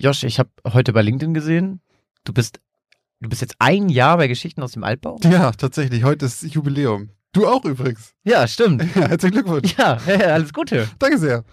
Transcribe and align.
Josh, 0.00 0.22
ich 0.22 0.38
habe 0.38 0.50
heute 0.64 0.92
bei 0.92 1.02
LinkedIn 1.02 1.34
gesehen, 1.34 1.80
du 2.22 2.32
bist, 2.32 2.60
du 3.20 3.28
bist 3.28 3.42
jetzt 3.42 3.56
ein 3.58 3.88
Jahr 3.88 4.16
bei 4.16 4.28
Geschichten 4.28 4.62
aus 4.62 4.72
dem 4.72 4.84
Altbau? 4.84 5.18
Ja, 5.24 5.50
tatsächlich. 5.50 6.04
Heute 6.04 6.26
ist 6.26 6.42
Jubiläum. 6.42 7.10
Du 7.32 7.48
auch 7.48 7.64
übrigens. 7.64 8.14
Ja, 8.22 8.46
stimmt. 8.46 8.82
Ja, 8.94 9.08
herzlichen 9.08 9.34
Glückwunsch. 9.34 9.76
Ja, 9.76 9.98
alles 10.06 10.52
Gute. 10.52 10.88
Danke 11.00 11.18
sehr. 11.18 11.44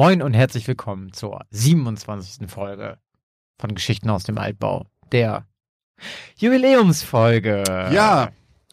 Moin 0.00 0.22
und 0.22 0.32
herzlich 0.32 0.66
willkommen 0.66 1.12
zur 1.12 1.42
27. 1.50 2.50
Folge 2.50 2.96
von 3.58 3.74
Geschichten 3.74 4.08
aus 4.08 4.24
dem 4.24 4.38
Altbau, 4.38 4.86
der 5.12 5.46
Jubiläumsfolge 6.36 7.62
Ja, 7.92 8.30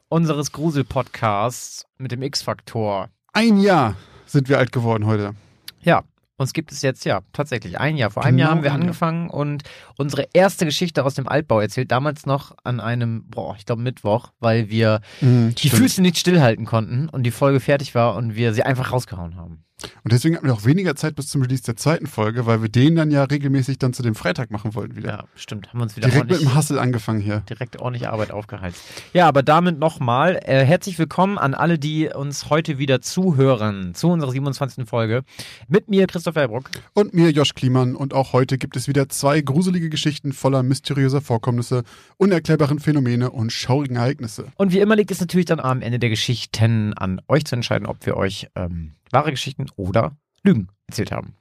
unseres 0.08 0.54
Grusel-Podcasts 0.54 1.86
mit 1.98 2.14
dem 2.14 2.22
X-Faktor. 2.22 3.10
ein 3.34 3.60
Jahr 3.60 3.98
sind 4.26 4.48
wir 4.48 4.58
alt 4.58 4.72
geworden 4.72 5.06
heute. 5.06 5.34
Ja, 5.82 6.06
uns 6.38 6.54
gibt 6.54 6.72
es 6.72 6.82
jetzt 6.82 7.04
ja 7.04 7.20
tatsächlich 7.34 7.78
ein 7.78 7.98
Jahr. 7.98 8.10
Vor 8.10 8.24
einem 8.24 8.38
Jahr 8.38 8.48
Genau 8.52 8.56
haben 8.60 8.64
wir 8.64 8.70
Jahr. 8.70 8.80
angefangen 8.80 9.30
und 9.30 9.64
unsere 9.98 10.30
erste 10.32 10.64
Geschichte 10.64 11.04
aus 11.04 11.16
dem 11.16 11.28
Altbau 11.28 11.60
erzählt, 11.60 11.92
damals 11.92 12.26
noch 12.26 12.56
an 12.64 12.80
einem, 12.80 13.28
boah, 13.28 13.54
ich 13.58 13.66
glaube 13.66 13.82
Mittwoch, 13.82 14.32
weil 14.40 14.70
wir 14.70 15.02
Mhm, 15.20 15.56
die 15.56 15.68
stimmt. 15.68 15.84
Füße 15.84 16.02
nicht 16.02 16.18
stillhalten 16.20 16.64
konnten 16.64 17.10
und 17.10 17.24
die 17.24 17.32
Folge 17.32 17.60
fertig 17.60 17.96
war 17.96 18.16
und 18.16 18.38
wir 18.38 18.54
sie 18.54 18.64
einfach 18.64 18.94
rausgehauen 18.94 19.36
haben. 19.36 19.66
Und 20.04 20.12
deswegen 20.12 20.36
hatten 20.36 20.48
wir 20.48 20.54
auch 20.54 20.66
weniger 20.66 20.96
Zeit 20.96 21.16
bis 21.16 21.28
zum 21.28 21.44
Release 21.44 21.62
der 21.62 21.76
zweiten 21.76 22.08
Folge, 22.08 22.48
weil 22.48 22.64
wir 22.64 22.70
den 22.70 22.96
dann 22.96 23.12
ja 23.12 23.24
regelmäßig 23.24 23.78
dann 23.78 23.94
zu 23.94 24.02
dem 24.02 24.16
Freitag 24.16 24.50
machen 24.50 24.74
wollten 24.74 24.96
wieder. 24.96 25.10
Ja, 25.10 25.24
stimmt. 25.36 25.72
Haben 25.72 25.82
uns 25.82 25.96
wieder 25.96 26.10
Direkt 26.10 26.32
mit 26.32 26.42
dem 26.42 26.56
Hustle 26.56 26.82
angefangen 26.82 27.22
hier. 27.22 27.42
direkt 27.48 27.80
ordentlich 27.80 28.08
Arbeit 28.08 28.32
aufgeheizt. 28.32 28.82
Ja, 29.14 29.28
aber 29.28 29.44
damit 29.44 29.78
nochmal 29.78 30.40
äh, 30.46 30.66
herzlich 30.66 30.98
willkommen 30.98 31.38
an 31.38 31.54
alle, 31.54 31.78
die 31.78 32.08
uns 32.10 32.50
heute 32.50 32.80
wieder 32.80 33.02
zuhören 33.02 33.94
zu 33.94 34.10
unserer 34.10 34.32
27. 34.32 34.90
Folge. 34.90 35.22
Mit 35.68 35.90
mir 35.90 36.08
Christoph 36.08 36.36
Herbruck. 36.36 36.72
Und 36.94 37.14
mir, 37.14 37.30
Josh 37.30 37.54
Kliemann. 37.54 37.96
Und 37.96 38.16
auch 38.16 38.34
heute 38.34 38.58
gibt 38.58 38.76
es 38.78 38.88
wieder 38.88 39.10
zwei 39.10 39.42
gruselige 39.42 39.90
Geschichten 39.90 40.34
voller 40.34 40.64
mysteriöser 40.64 41.22
Vorkommnisse, 41.22 41.84
unerklärbaren 42.18 42.80
Phänomene 42.80 43.30
und 43.30 43.52
schaurigen 43.52 43.98
Ereignisse. 43.98 44.48
Und 44.56 44.72
wie 44.72 44.80
immer 44.80 44.96
liegt 44.96 45.12
es 45.12 45.20
natürlich 45.20 45.46
dann 45.46 45.60
am 45.60 45.84
Ende 45.84 46.00
der 46.00 46.10
Geschichten 46.10 46.96
an 46.96 47.22
euch 47.28 47.46
zu 47.46 47.54
entscheiden, 47.54 47.86
ob 47.86 48.04
wir 48.08 48.18
euch 48.18 48.48
ähm, 48.56 48.94
wahre 49.12 49.32
Geschichten 49.32 49.68
oder 49.76 50.18
Lügen 50.44 50.70
erzählt 50.88 51.12
haben. 51.12 51.36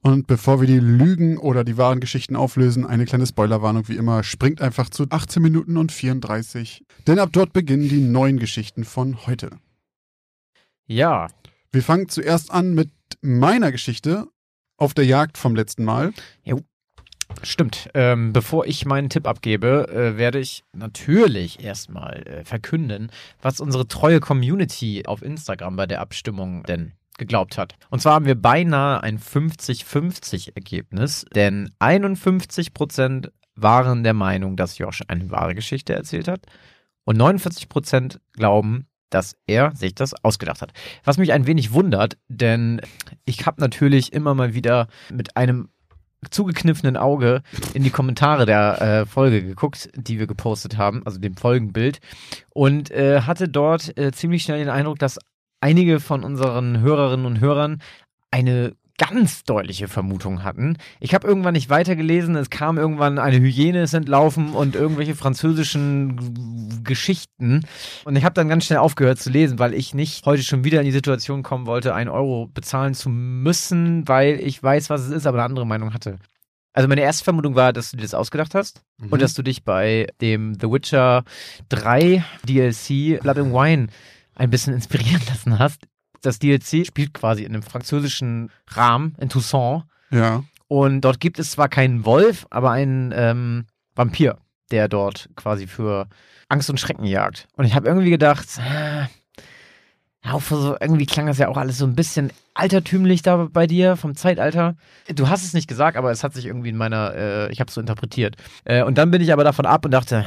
Und 0.00 0.26
bevor 0.26 0.60
wir 0.60 0.66
die 0.66 0.78
Lügen 0.78 1.38
oder 1.38 1.64
die 1.64 1.76
wahren 1.76 2.00
Geschichten 2.00 2.36
auflösen, 2.36 2.86
eine 2.86 3.04
kleine 3.04 3.26
Spoilerwarnung 3.26 3.88
wie 3.88 3.96
immer. 3.96 4.22
Springt 4.22 4.60
einfach 4.60 4.88
zu 4.90 5.06
18 5.08 5.42
Minuten 5.42 5.76
und 5.76 5.90
34. 5.92 6.84
Denn 7.06 7.18
ab 7.18 7.30
dort 7.32 7.52
beginnen 7.52 7.88
die 7.88 8.00
neuen 8.00 8.38
Geschichten 8.38 8.84
von 8.84 9.26
heute. 9.26 9.50
Ja, 10.86 11.28
Wir 11.70 11.82
fangen 11.82 12.08
zuerst 12.08 12.50
an 12.50 12.74
mit 12.74 12.90
meiner 13.20 13.70
Geschichte 13.72 14.26
auf 14.78 14.94
der 14.94 15.04
Jagd 15.04 15.36
vom 15.36 15.54
letzten 15.54 15.84
Mal. 15.84 16.12
Stimmt. 17.42 17.90
Ähm, 17.92 18.32
bevor 18.32 18.66
ich 18.66 18.86
meinen 18.86 19.10
Tipp 19.10 19.26
abgebe, 19.26 19.86
äh, 19.88 20.16
werde 20.16 20.38
ich 20.38 20.64
natürlich 20.72 21.62
erstmal 21.62 22.22
äh, 22.26 22.44
verkünden, 22.44 23.10
was 23.42 23.60
unsere 23.60 23.86
treue 23.86 24.20
Community 24.20 25.04
auf 25.06 25.20
Instagram 25.22 25.76
bei 25.76 25.86
der 25.86 26.00
Abstimmung 26.00 26.62
denn 26.62 26.92
geglaubt 27.18 27.58
hat. 27.58 27.74
Und 27.90 28.00
zwar 28.00 28.14
haben 28.14 28.26
wir 28.26 28.40
beinahe 28.40 29.02
ein 29.02 29.18
50-50 29.18 30.54
Ergebnis, 30.54 31.26
denn 31.34 31.70
51% 31.80 33.30
waren 33.54 34.04
der 34.04 34.14
Meinung, 34.14 34.56
dass 34.56 34.78
Josh 34.78 35.02
eine 35.08 35.30
wahre 35.30 35.54
Geschichte 35.54 35.94
erzählt 35.94 36.28
hat 36.28 36.46
und 37.04 37.20
49% 37.20 38.18
glauben, 38.32 38.86
dass 39.10 39.36
er 39.46 39.74
sich 39.74 39.94
das 39.94 40.14
ausgedacht 40.22 40.62
hat. 40.62 40.72
Was 41.04 41.18
mich 41.18 41.32
ein 41.32 41.46
wenig 41.46 41.72
wundert, 41.72 42.18
denn 42.28 42.80
ich 43.24 43.46
habe 43.46 43.60
natürlich 43.60 44.12
immer 44.12 44.34
mal 44.34 44.54
wieder 44.54 44.88
mit 45.10 45.36
einem 45.36 45.70
zugekniffenen 46.30 46.96
Auge 46.96 47.42
in 47.74 47.84
die 47.84 47.90
Kommentare 47.90 48.44
der 48.44 48.82
äh, 48.82 49.06
Folge 49.06 49.42
geguckt, 49.42 49.88
die 49.94 50.18
wir 50.18 50.26
gepostet 50.26 50.76
haben, 50.76 51.02
also 51.06 51.18
dem 51.18 51.36
Folgenbild, 51.36 52.00
und 52.50 52.90
äh, 52.90 53.22
hatte 53.22 53.48
dort 53.48 53.96
äh, 53.96 54.12
ziemlich 54.12 54.42
schnell 54.42 54.58
den 54.58 54.68
Eindruck, 54.68 54.98
dass 54.98 55.18
einige 55.60 56.00
von 56.00 56.24
unseren 56.24 56.80
Hörerinnen 56.80 57.26
und 57.26 57.40
Hörern 57.40 57.80
eine 58.30 58.74
ganz 59.00 59.44
deutliche 59.44 59.86
Vermutung 59.86 60.42
hatten. 60.42 60.76
Ich 60.98 61.14
habe 61.14 61.26
irgendwann 61.26 61.52
nicht 61.52 61.70
weitergelesen, 61.70 62.34
es 62.34 62.50
kam 62.50 62.78
irgendwann 62.78 63.20
eine 63.20 63.38
Hyäne 63.38 63.82
ist 63.82 63.94
entlaufen 63.94 64.50
und 64.54 64.74
irgendwelche 64.74 65.14
französischen 65.14 66.82
Geschichten. 66.82 67.64
Und 68.04 68.16
ich 68.16 68.24
habe 68.24 68.34
dann 68.34 68.48
ganz 68.48 68.64
schnell 68.64 68.80
aufgehört 68.80 69.20
zu 69.20 69.30
lesen, 69.30 69.60
weil 69.60 69.72
ich 69.74 69.94
nicht 69.94 70.26
heute 70.26 70.42
schon 70.42 70.64
wieder 70.64 70.80
in 70.80 70.84
die 70.84 70.90
Situation 70.92 71.44
kommen 71.44 71.66
wollte, 71.66 71.94
einen 71.94 72.10
Euro 72.10 72.48
bezahlen 72.52 72.94
zu 72.94 73.08
müssen, 73.08 74.06
weil 74.08 74.40
ich 74.40 74.60
weiß, 74.60 74.90
was 74.90 75.02
es 75.02 75.10
ist, 75.10 75.26
aber 75.28 75.38
eine 75.38 75.44
andere 75.44 75.66
Meinung 75.66 75.94
hatte. 75.94 76.18
Also 76.72 76.88
meine 76.88 77.00
erste 77.00 77.22
Vermutung 77.24 77.54
war, 77.54 77.72
dass 77.72 77.92
du 77.92 77.96
dir 77.96 78.02
das 78.02 78.14
ausgedacht 78.14 78.54
hast 78.56 78.82
Mhm. 79.00 79.10
und 79.10 79.22
dass 79.22 79.34
du 79.34 79.42
dich 79.42 79.62
bei 79.64 80.08
dem 80.20 80.54
The 80.54 80.70
Witcher 80.70 81.22
3 81.68 82.24
DLC 82.48 83.20
Blood 83.20 83.38
and 83.38 83.52
Wine 83.52 83.86
ein 84.38 84.50
bisschen 84.50 84.72
inspirieren 84.74 85.22
lassen 85.28 85.58
hast. 85.58 85.82
Das 86.22 86.38
DLC 86.38 86.86
spielt 86.86 87.14
quasi 87.14 87.44
in 87.44 87.52
einem 87.54 87.62
französischen 87.62 88.50
Rahmen 88.68 89.14
in 89.20 89.28
Toussaint 89.28 89.84
Ja. 90.10 90.42
und 90.66 91.02
dort 91.02 91.20
gibt 91.20 91.38
es 91.38 91.52
zwar 91.52 91.68
keinen 91.68 92.04
Wolf, 92.04 92.46
aber 92.50 92.70
einen 92.72 93.12
ähm, 93.14 93.66
Vampir, 93.94 94.38
der 94.72 94.88
dort 94.88 95.28
quasi 95.36 95.66
für 95.66 96.08
Angst 96.48 96.70
und 96.70 96.80
Schrecken 96.80 97.04
jagt. 97.04 97.46
Und 97.56 97.66
ich 97.66 97.74
habe 97.74 97.86
irgendwie 97.86 98.10
gedacht, 98.10 98.46
äh, 98.58 99.06
so, 100.40 100.76
irgendwie 100.80 101.06
klang 101.06 101.26
das 101.26 101.38
ja 101.38 101.48
auch 101.48 101.56
alles 101.56 101.78
so 101.78 101.86
ein 101.86 101.94
bisschen 101.94 102.32
altertümlich 102.54 103.22
da 103.22 103.48
bei 103.50 103.66
dir 103.66 103.96
vom 103.96 104.14
Zeitalter. 104.16 104.74
Du 105.14 105.28
hast 105.28 105.44
es 105.44 105.54
nicht 105.54 105.68
gesagt, 105.68 105.96
aber 105.96 106.10
es 106.10 106.24
hat 106.24 106.34
sich 106.34 106.46
irgendwie 106.46 106.70
in 106.70 106.76
meiner, 106.76 107.14
äh, 107.14 107.52
ich 107.52 107.60
habe 107.60 107.68
es 107.68 107.74
so 107.74 107.80
interpretiert. 107.80 108.36
Äh, 108.64 108.82
und 108.82 108.98
dann 108.98 109.10
bin 109.10 109.22
ich 109.22 109.32
aber 109.32 109.44
davon 109.44 109.66
ab 109.66 109.84
und 109.84 109.92
dachte, 109.92 110.24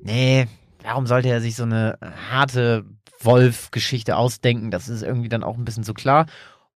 nee, 0.00 0.46
warum 0.82 1.06
sollte 1.06 1.28
er 1.28 1.40
sich 1.40 1.56
so 1.56 1.64
eine 1.64 1.98
harte 2.30 2.84
Wolf-Geschichte 3.20 4.16
ausdenken? 4.16 4.70
Das 4.70 4.88
ist 4.88 5.02
irgendwie 5.02 5.28
dann 5.28 5.42
auch 5.44 5.56
ein 5.56 5.64
bisschen 5.64 5.84
zu 5.84 5.94
klar. 5.94 6.26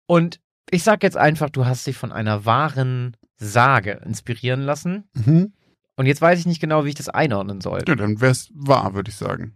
Und 0.07 0.41
ich 0.71 0.83
sag 0.83 1.03
jetzt 1.03 1.17
einfach, 1.17 1.51
du 1.51 1.67
hast 1.67 1.87
dich 1.87 1.97
von 1.97 2.13
einer 2.13 2.45
wahren 2.45 3.17
Sage 3.37 4.01
inspirieren 4.05 4.63
lassen. 4.63 5.05
Mhm. 5.15 5.53
Und 5.97 6.07
jetzt 6.07 6.23
weiß 6.23 6.39
ich 6.39 6.47
nicht 6.47 6.61
genau, 6.61 6.85
wie 6.85 6.91
ich 6.91 6.95
das 6.95 7.09
einordnen 7.09 7.61
soll. 7.61 7.83
Ja, 7.87 7.95
dann 7.95 8.21
wär's 8.21 8.51
wahr, 8.55 8.95
würde 8.95 9.11
ich 9.11 9.17
sagen. 9.17 9.55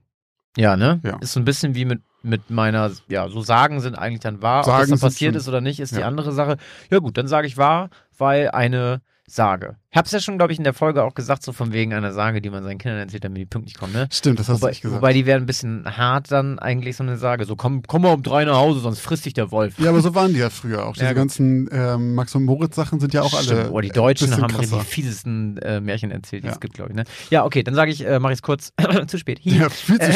Ja, 0.56 0.76
ne? 0.76 1.00
Ja. 1.04 1.16
Ist 1.18 1.32
so 1.32 1.40
ein 1.40 1.44
bisschen 1.44 1.74
wie 1.74 1.84
mit, 1.84 2.02
mit 2.22 2.50
meiner, 2.50 2.90
ja, 3.08 3.28
so 3.28 3.42
Sagen 3.42 3.80
sind 3.80 3.94
eigentlich 3.94 4.20
dann 4.20 4.42
wahr. 4.42 4.60
Ob 4.60 4.66
Sagen 4.66 4.90
das 4.90 5.00
dann 5.00 5.08
passiert 5.08 5.32
schon- 5.34 5.40
ist 5.40 5.48
oder 5.48 5.60
nicht, 5.60 5.80
ist 5.80 5.94
die 5.96 6.00
Ja. 6.00 6.06
andere 6.06 6.32
Sache. 6.32 6.56
Ja 6.90 6.98
gut, 6.98 7.16
dann 7.18 7.28
sage 7.28 7.46
ich 7.46 7.56
wahr, 7.56 7.90
weil 8.18 8.50
eine 8.50 9.00
Sage. 9.28 9.76
Ich 9.90 9.96
hab's 9.96 10.12
ja 10.12 10.20
schon, 10.20 10.38
glaube 10.38 10.52
ich, 10.52 10.58
in 10.58 10.64
der 10.64 10.72
Folge 10.74 11.02
auch 11.02 11.14
gesagt, 11.14 11.42
so 11.42 11.52
von 11.52 11.72
wegen 11.72 11.92
einer 11.94 12.12
Sage, 12.12 12.40
die 12.40 12.48
man 12.50 12.62
seinen 12.62 12.78
Kindern 12.78 13.00
erzählt, 13.00 13.24
damit 13.24 13.38
die 13.38 13.46
pünktlich 13.46 13.74
kommen, 13.76 13.92
ne? 13.92 14.08
Stimmt, 14.12 14.38
das 14.38 14.48
hast 14.48 14.60
Wobei, 14.60 14.68
du 14.68 14.70
nicht 14.72 14.82
gesagt. 14.82 15.00
wobei 15.02 15.12
die 15.12 15.26
wären 15.26 15.42
ein 15.42 15.46
bisschen 15.46 15.96
hart 15.96 16.30
dann 16.30 16.58
eigentlich 16.60 16.96
so 16.96 17.02
eine 17.02 17.16
Sage. 17.16 17.44
So, 17.44 17.56
komm, 17.56 17.82
komm 17.82 18.02
mal 18.02 18.12
um 18.14 18.22
drei 18.22 18.44
nach 18.44 18.56
Hause, 18.56 18.80
sonst 18.80 19.00
frisst 19.00 19.24
dich 19.26 19.32
der 19.34 19.50
Wolf. 19.50 19.78
ja, 19.78 19.88
aber 19.90 20.00
so 20.00 20.14
waren 20.14 20.32
die 20.32 20.38
ja 20.38 20.48
früher 20.50 20.86
auch. 20.86 20.92
Diese 20.94 21.06
Ja, 21.06 21.12
ganzen 21.12 21.68
ähm, 21.72 22.14
Max 22.14 22.34
und 22.34 22.44
Moritz 22.44 22.76
Sachen 22.76 23.00
sind 23.00 23.14
ja 23.14 23.22
auch 23.22 23.40
Stimmt. 23.40 23.58
alle. 23.60 23.70
Oh, 23.72 23.80
die 23.80 23.88
Deutschen 23.88 24.30
haben 24.36 24.46
krasser. 24.52 24.78
die 24.78 24.84
fiesesten 24.84 25.56
äh, 25.58 25.80
Märchen 25.80 26.10
erzählt, 26.12 26.44
die 26.44 26.48
Ja. 26.48 26.52
es 26.54 26.60
gibt, 26.60 26.74
glaube 26.74 26.90
ich. 26.90 26.96
Ne? 26.96 27.04
Ja, 27.30 27.44
okay, 27.44 27.62
dann 27.64 27.74
sage 27.74 27.90
ich, 27.90 28.06
äh, 28.06 28.18
mache 28.20 28.32
ich 28.32 28.38
es 28.38 28.42
kurz. 28.42 28.72
zu 29.08 29.18
spät. 29.18 29.40
Hi. 29.44 29.58
Ja, 29.58 29.68
viel 29.70 29.98
zu 29.98 30.08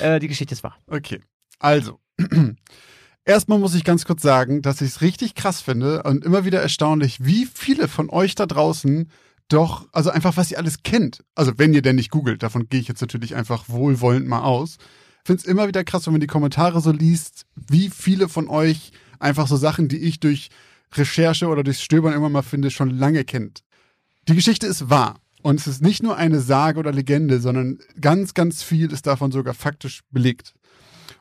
äh, 0.00 0.18
die 0.18 0.28
Geschichte 0.28 0.54
ist 0.54 0.64
wahr. 0.64 0.76
Okay, 0.88 1.20
also. 1.60 2.00
Erstmal 3.28 3.58
muss 3.58 3.74
ich 3.74 3.82
ganz 3.82 4.04
kurz 4.04 4.22
sagen, 4.22 4.62
dass 4.62 4.80
ich 4.80 4.88
es 4.88 5.00
richtig 5.00 5.34
krass 5.34 5.60
finde 5.60 6.04
und 6.04 6.24
immer 6.24 6.44
wieder 6.44 6.62
erstaunlich, 6.62 7.24
wie 7.24 7.44
viele 7.52 7.88
von 7.88 8.08
euch 8.08 8.36
da 8.36 8.46
draußen 8.46 9.10
doch, 9.48 9.88
also 9.92 10.10
einfach, 10.10 10.36
was 10.36 10.52
ihr 10.52 10.58
alles 10.58 10.84
kennt. 10.84 11.24
Also 11.34 11.52
wenn 11.56 11.74
ihr 11.74 11.82
denn 11.82 11.96
nicht 11.96 12.12
googelt, 12.12 12.44
davon 12.44 12.68
gehe 12.68 12.78
ich 12.78 12.86
jetzt 12.86 13.00
natürlich 13.00 13.34
einfach 13.34 13.68
wohlwollend 13.68 14.28
mal 14.28 14.42
aus. 14.42 14.76
Finde 15.24 15.40
es 15.40 15.46
immer 15.46 15.66
wieder 15.66 15.82
krass, 15.82 16.06
wenn 16.06 16.12
man 16.12 16.20
die 16.20 16.28
Kommentare 16.28 16.80
so 16.80 16.92
liest, 16.92 17.46
wie 17.56 17.90
viele 17.90 18.28
von 18.28 18.48
euch 18.48 18.92
einfach 19.18 19.48
so 19.48 19.56
Sachen, 19.56 19.88
die 19.88 19.98
ich 19.98 20.20
durch 20.20 20.50
Recherche 20.94 21.48
oder 21.48 21.64
durchs 21.64 21.82
Stöbern 21.82 22.14
immer 22.14 22.28
mal 22.28 22.42
finde, 22.42 22.70
schon 22.70 22.90
lange 22.90 23.24
kennt. 23.24 23.64
Die 24.28 24.36
Geschichte 24.36 24.68
ist 24.68 24.88
wahr. 24.88 25.18
Und 25.42 25.60
es 25.60 25.66
ist 25.66 25.82
nicht 25.82 26.02
nur 26.02 26.16
eine 26.16 26.40
Sage 26.40 26.78
oder 26.78 26.92
Legende, 26.92 27.40
sondern 27.40 27.78
ganz, 28.00 28.34
ganz 28.34 28.62
viel 28.62 28.92
ist 28.92 29.06
davon 29.06 29.32
sogar 29.32 29.54
faktisch 29.54 30.02
belegt. 30.10 30.54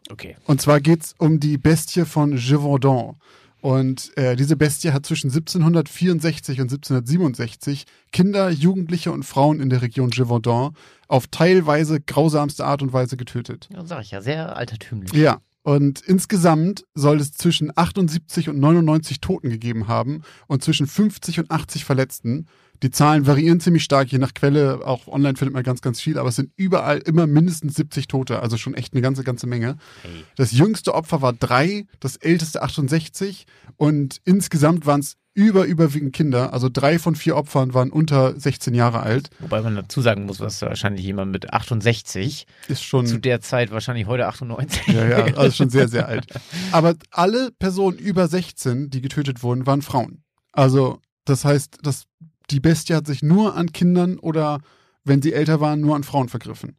Okay. 0.09 0.35
Und 0.45 0.61
zwar 0.61 0.81
geht's 0.81 1.15
um 1.17 1.39
die 1.39 1.57
Bestie 1.57 2.05
von 2.05 2.37
Gévaudan. 2.37 3.15
Und 3.61 4.15
äh, 4.15 4.35
diese 4.35 4.55
Bestie 4.55 4.91
hat 4.91 5.07
zwischen 5.07 5.31
1764 5.31 6.61
und 6.61 6.71
1767 6.71 7.85
Kinder, 8.11 8.51
Jugendliche 8.51 9.11
und 9.11 9.23
Frauen 9.23 9.59
in 9.59 9.71
der 9.71 9.81
Region 9.81 10.11
Gévaudan 10.11 10.75
auf 11.07 11.25
teilweise 11.27 11.99
grausamste 11.99 12.63
Art 12.65 12.83
und 12.83 12.93
Weise 12.93 13.17
getötet. 13.17 13.67
Ja, 13.73 13.83
sag 13.83 14.03
ich 14.03 14.11
ja, 14.11 14.21
sehr 14.21 14.55
altertümlich. 14.55 15.13
Ja. 15.13 15.39
Und 15.63 16.01
insgesamt 16.01 16.85
soll 16.93 17.19
es 17.19 17.31
zwischen 17.31 17.71
78 17.75 18.49
und 18.49 18.59
99 18.59 19.19
Toten 19.19 19.49
gegeben 19.49 19.87
haben 19.87 20.21
und 20.45 20.63
zwischen 20.63 20.85
50 20.85 21.39
und 21.39 21.49
80 21.49 21.85
Verletzten. 21.85 22.45
Die 22.83 22.91
Zahlen 22.91 23.27
variieren 23.27 23.59
ziemlich 23.59 23.83
stark, 23.83 24.11
je 24.11 24.17
nach 24.17 24.33
Quelle. 24.33 24.85
Auch 24.85 25.07
online 25.07 25.35
findet 25.35 25.53
man 25.53 25.63
ganz, 25.63 25.81
ganz 25.81 26.01
viel, 26.01 26.17
aber 26.17 26.29
es 26.29 26.35
sind 26.35 26.51
überall 26.55 26.99
immer 26.99 27.27
mindestens 27.27 27.75
70 27.75 28.07
Tote, 28.07 28.41
also 28.41 28.57
schon 28.57 28.73
echt 28.73 28.93
eine 28.93 29.01
ganze, 29.01 29.23
ganze 29.23 29.47
Menge. 29.47 29.77
Hey. 30.03 30.23
Das 30.35 30.51
jüngste 30.51 30.93
Opfer 30.93 31.21
war 31.21 31.33
drei, 31.33 31.85
das 31.99 32.15
älteste 32.17 32.61
68 32.61 33.45
und 33.77 34.21
insgesamt 34.25 34.85
waren 34.85 35.01
es 35.01 35.17
über, 35.35 35.65
überwiegend 35.65 36.13
Kinder. 36.13 36.53
Also 36.53 36.69
drei 36.71 36.97
von 36.97 37.15
vier 37.15 37.35
Opfern 37.35 37.73
waren 37.73 37.91
unter 37.91 38.39
16 38.39 38.73
Jahre 38.73 39.01
alt. 39.01 39.29
Wobei 39.39 39.61
man 39.61 39.75
dazu 39.75 40.01
sagen 40.01 40.25
muss, 40.25 40.39
was 40.39 40.61
wahrscheinlich 40.61 41.03
jemand 41.03 41.31
mit 41.31 41.53
68 41.53 42.47
Ist 42.69 42.83
schon. 42.83 43.05
zu 43.05 43.19
der 43.19 43.41
Zeit 43.41 43.69
wahrscheinlich 43.69 44.07
heute 44.07 44.27
98. 44.27 44.87
Ja, 44.87 45.05
ja, 45.05 45.17
also 45.35 45.51
schon 45.51 45.69
sehr, 45.69 45.89
sehr 45.89 46.07
alt. 46.07 46.25
Aber 46.71 46.95
alle 47.11 47.51
Personen 47.59 47.97
über 47.97 48.27
16, 48.29 48.89
die 48.89 49.01
getötet 49.01 49.43
wurden, 49.43 49.67
waren 49.67 49.81
Frauen. 49.81 50.23
Also, 50.53 51.01
das 51.25 51.43
heißt, 51.43 51.79
das, 51.83 52.05
die 52.51 52.59
Bestie 52.59 52.93
hat 52.95 53.07
sich 53.07 53.21
nur 53.23 53.55
an 53.55 53.71
Kindern 53.71 54.19
oder, 54.19 54.59
wenn 55.03 55.21
sie 55.21 55.33
älter 55.33 55.59
waren, 55.59 55.81
nur 55.81 55.95
an 55.95 56.03
Frauen 56.03 56.29
vergriffen. 56.29 56.77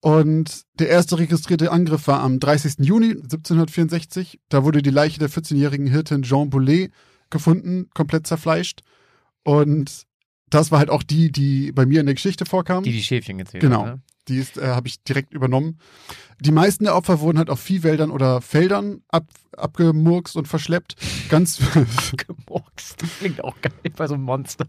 Und 0.00 0.62
der 0.80 0.88
erste 0.88 1.18
registrierte 1.18 1.70
Angriff 1.70 2.08
war 2.08 2.20
am 2.20 2.40
30. 2.40 2.74
Juni 2.80 3.10
1764. 3.10 4.40
Da 4.48 4.64
wurde 4.64 4.82
die 4.82 4.90
Leiche 4.90 5.20
der 5.20 5.30
14-jährigen 5.30 5.86
Hirtin 5.86 6.22
Jean 6.22 6.50
Boulet 6.50 6.90
gefunden, 7.30 7.88
komplett 7.94 8.26
zerfleischt. 8.26 8.80
Und 9.44 10.02
das 10.50 10.70
war 10.72 10.80
halt 10.80 10.90
auch 10.90 11.04
die, 11.04 11.30
die 11.30 11.70
bei 11.72 11.86
mir 11.86 12.00
in 12.00 12.06
der 12.06 12.16
Geschichte 12.16 12.46
vorkam. 12.46 12.82
Die 12.82 12.90
die 12.92 13.02
Schäfchen 13.02 13.38
gezählt 13.38 13.62
Genau. 13.62 13.86
haben. 13.86 13.90
Ne? 13.90 14.02
Die 14.28 14.38
ist, 14.38 14.56
äh, 14.56 14.68
habe 14.68 14.88
ich 14.88 15.02
direkt 15.02 15.34
übernommen. 15.34 15.78
Die 16.40 16.52
meisten 16.52 16.84
der 16.84 16.94
Opfer 16.94 17.20
wurden 17.20 17.38
halt 17.38 17.50
auf 17.50 17.60
Viehwäldern 17.60 18.10
oder 18.10 18.40
Feldern 18.40 19.02
ab, 19.08 19.24
abgemurkst 19.56 20.36
und 20.36 20.46
verschleppt. 20.46 20.96
Ganz, 21.28 21.58
Gemurkst. 22.16 23.02
Das 23.02 23.18
klingt 23.18 23.42
auch 23.42 23.60
geil 23.60 23.72
bei 23.96 24.06
so 24.06 24.14
einem 24.14 24.24
Monster. 24.24 24.66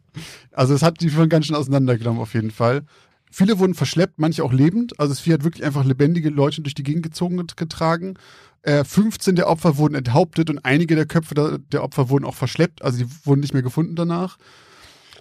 also 0.51 0.73
es 0.73 0.81
hat 0.81 1.01
die 1.01 1.09
schon 1.09 1.29
ganz 1.29 1.45
schön 1.45 1.55
auseinandergenommen 1.55 2.21
auf 2.21 2.33
jeden 2.33 2.51
Fall. 2.51 2.83
Viele 3.31 3.57
wurden 3.57 3.73
verschleppt, 3.73 4.19
manche 4.19 4.43
auch 4.43 4.53
lebend. 4.53 4.99
Also 4.99 5.11
das 5.11 5.19
Vieh 5.19 5.33
hat 5.33 5.43
wirklich 5.43 5.65
einfach 5.65 5.83
lebendige 5.83 6.29
Leute 6.29 6.61
durch 6.61 6.75
die 6.75 6.83
Gegend 6.83 7.01
gezogen 7.01 7.39
und 7.39 7.57
getragen. 7.57 8.15
Äh, 8.61 8.83
15 8.83 9.35
der 9.35 9.49
Opfer 9.49 9.77
wurden 9.77 9.95
enthauptet 9.95 10.49
und 10.49 10.63
einige 10.63 10.95
der 10.95 11.07
Köpfe 11.07 11.33
der, 11.33 11.57
der 11.57 11.83
Opfer 11.83 12.09
wurden 12.09 12.25
auch 12.25 12.35
verschleppt. 12.35 12.83
Also 12.83 12.99
die 12.99 13.09
wurden 13.25 13.41
nicht 13.41 13.53
mehr 13.53 13.63
gefunden 13.63 13.95
danach. 13.95 14.37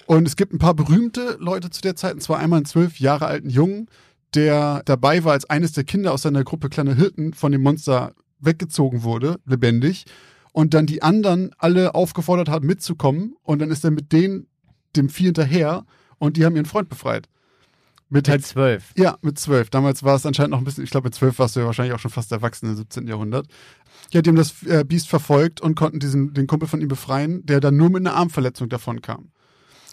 Und 0.07 0.29
es 0.29 0.37
gibt 0.37 0.53
ein 0.53 0.59
paar 0.59 0.75
berühmte 0.75 1.37
Leute 1.41 1.71
zu 1.71 1.81
der 1.81 1.97
Zeit, 1.97 2.15
und 2.15 2.21
zwar 2.21 2.39
einmal 2.39 2.59
einen 2.59 2.67
zwölf 2.67 3.01
Jahre 3.01 3.27
alten 3.27 3.49
Jungen, 3.49 3.89
der 4.35 4.83
dabei 4.85 5.25
war, 5.25 5.33
als 5.33 5.49
eines 5.49 5.73
der 5.73 5.85
Kinder 5.85 6.13
aus 6.13 6.23
seiner 6.23 6.45
Gruppe 6.45 6.69
kleiner 6.69 6.95
Hirten 6.95 7.35
von 7.35 7.53
dem 7.53 7.63
Monster 7.63 8.15
weggezogen 8.41 9.03
wurde, 9.03 9.39
lebendig. 9.47 10.05
Und 10.53 10.75
dann 10.75 10.87
die 10.87 11.03
anderen 11.03 11.51
alle 11.59 11.95
aufgefordert 11.95 12.49
hat, 12.49 12.63
mitzukommen. 12.63 13.37
Und 13.43 13.61
dann 13.61 13.71
ist 13.71 13.85
er 13.85 13.91
mit 13.91 14.13
denen, 14.13 14.47
dem 14.97 15.09
Vieh 15.09 15.25
hinterher, 15.25 15.85
und 16.19 16.37
die 16.37 16.45
haben 16.45 16.55
ihren 16.55 16.67
Freund 16.67 16.89
befreit. 16.89 17.29
Mit 18.09 18.27
Mit 18.27 18.29
halt, 18.29 18.47
zwölf. 18.47 18.93
ja, 18.97 19.17
mit 19.23 19.39
zwölf. 19.39 19.71
Damals 19.71 20.03
war 20.03 20.15
es 20.15 20.27
anscheinend 20.27 20.51
noch 20.51 20.59
ein 20.59 20.65
bisschen, 20.65 20.85
ich 20.85 20.91
glaube, 20.91 21.07
mit 21.07 21.15
zwölf 21.15 21.39
warst 21.39 21.57
du 21.57 21.61
ja 21.61 21.67
wahrscheinlich 21.67 21.95
auch 21.95 21.99
schon 21.99 22.11
fast 22.11 22.31
erwachsen 22.31 22.69
im 22.69 22.77
17. 22.77 23.09
Jahrhundert. 23.09 23.47
Ja, 24.13 24.21
die 24.21 24.29
haben 24.29 24.37
das 24.37 24.63
äh, 24.65 24.85
Biest 24.87 25.09
verfolgt 25.09 25.63
und 25.63 25.75
konnten 25.75 25.99
diesen, 25.99 26.35
den 26.35 26.47
Kumpel 26.47 26.69
von 26.69 26.83
ihm 26.83 26.89
befreien, 26.89 27.45
der 27.47 27.61
dann 27.61 27.77
nur 27.77 27.89
mit 27.89 28.07
einer 28.07 28.15
Armverletzung 28.15 28.69
davon 28.69 29.01
kam. 29.01 29.31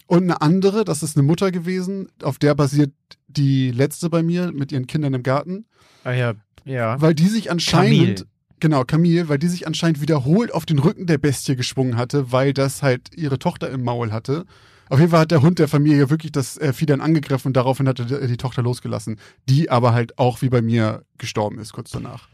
Und 0.10 0.24
eine 0.24 0.42
andere, 0.42 0.86
das 0.86 1.04
ist 1.04 1.16
eine 1.16 1.24
Mutter 1.24 1.52
gewesen, 1.52 2.08
auf 2.24 2.40
der 2.40 2.56
basiert 2.56 2.92
die 3.28 3.70
letzte 3.70 4.10
bei 4.10 4.24
mir 4.24 4.52
mit 4.52 4.72
ihren 4.72 4.88
Kindern 4.88 5.14
im 5.14 5.22
Garten, 5.22 5.66
Ah 6.04 6.14
ja, 6.14 6.34
ja. 6.66 7.00
weil 7.00 7.14
die 7.14 7.28
sich 7.28 7.52
anscheinend, 7.52 8.00
Camille. 8.00 8.26
genau, 8.60 8.84
Camille, 8.86 9.30
weil 9.30 9.38
die 9.38 9.48
sich 9.48 9.68
anscheinend 9.68 10.02
wiederholt 10.02 10.52
auf 10.52 10.66
den 10.66 10.80
Rücken 10.80 11.06
der 11.06 11.20
Bestie 11.20 11.56
geschwungen 11.56 11.96
hatte, 11.96 12.32
weil 12.32 12.54
das 12.54 12.82
halt 12.82 13.16
ihre 13.16 13.38
Tochter 13.38 13.70
im 13.70 13.84
Maul 13.84 14.12
hatte. 14.12 14.46
Auf 14.90 14.98
jeden 14.98 15.12
Fall 15.12 15.20
hat 15.20 15.30
der 15.30 15.44
Hund 15.44 15.60
der 15.60 15.68
Familie 15.68 16.10
wirklich 16.10 16.32
das 16.32 16.58
äh, 16.58 16.74
Vieh 16.74 16.88
dann 16.88 17.02
angegriffen 17.02 17.50
und 17.50 17.54
daraufhin 17.56 17.88
hat 17.88 18.00
er 18.00 18.06
die, 18.06 18.26
die 18.28 18.38
Tochter 18.38 18.64
losgelassen, 18.64 19.20
die 19.48 19.70
aber 19.70 19.94
halt 19.94 20.18
auch 20.18 20.42
wie 20.42 20.50
bei 20.50 20.64
mir 20.64 21.04
gestorben 21.20 21.60
ist 21.60 21.72
kurz 21.72 21.92
danach. 21.92 22.30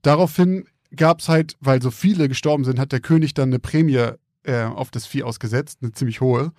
Daraufhin 0.00 0.64
gab 0.96 1.20
es 1.20 1.28
halt, 1.28 1.56
weil 1.60 1.82
so 1.82 1.90
viele 1.90 2.28
gestorben 2.30 2.64
sind, 2.64 2.78
hat 2.78 2.92
der 2.92 3.00
König 3.00 3.34
dann 3.34 3.50
eine 3.50 3.58
Prämie 3.58 4.12
äh, 4.44 4.62
auf 4.64 4.90
das 4.90 5.06
Vieh 5.06 5.22
ausgesetzt, 5.22 5.80
eine 5.82 5.92
ziemlich 5.92 6.22
hohe. 6.22 6.52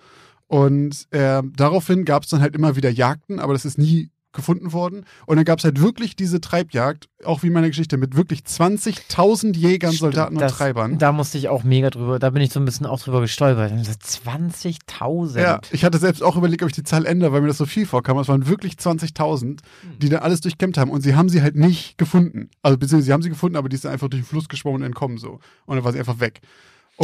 Und 0.52 1.06
äh, 1.12 1.42
daraufhin 1.56 2.04
gab 2.04 2.24
es 2.24 2.28
dann 2.28 2.42
halt 2.42 2.54
immer 2.54 2.76
wieder 2.76 2.90
Jagden, 2.90 3.40
aber 3.40 3.54
das 3.54 3.64
ist 3.64 3.78
nie 3.78 4.10
gefunden 4.32 4.74
worden. 4.74 5.06
Und 5.24 5.36
dann 5.36 5.46
gab 5.46 5.60
es 5.60 5.64
halt 5.64 5.80
wirklich 5.80 6.14
diese 6.14 6.42
Treibjagd, 6.42 7.08
auch 7.24 7.42
wie 7.42 7.46
in 7.46 7.54
meiner 7.54 7.68
Geschichte, 7.68 7.96
mit 7.96 8.16
wirklich 8.16 8.40
20.000 8.40 9.56
Jägern, 9.56 9.92
Soldaten 9.92 10.34
und 10.34 10.42
das, 10.42 10.52
Treibern. 10.52 10.98
Da 10.98 11.10
musste 11.10 11.38
ich 11.38 11.48
auch 11.48 11.64
mega 11.64 11.88
drüber, 11.88 12.18
da 12.18 12.28
bin 12.28 12.42
ich 12.42 12.52
so 12.52 12.60
ein 12.60 12.66
bisschen 12.66 12.84
auch 12.84 13.00
drüber 13.00 13.22
gestolpert. 13.22 13.72
Also 13.72 13.92
20.000. 13.92 15.40
Ja, 15.40 15.60
ich 15.70 15.86
hatte 15.86 15.96
selbst 15.96 16.22
auch 16.22 16.36
überlegt, 16.36 16.62
ob 16.62 16.68
ich 16.68 16.74
die 16.74 16.84
Zahl 16.84 17.06
ändere, 17.06 17.32
weil 17.32 17.40
mir 17.40 17.48
das 17.48 17.56
so 17.56 17.64
viel 17.64 17.86
vorkam. 17.86 18.18
Es 18.18 18.28
waren 18.28 18.46
wirklich 18.46 18.74
20.000, 18.74 19.60
die 20.02 20.10
da 20.10 20.18
alles 20.18 20.42
durchkämmt 20.42 20.76
haben. 20.76 20.90
Und 20.90 21.00
sie 21.00 21.14
haben 21.14 21.30
sie 21.30 21.40
halt 21.40 21.56
nicht 21.56 21.96
gefunden. 21.96 22.50
Also, 22.60 22.76
beziehungsweise 22.76 23.06
sie 23.06 23.12
haben 23.14 23.22
sie 23.22 23.30
gefunden, 23.30 23.56
aber 23.56 23.70
die 23.70 23.78
dann 23.78 23.92
einfach 23.92 24.08
durch 24.08 24.22
den 24.22 24.28
Fluss 24.28 24.50
geschwommen 24.50 24.82
und 24.82 24.86
entkommen 24.86 25.16
so. 25.16 25.40
Und 25.64 25.76
dann 25.76 25.84
war 25.84 25.92
sie 25.92 25.98
einfach 25.98 26.20
weg. 26.20 26.42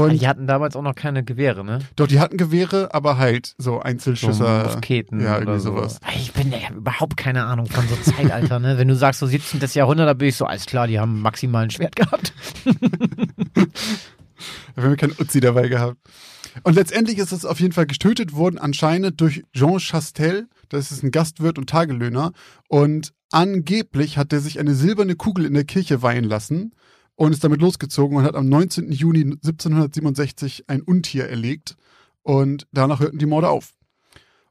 Und 0.04 0.20
Die 0.20 0.28
hatten 0.28 0.46
damals 0.46 0.76
auch 0.76 0.82
noch 0.82 0.94
keine 0.94 1.24
Gewehre, 1.24 1.64
ne? 1.64 1.80
doch, 1.96 2.06
die 2.06 2.20
hatten 2.20 2.36
Gewehre, 2.36 2.94
aber 2.94 3.18
halt 3.18 3.54
so 3.58 3.72
So 3.72 3.80
Einzelschüsse. 3.80 4.62
Musketen 4.64 5.20
ja, 5.20 5.36
oder 5.36 5.40
irgendwie 5.40 5.60
so. 5.60 5.74
sowas. 5.74 6.00
Ich 6.16 6.32
bin, 6.32 6.52
ich 6.52 6.70
überhaupt 6.70 7.16
keine 7.16 7.44
Ahnung 7.44 7.66
von 7.66 7.84
so 7.88 7.96
Zeitalter, 7.96 8.58
ne? 8.58 8.78
Wenn 8.78 8.88
du 8.88 8.96
sagst 8.96 9.20
so 9.20 9.26
17. 9.26 9.60
Jahrhundert, 9.74 10.08
da 10.08 10.14
bin 10.14 10.28
ich 10.28 10.36
so, 10.36 10.46
alles 10.46 10.66
klar, 10.66 10.86
die 10.86 10.98
haben 10.98 11.20
maximal 11.20 11.64
ein 11.64 11.70
Schwert 11.70 11.96
gehabt. 11.96 12.32
Da 14.74 14.82
haben 14.82 14.90
wir 14.90 14.96
keinen 14.96 15.16
Uzi 15.18 15.40
dabei 15.40 15.68
gehabt. 15.68 15.96
Und 16.62 16.74
letztendlich 16.74 17.18
ist 17.18 17.32
es 17.32 17.44
auf 17.44 17.58
jeden 17.58 17.72
Fall 17.72 17.86
getötet 17.86 18.34
worden, 18.34 18.58
anscheinend 18.58 19.20
durch 19.20 19.42
Jean 19.52 19.78
Chastel. 19.80 20.48
Das 20.68 20.92
ist 20.92 21.02
ein 21.02 21.10
Gastwirt 21.10 21.58
und 21.58 21.68
Tagelöhner. 21.68 22.32
Und 22.68 23.12
angeblich 23.32 24.18
hat 24.18 24.32
er 24.32 24.38
sich 24.40 24.60
eine 24.60 24.74
silberne 24.74 25.16
Kugel 25.16 25.44
in 25.46 25.54
der 25.54 25.64
Kirche 25.64 26.02
weihen 26.02 26.24
lassen 26.24 26.72
und 27.18 27.32
ist 27.32 27.42
damit 27.42 27.60
losgezogen 27.60 28.16
und 28.16 28.22
hat 28.22 28.36
am 28.36 28.48
19. 28.48 28.92
Juni 28.92 29.22
1767 29.22 30.64
ein 30.68 30.82
Untier 30.82 31.28
erlegt. 31.28 31.76
Und 32.22 32.68
danach 32.72 33.00
hörten 33.00 33.18
die 33.18 33.26
Morde 33.26 33.48
auf. 33.48 33.74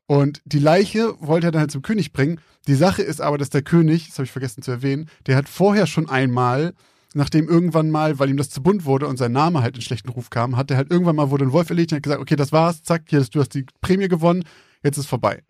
Und 0.06 0.42
die 0.44 0.60
Leiche 0.60 1.16
wollte 1.22 1.48
er 1.48 1.52
dann 1.52 1.62
halt 1.62 1.72
zum 1.72 1.82
König 1.82 2.12
bringen. 2.12 2.42
Die 2.68 2.76
Sache 2.76 3.04
ist 3.04 3.22
aber, 3.22 3.38
dass 3.38 3.50
der 3.50 3.62
König, 3.62 4.08
das 4.08 4.18
habe 4.18 4.26
ich 4.26 4.32
vergessen 4.32 4.64
zu 4.64 4.72
erwähnen, 4.72 5.10
der 5.28 5.38
hat 5.38 5.48
vorher 5.48 5.88
schon 5.88 6.10
einmal, 6.10 6.74
nachdem 7.14 7.48
irgendwann 7.48 7.90
mal, 7.90 8.20
weil 8.20 8.30
ihm 8.30 8.38
das 8.38 8.50
zu 8.50 8.62
bunt 8.62 8.84
wurde 8.84 9.08
und 9.08 9.16
sein 9.16 9.32
Name 9.32 9.62
halt 9.62 9.78
in 9.78 9.82
schlechten 9.82 10.10
Ruf 10.10 10.30
kam, 10.30 10.58
hat 10.58 10.70
er 10.70 10.76
halt 10.76 10.92
irgendwann 10.92 11.16
mal 11.16 11.30
wurde 11.30 11.46
ein 11.46 11.54
Wolf 11.54 11.70
erlegt 11.70 11.94
und 11.94 11.98
hat 11.98 12.04
gesagt, 12.04 12.22
okay, 12.22 12.36
das 12.36 12.52
war's, 12.52 12.84
zack, 12.84 13.04
hier, 13.08 13.24
du 13.24 13.40
hast 13.40 13.54
die 13.54 13.66
Prämie 13.80 14.10
gewonnen, 14.10 14.44
jetzt 14.84 14.98
ist 14.98 15.08
vorbei. 15.08 15.42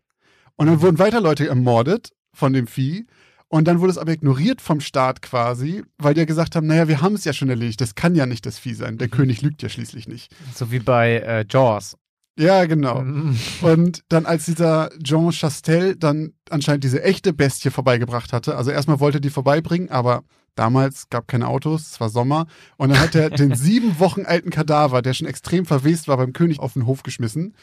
Und 0.56 0.68
dann 0.68 0.82
wurden 0.82 1.00
weiter 1.00 1.20
Leute 1.20 1.48
ermordet 1.48 2.12
von 2.32 2.53
dem 2.53 2.68
Vieh. 2.68 3.08
Und 3.50 3.68
dann 3.68 3.80
wurde 3.80 3.92
es 3.92 3.98
aber 3.98 4.12
ignoriert 4.12 4.62
vom 4.62 4.82
Staat 4.82 5.22
quasi, 5.22 5.84
weil 5.98 6.13
die 6.13 6.20
ja 6.20 6.25
gesagt 6.25 6.56
haben, 6.56 6.68
naja, 6.68 6.88
wir 6.88 7.01
haben 7.01 7.16
es 7.16 7.24
ja 7.24 7.32
schon 7.32 7.50
erledigt, 7.50 7.80
das 7.80 7.96
kann 7.96 8.13
ja 8.13 8.25
nicht 8.25 8.46
das 8.46 8.60
Vieh 8.60 8.74
sein. 8.74 8.98
Der 8.98 9.08
König 9.08 9.42
lügt 9.42 9.63
ja 9.63 9.70
schließlich 9.70 10.08
nicht. 10.08 10.36
So 10.54 10.72
wie 10.72 10.80
bei 10.80 11.20
äh, 11.20 11.46
Jaws. 11.50 11.96
Ja, 12.38 12.66
genau. 12.66 13.01
Mhm. 13.01 13.38
Und 13.62 14.04
dann, 14.10 14.25
als 14.25 14.46
dieser 14.46 14.92
Jean 15.01 15.32
Chastel 15.32 15.96
dann 15.96 16.34
anscheinend 16.50 16.84
diese 16.84 17.01
echte 17.01 17.34
Bestie 17.34 17.72
vorbeigebracht 17.72 18.32
hatte, 18.32 18.56
also 18.56 18.70
erstmal 18.70 19.00
wollte 19.00 19.18
er 19.18 19.22
die 19.22 19.32
vorbeibringen, 19.32 19.89
aber 19.89 20.24
damals 20.54 21.10
gab 21.10 21.27
keine 21.27 21.48
Autos, 21.48 21.92
es 21.92 22.00
war 22.00 22.10
Sommer, 22.10 22.46
und 22.77 22.89
dann 22.89 23.00
hat 23.00 23.16
er 23.16 23.32
den 23.32 23.56
sieben 23.56 24.00
Wochen 24.00 24.25
alten 24.25 24.51
Kadaver, 24.51 25.01
der 25.01 25.13
schon 25.13 25.27
extrem 25.27 25.66
verwest 25.66 26.08
war, 26.08 26.18
beim 26.18 26.34
König 26.34 26.60
auf 26.60 26.74
den 26.74 26.86
Hof 26.86 27.01
geschmissen. 27.01 27.56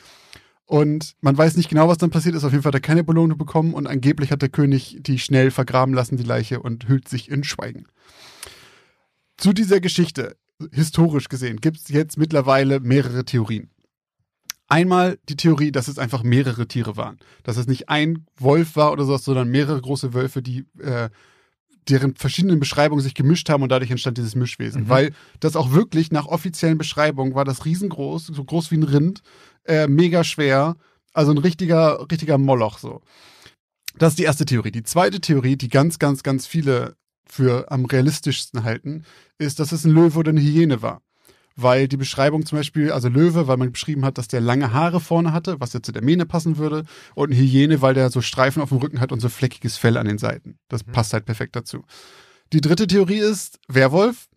Und 0.66 1.14
man 1.20 1.36
weiß 1.36 1.56
nicht 1.56 1.68
genau, 1.68 1.88
was 1.88 1.98
dann 1.98 2.10
passiert 2.10 2.34
ist. 2.34 2.44
Auf 2.44 2.52
jeden 2.52 2.62
Fall 2.62 2.70
hat 2.70 2.76
er 2.76 2.80
keine 2.80 3.04
Belohnung 3.04 3.36
bekommen 3.36 3.74
und 3.74 3.86
angeblich 3.86 4.30
hat 4.30 4.42
der 4.42 4.48
König 4.48 4.98
die 5.00 5.18
schnell 5.18 5.50
vergraben 5.50 5.94
lassen, 5.94 6.16
die 6.16 6.22
Leiche, 6.22 6.60
und 6.60 6.88
hüllt 6.88 7.08
sich 7.08 7.30
in 7.30 7.44
Schweigen. 7.44 7.86
Zu 9.36 9.52
dieser 9.52 9.80
Geschichte, 9.80 10.36
historisch 10.72 11.28
gesehen, 11.28 11.60
gibt 11.60 11.78
es 11.78 11.88
jetzt 11.88 12.16
mittlerweile 12.16 12.80
mehrere 12.80 13.24
Theorien. 13.24 13.70
Einmal 14.66 15.18
die 15.28 15.36
Theorie, 15.36 15.72
dass 15.72 15.88
es 15.88 15.98
einfach 15.98 16.22
mehrere 16.22 16.66
Tiere 16.66 16.96
waren. 16.96 17.18
Dass 17.42 17.58
es 17.58 17.66
nicht 17.66 17.90
ein 17.90 18.26
Wolf 18.38 18.76
war 18.76 18.92
oder 18.92 19.04
sowas, 19.04 19.24
sondern 19.24 19.50
mehrere 19.50 19.80
große 19.80 20.14
Wölfe, 20.14 20.40
die 20.40 20.64
äh, 20.80 21.10
deren 21.88 22.14
verschiedenen 22.14 22.60
Beschreibungen 22.60 23.02
sich 23.02 23.14
gemischt 23.14 23.48
haben 23.48 23.62
und 23.62 23.70
dadurch 23.70 23.90
entstand 23.90 24.18
dieses 24.18 24.34
Mischwesen. 24.34 24.84
Mhm. 24.84 24.88
Weil 24.88 25.12
das 25.40 25.56
auch 25.56 25.72
wirklich 25.72 26.10
nach 26.10 26.26
offiziellen 26.26 26.78
Beschreibungen 26.78 27.34
war 27.34 27.44
das 27.44 27.64
riesengroß, 27.64 28.26
so 28.26 28.44
groß 28.44 28.70
wie 28.70 28.76
ein 28.76 28.82
Rind, 28.82 29.22
äh, 29.64 29.86
mega 29.86 30.24
schwer, 30.24 30.76
also 31.12 31.30
ein 31.30 31.38
richtiger, 31.38 32.06
richtiger 32.10 32.38
Moloch 32.38 32.78
so. 32.78 33.02
Das 33.96 34.12
ist 34.12 34.18
die 34.18 34.24
erste 34.24 34.44
Theorie. 34.44 34.72
Die 34.72 34.82
zweite 34.82 35.20
Theorie, 35.20 35.56
die 35.56 35.68
ganz, 35.68 35.98
ganz, 35.98 36.22
ganz 36.22 36.46
viele 36.46 36.96
für 37.26 37.70
am 37.70 37.84
realistischsten 37.84 38.64
halten, 38.64 39.04
ist, 39.38 39.60
dass 39.60 39.72
es 39.72 39.84
ein 39.84 39.92
Löwe 39.92 40.18
oder 40.18 40.30
eine 40.30 40.40
Hyäne 40.40 40.82
war. 40.82 41.00
Weil 41.56 41.86
die 41.86 41.96
Beschreibung 41.96 42.44
zum 42.44 42.58
Beispiel, 42.58 42.90
also 42.90 43.08
Löwe, 43.08 43.46
weil 43.46 43.56
man 43.56 43.70
beschrieben 43.70 44.04
hat, 44.04 44.18
dass 44.18 44.26
der 44.26 44.40
lange 44.40 44.72
Haare 44.72 44.98
vorne 45.00 45.32
hatte, 45.32 45.60
was 45.60 45.72
ja 45.72 45.80
zu 45.82 45.92
der 45.92 46.02
Mähne 46.02 46.26
passen 46.26 46.56
würde, 46.56 46.84
und 47.14 47.32
eine 47.32 47.40
Hyäne, 47.40 47.80
weil 47.80 47.94
der 47.94 48.10
so 48.10 48.20
Streifen 48.20 48.60
auf 48.60 48.70
dem 48.70 48.78
Rücken 48.78 49.00
hat 49.00 49.12
und 49.12 49.20
so 49.20 49.28
fleckiges 49.28 49.76
Fell 49.76 49.96
an 49.96 50.06
den 50.06 50.18
Seiten. 50.18 50.58
Das 50.68 50.84
Mhm. 50.84 50.92
passt 50.92 51.12
halt 51.12 51.24
perfekt 51.26 51.54
dazu. 51.56 51.84
die 52.52 52.60
dritte 52.60 52.86
Theorie 52.86 53.18
ist 53.18 53.58
Werwolf. 53.68 54.28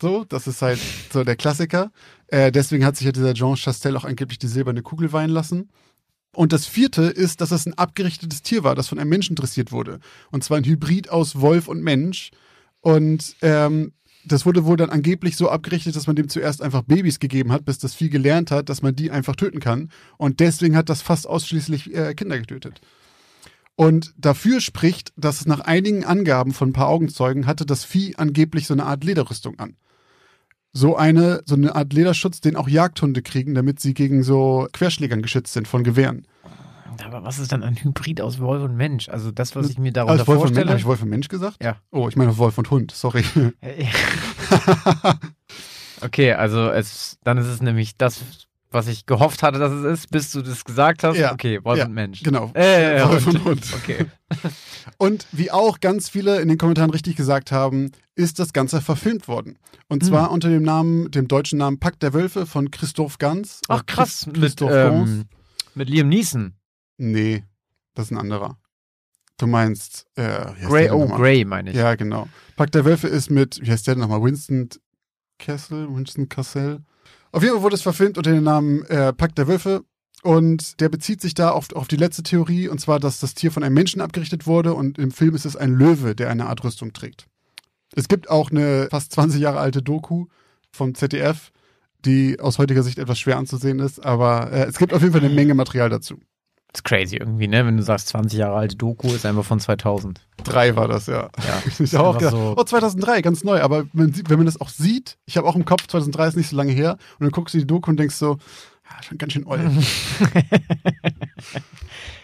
So, 0.00 0.24
das 0.24 0.48
ist 0.48 0.62
halt 0.62 0.80
so 1.12 1.22
der 1.22 1.36
Klassiker. 1.36 1.92
Äh, 2.26 2.50
deswegen 2.50 2.84
hat 2.84 2.96
sich 2.96 3.06
ja 3.06 3.12
dieser 3.12 3.34
Jean 3.34 3.54
Chastel 3.56 3.96
auch 3.96 4.04
angeblich 4.04 4.38
die 4.38 4.48
silberne 4.48 4.82
Kugel 4.82 5.12
weihen 5.12 5.30
lassen. 5.30 5.68
Und 6.34 6.52
das 6.52 6.66
vierte 6.66 7.02
ist, 7.02 7.40
dass 7.40 7.52
es 7.52 7.66
ein 7.66 7.74
abgerichtetes 7.74 8.42
Tier 8.42 8.64
war, 8.64 8.74
das 8.74 8.88
von 8.88 8.98
einem 8.98 9.10
Menschen 9.10 9.36
dressiert 9.36 9.70
wurde. 9.70 10.00
Und 10.32 10.42
zwar 10.42 10.56
ein 10.56 10.64
Hybrid 10.64 11.10
aus 11.10 11.40
Wolf 11.40 11.68
und 11.68 11.82
Mensch. 11.82 12.30
Und 12.80 13.36
ähm, 13.42 13.92
das 14.24 14.46
wurde 14.46 14.64
wohl 14.64 14.76
dann 14.76 14.90
angeblich 14.90 15.36
so 15.36 15.48
abgerichtet, 15.48 15.96
dass 15.96 16.06
man 16.06 16.16
dem 16.16 16.28
zuerst 16.28 16.62
einfach 16.62 16.82
Babys 16.82 17.18
gegeben 17.18 17.52
hat, 17.52 17.64
bis 17.64 17.78
das 17.78 17.94
Vieh 17.94 18.08
gelernt 18.08 18.50
hat, 18.50 18.68
dass 18.68 18.82
man 18.82 18.94
die 18.94 19.10
einfach 19.10 19.36
töten 19.36 19.60
kann. 19.60 19.90
Und 20.16 20.40
deswegen 20.40 20.76
hat 20.76 20.88
das 20.88 21.02
fast 21.02 21.26
ausschließlich 21.26 21.94
äh, 21.94 22.14
Kinder 22.14 22.38
getötet. 22.38 22.80
Und 23.74 24.14
dafür 24.16 24.60
spricht, 24.60 25.12
dass 25.16 25.40
es 25.40 25.46
nach 25.46 25.60
einigen 25.60 26.04
Angaben 26.04 26.52
von 26.52 26.70
ein 26.70 26.74
paar 26.74 26.88
Augenzeugen 26.88 27.46
hatte 27.46 27.66
das 27.66 27.84
Vieh 27.84 28.16
angeblich 28.16 28.66
so 28.66 28.74
eine 28.74 28.84
Art 28.84 29.02
Lederrüstung 29.02 29.58
an. 29.58 29.76
So 30.72 30.96
eine, 30.96 31.42
so 31.44 31.54
eine 31.54 31.74
Art 31.74 31.92
Lederschutz, 31.92 32.40
den 32.40 32.56
auch 32.56 32.68
Jagdhunde 32.68 33.22
kriegen, 33.22 33.54
damit 33.54 33.80
sie 33.80 33.92
gegen 33.92 34.22
so 34.22 34.68
Querschlägern 34.72 35.20
geschützt 35.20 35.52
sind 35.52 35.68
von 35.68 35.84
Gewehren. 35.84 36.26
Aber 37.04 37.22
was 37.24 37.38
ist 37.38 37.52
dann 37.52 37.62
ein 37.62 37.76
Hybrid 37.76 38.20
aus 38.20 38.38
Wolf 38.40 38.62
und 38.62 38.76
Mensch? 38.76 39.08
Also 39.08 39.30
das, 39.30 39.54
was 39.56 39.68
ich 39.70 39.78
mir 39.78 39.92
darunter 39.92 40.20
Als 40.20 40.26
Wolf 40.28 40.38
und 40.40 40.44
Mensch, 40.44 40.50
vorstelle. 40.54 40.70
habe 40.70 40.78
ich 40.80 40.86
Wolf 40.86 41.02
und 41.02 41.08
Mensch 41.08 41.28
gesagt? 41.28 41.62
Ja. 41.62 41.76
Oh, 41.90 42.08
ich 42.08 42.16
meine 42.16 42.36
Wolf 42.38 42.58
und 42.58 42.70
Hund, 42.70 42.90
sorry. 42.92 43.24
okay, 46.00 46.32
also 46.32 46.70
es, 46.70 47.18
dann 47.24 47.38
ist 47.38 47.46
es 47.46 47.62
nämlich 47.62 47.96
das, 47.96 48.20
was 48.70 48.88
ich 48.88 49.04
gehofft 49.06 49.42
hatte, 49.42 49.58
dass 49.58 49.70
es 49.72 49.84
ist, 49.84 50.10
bis 50.10 50.30
du 50.30 50.40
das 50.42 50.64
gesagt 50.64 51.04
hast. 51.04 51.16
Ja. 51.18 51.32
Okay, 51.32 51.60
Wolf 51.62 51.78
Ja, 51.78 51.84
und 51.86 51.92
Mensch. 51.92 52.22
genau. 52.22 52.50
Äh, 52.54 53.04
Wolf 53.06 53.26
Hund. 53.26 53.34
und 53.36 53.44
Hund. 53.44 53.62
Okay. 53.76 54.06
Und 54.98 55.26
wie 55.30 55.50
auch 55.52 55.78
ganz 55.78 56.08
viele 56.08 56.40
in 56.40 56.48
den 56.48 56.58
Kommentaren 56.58 56.90
richtig 56.90 57.14
gesagt 57.16 57.52
haben, 57.52 57.92
ist 58.16 58.38
das 58.40 58.52
Ganze 58.52 58.80
verfilmt 58.80 59.28
worden. 59.28 59.56
Und 59.88 60.04
zwar 60.04 60.26
Hm. 60.26 60.32
unter 60.34 60.48
dem 60.48 60.62
Namen, 60.64 61.08
dem 61.10 61.28
deutschen 61.28 61.58
Namen 61.58 61.78
Pakt 61.78 62.02
der 62.02 62.12
Wölfe 62.14 62.46
von 62.46 62.70
Christoph 62.72 63.18
Ganz. 63.18 63.60
Ach 63.68 63.86
krass, 63.86 64.24
Christ- 64.24 64.26
mit, 64.28 64.36
Christoph 64.36 64.70
Gans. 64.70 65.10
ähm, 65.10 65.24
mit 65.74 65.88
Liam 65.88 66.08
Neeson. 66.08 66.54
Nee, 66.96 67.44
das 67.94 68.06
ist 68.06 68.10
ein 68.12 68.18
anderer. 68.18 68.58
Du 69.38 69.46
meinst, 69.46 70.06
äh, 70.14 70.52
denn 70.60 70.92
oh? 70.92 71.08
Grey 71.08 71.44
meine 71.44 71.70
ich. 71.70 71.76
Ja, 71.76 71.94
genau. 71.94 72.28
Pakt 72.56 72.74
der 72.74 72.84
Wölfe 72.84 73.08
ist 73.08 73.30
mit, 73.30 73.60
wie 73.62 73.70
heißt 73.70 73.86
der 73.86 73.94
denn 73.94 74.02
nochmal? 74.02 74.22
Winston 74.22 74.68
Kessel? 75.38 75.88
Winston 75.92 76.28
Cassell? 76.28 76.80
Auf 77.32 77.42
jeden 77.42 77.54
Fall 77.54 77.62
wurde 77.62 77.74
es 77.74 77.82
verfilmt 77.82 78.18
unter 78.18 78.30
dem 78.30 78.44
Namen 78.44 78.84
äh, 78.84 79.12
Pakt 79.12 79.38
der 79.38 79.48
Wölfe. 79.48 79.84
Und 80.22 80.80
der 80.80 80.88
bezieht 80.88 81.20
sich 81.20 81.34
da 81.34 81.50
auf, 81.50 81.72
auf 81.72 81.88
die 81.88 81.96
letzte 81.96 82.22
Theorie, 82.22 82.68
und 82.68 82.80
zwar, 82.80 83.00
dass 83.00 83.18
das 83.18 83.34
Tier 83.34 83.50
von 83.50 83.64
einem 83.64 83.74
Menschen 83.74 84.00
abgerichtet 84.00 84.46
wurde 84.46 84.74
und 84.74 84.96
im 84.96 85.10
Film 85.10 85.34
ist 85.34 85.44
es 85.44 85.56
ein 85.56 85.72
Löwe, 85.72 86.14
der 86.14 86.30
eine 86.30 86.46
Art 86.46 86.62
Rüstung 86.62 86.92
trägt. 86.92 87.26
Es 87.96 88.06
gibt 88.06 88.30
auch 88.30 88.52
eine 88.52 88.86
fast 88.90 89.12
20 89.12 89.40
Jahre 89.40 89.58
alte 89.58 89.82
Doku 89.82 90.26
vom 90.70 90.94
ZDF, 90.94 91.50
die 92.04 92.38
aus 92.38 92.58
heutiger 92.58 92.84
Sicht 92.84 92.98
etwas 92.98 93.18
schwer 93.18 93.36
anzusehen 93.36 93.80
ist, 93.80 94.04
aber 94.04 94.52
äh, 94.52 94.66
es 94.66 94.78
gibt 94.78 94.94
auf 94.94 95.02
jeden 95.02 95.12
Fall 95.12 95.24
eine 95.24 95.34
Menge 95.34 95.54
Material 95.54 95.90
dazu. 95.90 96.20
Das 96.72 96.78
ist 96.80 96.84
crazy 96.84 97.16
irgendwie, 97.16 97.48
ne? 97.48 97.66
Wenn 97.66 97.76
du 97.76 97.82
sagst, 97.82 98.08
20 98.08 98.38
Jahre 98.38 98.56
alte 98.56 98.76
Doku 98.76 99.08
ist 99.08 99.26
einfach 99.26 99.44
von 99.44 99.60
2000. 99.60 100.20
Drei 100.42 100.74
war 100.74 100.88
das, 100.88 101.06
ja. 101.06 101.28
Ja. 101.46 101.62
Ich 101.78 101.94
habe 101.94 102.08
auch 102.08 102.16
gedacht, 102.18 102.32
so- 102.32 102.54
oh, 102.56 102.64
2003, 102.64 103.20
ganz 103.20 103.44
neu. 103.44 103.60
Aber 103.60 103.84
sieht, 104.12 104.30
wenn 104.30 104.38
man 104.38 104.46
das 104.46 104.58
auch 104.60 104.70
sieht, 104.70 105.18
ich 105.26 105.36
habe 105.36 105.46
auch 105.46 105.54
im 105.56 105.64
Kopf, 105.66 105.86
2003 105.86 106.28
ist 106.28 106.36
nicht 106.36 106.48
so 106.48 106.56
lange 106.56 106.72
her, 106.72 106.92
und 107.18 107.24
dann 107.24 107.30
guckst 107.30 107.54
du 107.54 107.58
die 107.58 107.66
Doku 107.66 107.90
und 107.90 107.98
denkst 108.00 108.14
so, 108.14 108.38
ah, 108.88 109.02
schon 109.02 109.18
ganz 109.18 109.34
schön 109.34 109.44
old. 109.44 109.60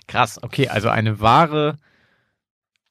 Krass, 0.06 0.42
okay, 0.42 0.68
also 0.68 0.88
eine 0.88 1.20
wahre 1.20 1.76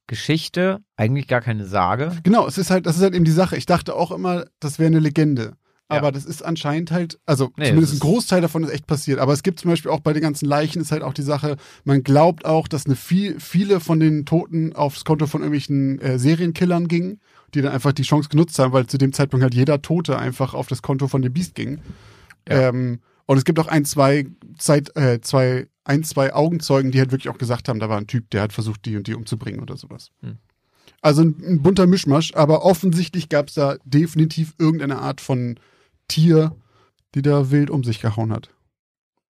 Geschichte, 0.05 0.79
eigentlich 0.95 1.27
gar 1.27 1.41
keine 1.41 1.65
Sage. 1.65 2.11
genau, 2.23 2.47
es 2.47 2.57
ist 2.57 2.69
halt, 2.69 2.85
das 2.85 2.95
ist 2.97 3.01
halt 3.01 3.15
eben 3.15 3.25
die 3.25 3.31
Sache. 3.31 3.57
Ich 3.57 3.65
dachte 3.65 3.95
auch 3.95 4.11
immer, 4.11 4.45
das 4.59 4.79
wäre 4.79 4.87
eine 4.87 4.99
Legende. 4.99 5.57
Ja. 5.89 5.97
Aber 5.97 6.11
das 6.11 6.25
ist 6.25 6.43
anscheinend 6.43 6.91
halt, 6.91 7.17
also 7.25 7.51
Nee, 7.55 7.67
zumindest 7.67 7.93
ein 7.93 7.99
Großteil 7.99 8.41
davon 8.41 8.63
ist 8.63 8.71
echt 8.71 8.87
passiert. 8.87 9.19
Aber 9.19 9.31
es 9.31 9.41
gibt 9.41 9.59
zum 9.59 9.71
Beispiel 9.71 9.89
auch 9.89 10.01
bei 10.01 10.11
den 10.11 10.21
ganzen 10.21 10.45
Leichen 10.45 10.81
ist 10.81 10.91
halt 10.91 11.01
auch 11.01 11.13
die 11.13 11.21
Sache, 11.21 11.55
man 11.85 12.03
glaubt 12.03 12.45
auch, 12.45 12.67
dass 12.67 12.85
eine 12.85 12.97
viel, 12.97 13.39
viele 13.39 13.79
von 13.79 13.99
den 13.99 14.25
Toten 14.25 14.73
aufs 14.73 15.05
Konto 15.05 15.27
von 15.27 15.41
irgendwelchen 15.41 15.99
äh, 16.01 16.19
Serienkillern 16.19 16.89
gingen, 16.89 17.21
die 17.53 17.61
dann 17.61 17.71
einfach 17.71 17.93
die 17.93 18.03
Chance 18.03 18.27
genutzt 18.27 18.59
haben, 18.59 18.73
weil 18.73 18.87
zu 18.87 18.97
dem 18.97 19.13
Zeitpunkt 19.13 19.43
halt 19.43 19.53
jeder 19.53 19.81
Tote 19.81 20.17
einfach 20.17 20.53
auf 20.53 20.67
das 20.67 20.81
Konto 20.81 21.07
von 21.07 21.21
dem 21.21 21.31
Biest 21.31 21.55
ging. 21.55 21.79
Ja. 22.49 22.69
Ähm, 22.69 22.99
und 23.25 23.37
es 23.37 23.45
gibt 23.45 23.59
auch 23.59 23.67
ein, 23.67 23.85
zwei 23.85 24.25
Zeit, 24.57 24.93
äh, 24.97 25.21
zwei, 25.21 25.67
ein, 25.85 26.03
zwei 26.03 26.33
Augenzeugen, 26.33 26.91
die 26.91 26.99
halt 26.99 27.11
wirklich 27.11 27.29
auch 27.29 27.37
gesagt 27.37 27.69
haben, 27.69 27.79
da 27.79 27.87
war 27.87 27.97
ein 27.97 28.07
Typ, 28.07 28.29
der 28.31 28.41
hat 28.41 28.51
versucht, 28.51 28.83
die 28.85 28.97
und 28.97 29.07
die 29.07 29.15
umzubringen 29.15 29.61
oder 29.61 29.77
sowas. 29.77 30.11
Hm. 30.21 30.37
Also 31.01 31.21
ein, 31.21 31.35
ein 31.45 31.61
bunter 31.61 31.87
Mischmasch, 31.87 32.33
aber 32.35 32.65
offensichtlich 32.65 33.29
gab 33.29 33.47
es 33.47 33.53
da 33.53 33.77
definitiv 33.85 34.53
irgendeine 34.57 34.99
Art 34.99 35.21
von 35.21 35.59
Tier, 36.07 36.55
die 37.15 37.21
da 37.21 37.51
wild 37.51 37.69
um 37.69 37.83
sich 37.83 38.01
gehauen 38.01 38.31
hat. 38.31 38.49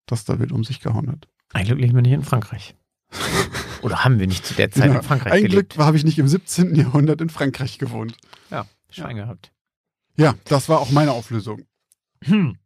Das 0.07 0.25
da 0.25 0.39
wild 0.39 0.53
um 0.53 0.65
sich 0.65 0.81
gehauen 0.81 1.11
hat. 1.11 1.29
Ein 1.53 1.67
Glück 1.67 1.79
leben 1.79 1.95
wir 1.95 2.03
nicht 2.03 2.13
in 2.13 2.23
Frankreich. 2.25 2.75
Oder 3.83 4.05
haben 4.05 4.19
wir 4.19 4.27
nicht 4.27 4.47
zu 4.47 4.55
der 4.55 4.71
Zeit 4.71 4.91
Ja, 4.91 4.97
in 4.97 5.03
Frankreich 5.03 5.33
Ein 5.33 5.45
gelebt? 5.45 5.75
Glück 5.75 5.85
habe 5.85 5.97
ich 5.97 6.05
nicht 6.05 6.19
im 6.19 6.29
17. 6.29 6.75
Jahrhundert 6.75 7.21
in 7.21 7.29
Frankreich 7.31 7.79
gewohnt. 7.79 8.17
Ja, 8.51 8.67
Schwein 8.91 9.17
gehabt. 9.17 9.53
Ja, 10.17 10.35
das 10.45 10.69
war 10.69 10.81
auch 10.81 10.91
meine 10.91 11.13
Auflösung. 11.13 11.63
Hm. 12.25 12.57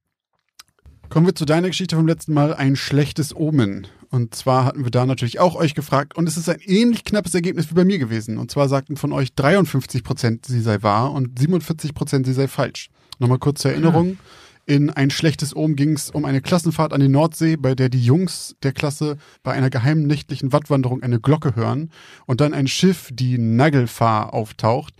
Kommen 1.08 1.26
wir 1.26 1.34
zu 1.34 1.46
deiner 1.46 1.68
Geschichte 1.68 1.96
vom 1.96 2.06
letzten 2.06 2.34
Mal, 2.34 2.54
ein 2.54 2.76
schlechtes 2.76 3.34
Omen. 3.34 3.86
Und 4.10 4.34
zwar 4.34 4.64
hatten 4.64 4.84
wir 4.84 4.90
da 4.90 5.06
natürlich 5.06 5.40
auch 5.40 5.54
euch 5.54 5.74
gefragt 5.74 6.16
und 6.16 6.28
es 6.28 6.36
ist 6.36 6.48
ein 6.48 6.60
ähnlich 6.60 7.04
knappes 7.04 7.34
Ergebnis 7.34 7.70
wie 7.70 7.74
bei 7.74 7.84
mir 7.84 7.98
gewesen. 7.98 8.38
Und 8.38 8.50
zwar 8.50 8.68
sagten 8.68 8.96
von 8.96 9.12
euch 9.12 9.34
53 9.34 10.02
Prozent, 10.02 10.46
sie 10.46 10.60
sei 10.60 10.82
wahr 10.82 11.12
und 11.12 11.38
47 11.38 11.94
Prozent, 11.94 12.26
sie 12.26 12.32
sei 12.32 12.48
falsch. 12.48 12.88
Nochmal 13.18 13.38
kurz 13.38 13.62
zur 13.62 13.72
Erinnerung. 13.72 14.18
In 14.66 14.90
ein 14.90 15.08
schlechtes 15.10 15.56
Omen 15.56 15.76
ging 15.76 15.94
es 15.94 16.10
um 16.10 16.26
eine 16.26 16.42
Klassenfahrt 16.42 16.92
an 16.92 17.00
die 17.00 17.08
Nordsee, 17.08 17.56
bei 17.56 17.74
der 17.74 17.88
die 17.88 18.02
Jungs 18.04 18.54
der 18.62 18.72
Klasse 18.72 19.16
bei 19.42 19.52
einer 19.52 19.70
geheimen 19.70 20.06
nächtlichen 20.06 20.52
Wattwanderung 20.52 21.02
eine 21.02 21.20
Glocke 21.20 21.56
hören 21.56 21.90
und 22.26 22.42
dann 22.42 22.52
ein 22.52 22.66
Schiff, 22.68 23.08
die 23.12 23.38
Nagelfahr, 23.38 24.34
auftaucht. 24.34 24.92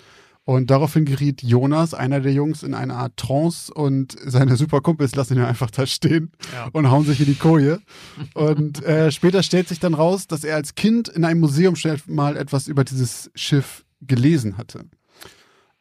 Und 0.44 0.70
daraufhin 0.70 1.04
geriet 1.04 1.42
Jonas, 1.42 1.92
einer 1.92 2.20
der 2.20 2.32
Jungs, 2.32 2.62
in 2.62 2.72
eine 2.72 2.94
Art 2.94 3.18
Trance 3.18 3.70
und 3.70 4.16
seine 4.24 4.56
super 4.56 4.80
Kumpels 4.80 5.14
lassen 5.14 5.34
ihn 5.36 5.42
einfach 5.42 5.70
da 5.70 5.84
stehen 5.84 6.32
Ja. 6.54 6.70
und 6.72 6.90
hauen 6.90 7.04
sich 7.04 7.20
in 7.20 7.26
die 7.26 7.34
Koje. 7.34 7.80
Und 8.32 8.82
äh, 8.82 9.12
später 9.12 9.42
stellt 9.42 9.68
sich 9.68 9.80
dann 9.80 9.92
raus, 9.92 10.26
dass 10.26 10.44
er 10.44 10.56
als 10.56 10.74
Kind 10.74 11.08
in 11.10 11.26
einem 11.26 11.40
Museum 11.40 11.76
schnell 11.76 11.98
mal 12.06 12.38
etwas 12.38 12.66
über 12.68 12.84
dieses 12.84 13.30
Schiff 13.34 13.84
gelesen 14.00 14.56
hatte. 14.56 14.86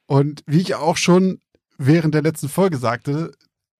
Und 0.05 0.43
wie 0.45 0.59
ich 0.59 0.75
auch 0.75 0.97
schon 0.97 1.39
während 1.77 2.13
der 2.13 2.21
letzten 2.21 2.49
Folge 2.49 2.77
sagte, 2.77 3.31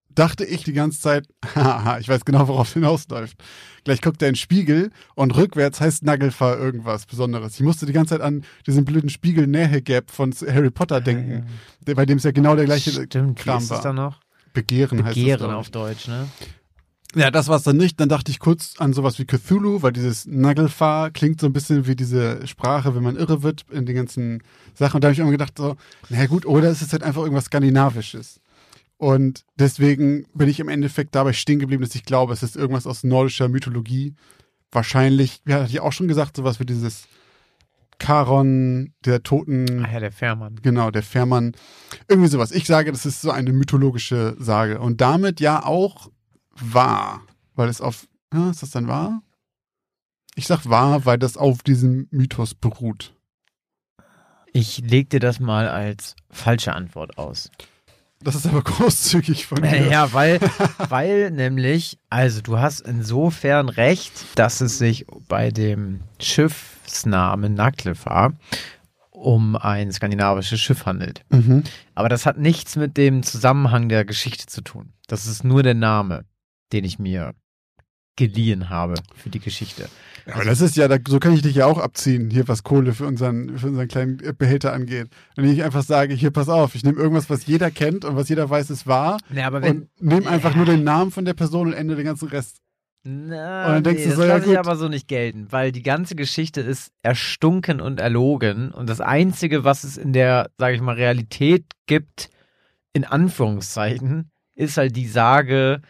dachte 0.08 0.44
ich 0.44 0.64
die 0.64 0.72
ganze 0.72 1.00
Zeit, 1.00 1.28
haha, 1.54 1.98
ich 1.98 2.08
weiß 2.08 2.24
genau, 2.24 2.48
worauf 2.48 2.68
es 2.68 2.74
hinausläuft. 2.74 3.36
Gleich 3.84 4.00
guckt 4.00 4.20
er 4.22 4.28
in 4.28 4.32
den 4.32 4.38
Spiegel 4.38 4.90
und 5.14 5.36
rückwärts 5.36 5.80
heißt 5.80 6.02
Nagelfahr 6.04 6.58
irgendwas 6.58 7.06
Besonderes. 7.06 7.54
Ich 7.54 7.60
musste 7.60 7.86
die 7.86 7.92
ganze 7.92 8.14
Zeit 8.14 8.20
an 8.22 8.44
diesen 8.66 8.84
blöden 8.84 9.10
Spiegel-Nähe-Gap 9.10 10.10
von 10.10 10.32
Harry 10.32 10.70
Potter 10.70 11.00
denken, 11.00 11.46
der, 11.80 11.94
bei 11.94 12.04
dem 12.06 12.18
es 12.18 12.24
ja 12.24 12.32
genau 12.32 12.56
der 12.56 12.64
gleiche 12.64 12.90
Stimmt, 12.90 13.38
Kram 13.38 13.58
wie 13.58 13.58
ist 13.58 13.64
es 13.64 13.70
war. 13.70 13.82
dann 13.82 13.96
noch? 13.96 14.20
Begehren, 14.52 15.04
heißt 15.04 15.14
Begehren 15.14 15.40
es. 15.40 15.46
glaub 15.46 15.52
ich. 15.52 15.56
auf 15.58 15.70
Deutsch, 15.70 16.08
ne? 16.08 16.26
Ja, 17.14 17.30
das 17.30 17.48
war 17.48 17.56
es 17.56 17.62
dann 17.62 17.78
nicht. 17.78 17.98
Dann 18.00 18.08
dachte 18.08 18.30
ich 18.30 18.38
kurz 18.38 18.74
an 18.78 18.92
sowas 18.92 19.18
wie 19.18 19.24
Cthulhu, 19.24 19.82
weil 19.82 19.92
dieses 19.92 20.26
Nagelfahr 20.26 21.10
klingt 21.10 21.40
so 21.40 21.46
ein 21.46 21.52
bisschen 21.52 21.86
wie 21.86 21.96
diese 21.96 22.46
Sprache, 22.46 22.94
wenn 22.94 23.02
man 23.02 23.16
irre 23.16 23.42
wird 23.42 23.64
in 23.70 23.86
den 23.86 23.96
ganzen 23.96 24.42
Sachen. 24.74 24.96
Und 24.96 25.04
da 25.04 25.08
habe 25.08 25.14
ich 25.14 25.18
immer 25.18 25.30
gedacht, 25.30 25.56
so, 25.56 25.76
naja 26.10 26.26
gut, 26.26 26.44
oder 26.44 26.68
ist 26.68 26.82
es 26.82 26.92
halt 26.92 27.02
einfach 27.02 27.22
irgendwas 27.22 27.46
Skandinavisches. 27.46 28.40
Und 28.98 29.44
deswegen 29.58 30.26
bin 30.34 30.48
ich 30.48 30.60
im 30.60 30.68
Endeffekt 30.68 31.14
dabei 31.14 31.32
stehen 31.32 31.60
geblieben, 31.60 31.82
dass 31.82 31.94
ich 31.94 32.04
glaube, 32.04 32.32
es 32.32 32.42
ist 32.42 32.56
irgendwas 32.56 32.86
aus 32.86 33.04
nordischer 33.04 33.48
Mythologie. 33.48 34.14
Wahrscheinlich, 34.70 35.40
ja, 35.46 35.60
hatte 35.60 35.70
ich 35.70 35.80
auch 35.80 35.92
schon 35.92 36.08
gesagt, 36.08 36.36
sowas 36.36 36.60
wie 36.60 36.66
dieses 36.66 37.04
Charon, 38.00 38.92
der 39.04 39.22
Toten, 39.22 39.84
Ach 39.86 39.92
ja, 39.92 40.00
der 40.00 40.12
Fährmann. 40.12 40.56
Genau, 40.62 40.90
der 40.90 41.02
Fährmann. 41.02 41.52
Irgendwie 42.06 42.28
sowas. 42.28 42.52
Ich 42.52 42.66
sage, 42.66 42.92
das 42.92 43.06
ist 43.06 43.22
so 43.22 43.30
eine 43.30 43.52
mythologische 43.52 44.36
Sage. 44.38 44.78
Und 44.78 45.00
damit 45.00 45.40
ja 45.40 45.64
auch 45.64 46.10
wahr. 46.60 47.22
Weil 47.54 47.68
es 47.68 47.80
auf. 47.80 48.06
Ja, 48.32 48.50
ist 48.50 48.62
das 48.62 48.70
dann 48.70 48.88
wahr? 48.88 49.22
Ich 50.34 50.46
sag 50.46 50.68
wahr, 50.68 51.04
weil 51.04 51.18
das 51.18 51.36
auf 51.36 51.62
diesem 51.62 52.06
Mythos 52.10 52.54
beruht. 52.54 53.14
Ich 54.52 54.78
leg 54.78 55.10
dir 55.10 55.20
das 55.20 55.40
mal 55.40 55.68
als 55.68 56.14
falsche 56.30 56.74
Antwort 56.74 57.18
aus. 57.18 57.50
Das 58.20 58.34
ist 58.34 58.46
aber 58.46 58.62
großzügig 58.64 59.46
von 59.46 59.62
dir. 59.62 59.88
Ja, 59.88 60.12
weil, 60.12 60.40
weil 60.88 61.30
nämlich, 61.30 61.98
also 62.10 62.40
du 62.40 62.58
hast 62.58 62.80
insofern 62.80 63.68
recht, 63.68 64.12
dass 64.34 64.60
es 64.60 64.78
sich 64.78 65.06
bei 65.28 65.50
dem 65.50 66.00
Schiffsnamen 66.20 67.54
Naglfar 67.54 68.34
um 69.10 69.56
ein 69.56 69.90
skandinavisches 69.90 70.60
Schiff 70.60 70.86
handelt. 70.86 71.24
Mhm. 71.30 71.64
Aber 71.94 72.08
das 72.08 72.26
hat 72.26 72.38
nichts 72.38 72.76
mit 72.76 72.96
dem 72.96 73.22
Zusammenhang 73.22 73.88
der 73.88 74.04
Geschichte 74.04 74.46
zu 74.46 74.60
tun. 74.60 74.92
Das 75.08 75.26
ist 75.26 75.42
nur 75.42 75.62
der 75.62 75.74
Name, 75.74 76.24
den 76.72 76.84
ich 76.84 76.98
mir 76.98 77.34
geliehen 78.18 78.68
habe 78.68 78.94
für 79.14 79.30
die 79.30 79.38
Geschichte. 79.38 79.88
Ja, 80.26 80.34
aber 80.34 80.44
das 80.44 80.60
ist 80.60 80.76
ja, 80.76 80.88
da, 80.88 80.98
so 81.06 81.20
kann 81.20 81.32
ich 81.32 81.42
dich 81.42 81.54
ja 81.54 81.66
auch 81.66 81.78
abziehen, 81.78 82.30
hier 82.30 82.48
was 82.48 82.64
Kohle 82.64 82.92
für 82.92 83.06
unseren, 83.06 83.56
für 83.56 83.68
unseren 83.68 83.88
kleinen 83.88 84.16
Behälter 84.36 84.72
angeht. 84.72 85.08
Wenn 85.36 85.50
ich 85.50 85.62
einfach 85.62 85.84
sage, 85.84 86.14
hier 86.14 86.32
pass 86.32 86.48
auf, 86.48 86.74
ich 86.74 86.82
nehme 86.84 86.98
irgendwas, 86.98 87.30
was 87.30 87.46
jeder 87.46 87.70
kennt 87.70 88.04
und 88.04 88.16
was 88.16 88.28
jeder 88.28 88.50
weiß, 88.50 88.70
ist 88.70 88.86
wahr. 88.86 89.18
Ja, 89.32 89.46
aber 89.46 89.62
wenn, 89.62 89.82
und 89.82 90.02
nehme 90.02 90.28
einfach 90.28 90.54
nur 90.56 90.66
den 90.66 90.82
Namen 90.84 91.12
von 91.12 91.24
der 91.24 91.34
Person 91.34 91.68
und 91.68 91.72
ende 91.74 91.94
den 91.94 92.04
ganzen 92.04 92.28
Rest. 92.28 92.58
Na, 93.04 93.68
Und 93.68 93.72
dann 93.74 93.84
denkst 93.84 94.02
nee, 94.02 94.10
du 94.10 94.16
so, 94.16 94.22
das 94.22 94.28
ja, 94.28 94.36
lasse 94.36 94.52
ich 94.52 94.58
aber 94.58 94.76
so 94.76 94.88
nicht 94.88 95.06
gelten, 95.06 95.46
weil 95.50 95.70
die 95.70 95.84
ganze 95.84 96.16
Geschichte 96.16 96.60
ist 96.60 96.90
erstunken 97.02 97.80
und 97.80 98.00
erlogen 98.00 98.72
und 98.72 98.90
das 98.90 99.00
Einzige, 99.00 99.62
was 99.62 99.84
es 99.84 99.96
in 99.96 100.12
der, 100.12 100.50
sage 100.58 100.74
ich 100.74 100.80
mal, 100.80 100.96
Realität 100.96 101.64
gibt, 101.86 102.30
in 102.92 103.04
Anführungszeichen, 103.04 104.32
ist 104.56 104.76
halt 104.76 104.96
die 104.96 105.06
Sage 105.06 105.80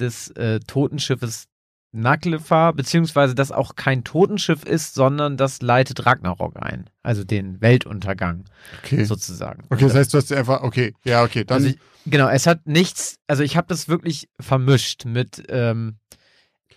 des 0.00 0.28
äh, 0.30 0.60
Totenschiffes 0.60 1.48
Naglifar, 1.90 2.74
beziehungsweise 2.74 3.34
das 3.34 3.50
auch 3.50 3.74
kein 3.74 4.04
Totenschiff 4.04 4.62
ist, 4.64 4.94
sondern 4.94 5.38
das 5.38 5.62
leitet 5.62 6.04
Ragnarok 6.04 6.56
ein, 6.60 6.90
also 7.02 7.24
den 7.24 7.62
Weltuntergang 7.62 8.44
Okay. 8.82 9.04
sozusagen. 9.04 9.64
Okay, 9.70 9.84
das 9.84 9.94
heißt, 9.94 10.12
du 10.12 10.18
hast 10.18 10.32
einfach, 10.32 10.62
okay, 10.62 10.92
ja, 11.04 11.22
okay, 11.24 11.44
dann. 11.44 11.56
also 11.56 11.68
ich, 11.68 11.78
genau, 12.04 12.28
es 12.28 12.46
hat 12.46 12.66
nichts, 12.66 13.16
also 13.26 13.42
ich 13.42 13.56
habe 13.56 13.68
das 13.68 13.88
wirklich 13.88 14.28
vermischt 14.38 15.06
mit 15.06 15.44
ähm, 15.48 15.96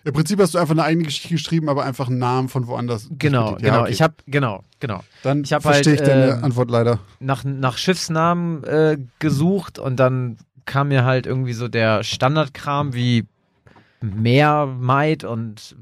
Im 0.05 0.13
Prinzip 0.13 0.39
hast 0.39 0.53
du 0.53 0.59
einfach 0.59 0.73
eine 0.73 0.83
eigene 0.83 1.03
Geschichte 1.03 1.27
geschrieben, 1.29 1.67
aber 1.67 1.83
einfach 1.83 2.07
einen 2.07 2.17
Namen 2.17 2.47
von 2.47 2.67
woanders. 2.67 3.09
Genau. 3.11 3.51
Ja, 3.51 3.57
genau. 3.57 3.81
okay. 3.81 3.91
Ich 3.91 4.01
habe 4.01 4.15
genau, 4.27 4.63
genau 4.79 5.03
Dann 5.23 5.43
ich 5.43 5.49
verstehe 5.49 5.73
halt, 5.73 5.87
ich 5.87 6.01
deine 6.01 6.37
ähm, 6.37 6.43
Antwort 6.45 6.71
leider. 6.71 6.99
nach 7.19 7.43
nach 7.43 7.77
Schiffsnamen 7.77 8.63
äh, 8.63 8.97
gesucht 9.19 9.77
und 9.77 9.97
dann 9.97 10.37
kam 10.65 10.89
mir 10.89 11.03
halt 11.06 11.25
irgendwie 11.25 11.53
so 11.53 11.68
der 11.68 12.03
Standardkram 12.03 12.94
wie 12.94 13.25
Meermaid 14.01 15.24
und 15.24 15.75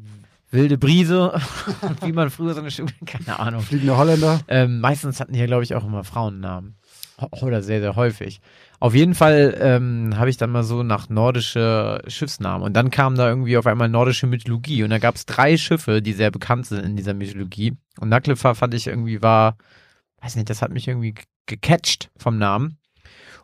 wilde 0.51 0.77
Brise, 0.77 1.39
wie 2.03 2.11
man 2.11 2.29
früher 2.29 2.53
so 2.53 2.61
eine 2.61 2.71
Schule, 2.71 2.91
keine 3.05 3.39
Ahnung. 3.39 3.61
Fliegende 3.61 3.97
Holländer. 3.97 4.41
Ähm, 4.47 4.79
meistens 4.79 5.19
hatten 5.19 5.33
hier, 5.33 5.47
glaube 5.47 5.63
ich, 5.63 5.75
auch 5.75 5.85
immer 5.85 6.03
Frauennamen. 6.03 6.75
Oder 7.41 7.61
sehr, 7.61 7.81
sehr 7.81 7.95
häufig. 7.95 8.39
Auf 8.79 8.95
jeden 8.95 9.13
Fall 9.13 9.57
ähm, 9.59 10.13
habe 10.17 10.29
ich 10.29 10.37
dann 10.37 10.51
mal 10.51 10.63
so 10.63 10.83
nach 10.83 11.09
nordische 11.09 12.01
Schiffsnamen 12.07 12.63
und 12.63 12.73
dann 12.73 12.91
kam 12.91 13.15
da 13.15 13.27
irgendwie 13.27 13.57
auf 13.57 13.67
einmal 13.67 13.89
nordische 13.89 14.25
Mythologie 14.25 14.83
und 14.83 14.89
da 14.89 14.99
gab 14.99 15.15
es 15.15 15.25
drei 15.25 15.57
Schiffe, 15.57 16.01
die 16.01 16.13
sehr 16.13 16.31
bekannt 16.31 16.67
sind 16.67 16.85
in 16.85 16.95
dieser 16.95 17.13
Mythologie. 17.13 17.75
Und 17.99 18.07
Naglifar 18.07 18.55
fand 18.55 18.73
ich 18.73 18.87
irgendwie 18.87 19.21
war, 19.21 19.57
weiß 20.21 20.37
nicht, 20.37 20.49
das 20.49 20.61
hat 20.61 20.71
mich 20.71 20.87
irgendwie 20.87 21.13
gecatcht 21.45 22.09
vom 22.15 22.37
Namen. 22.37 22.78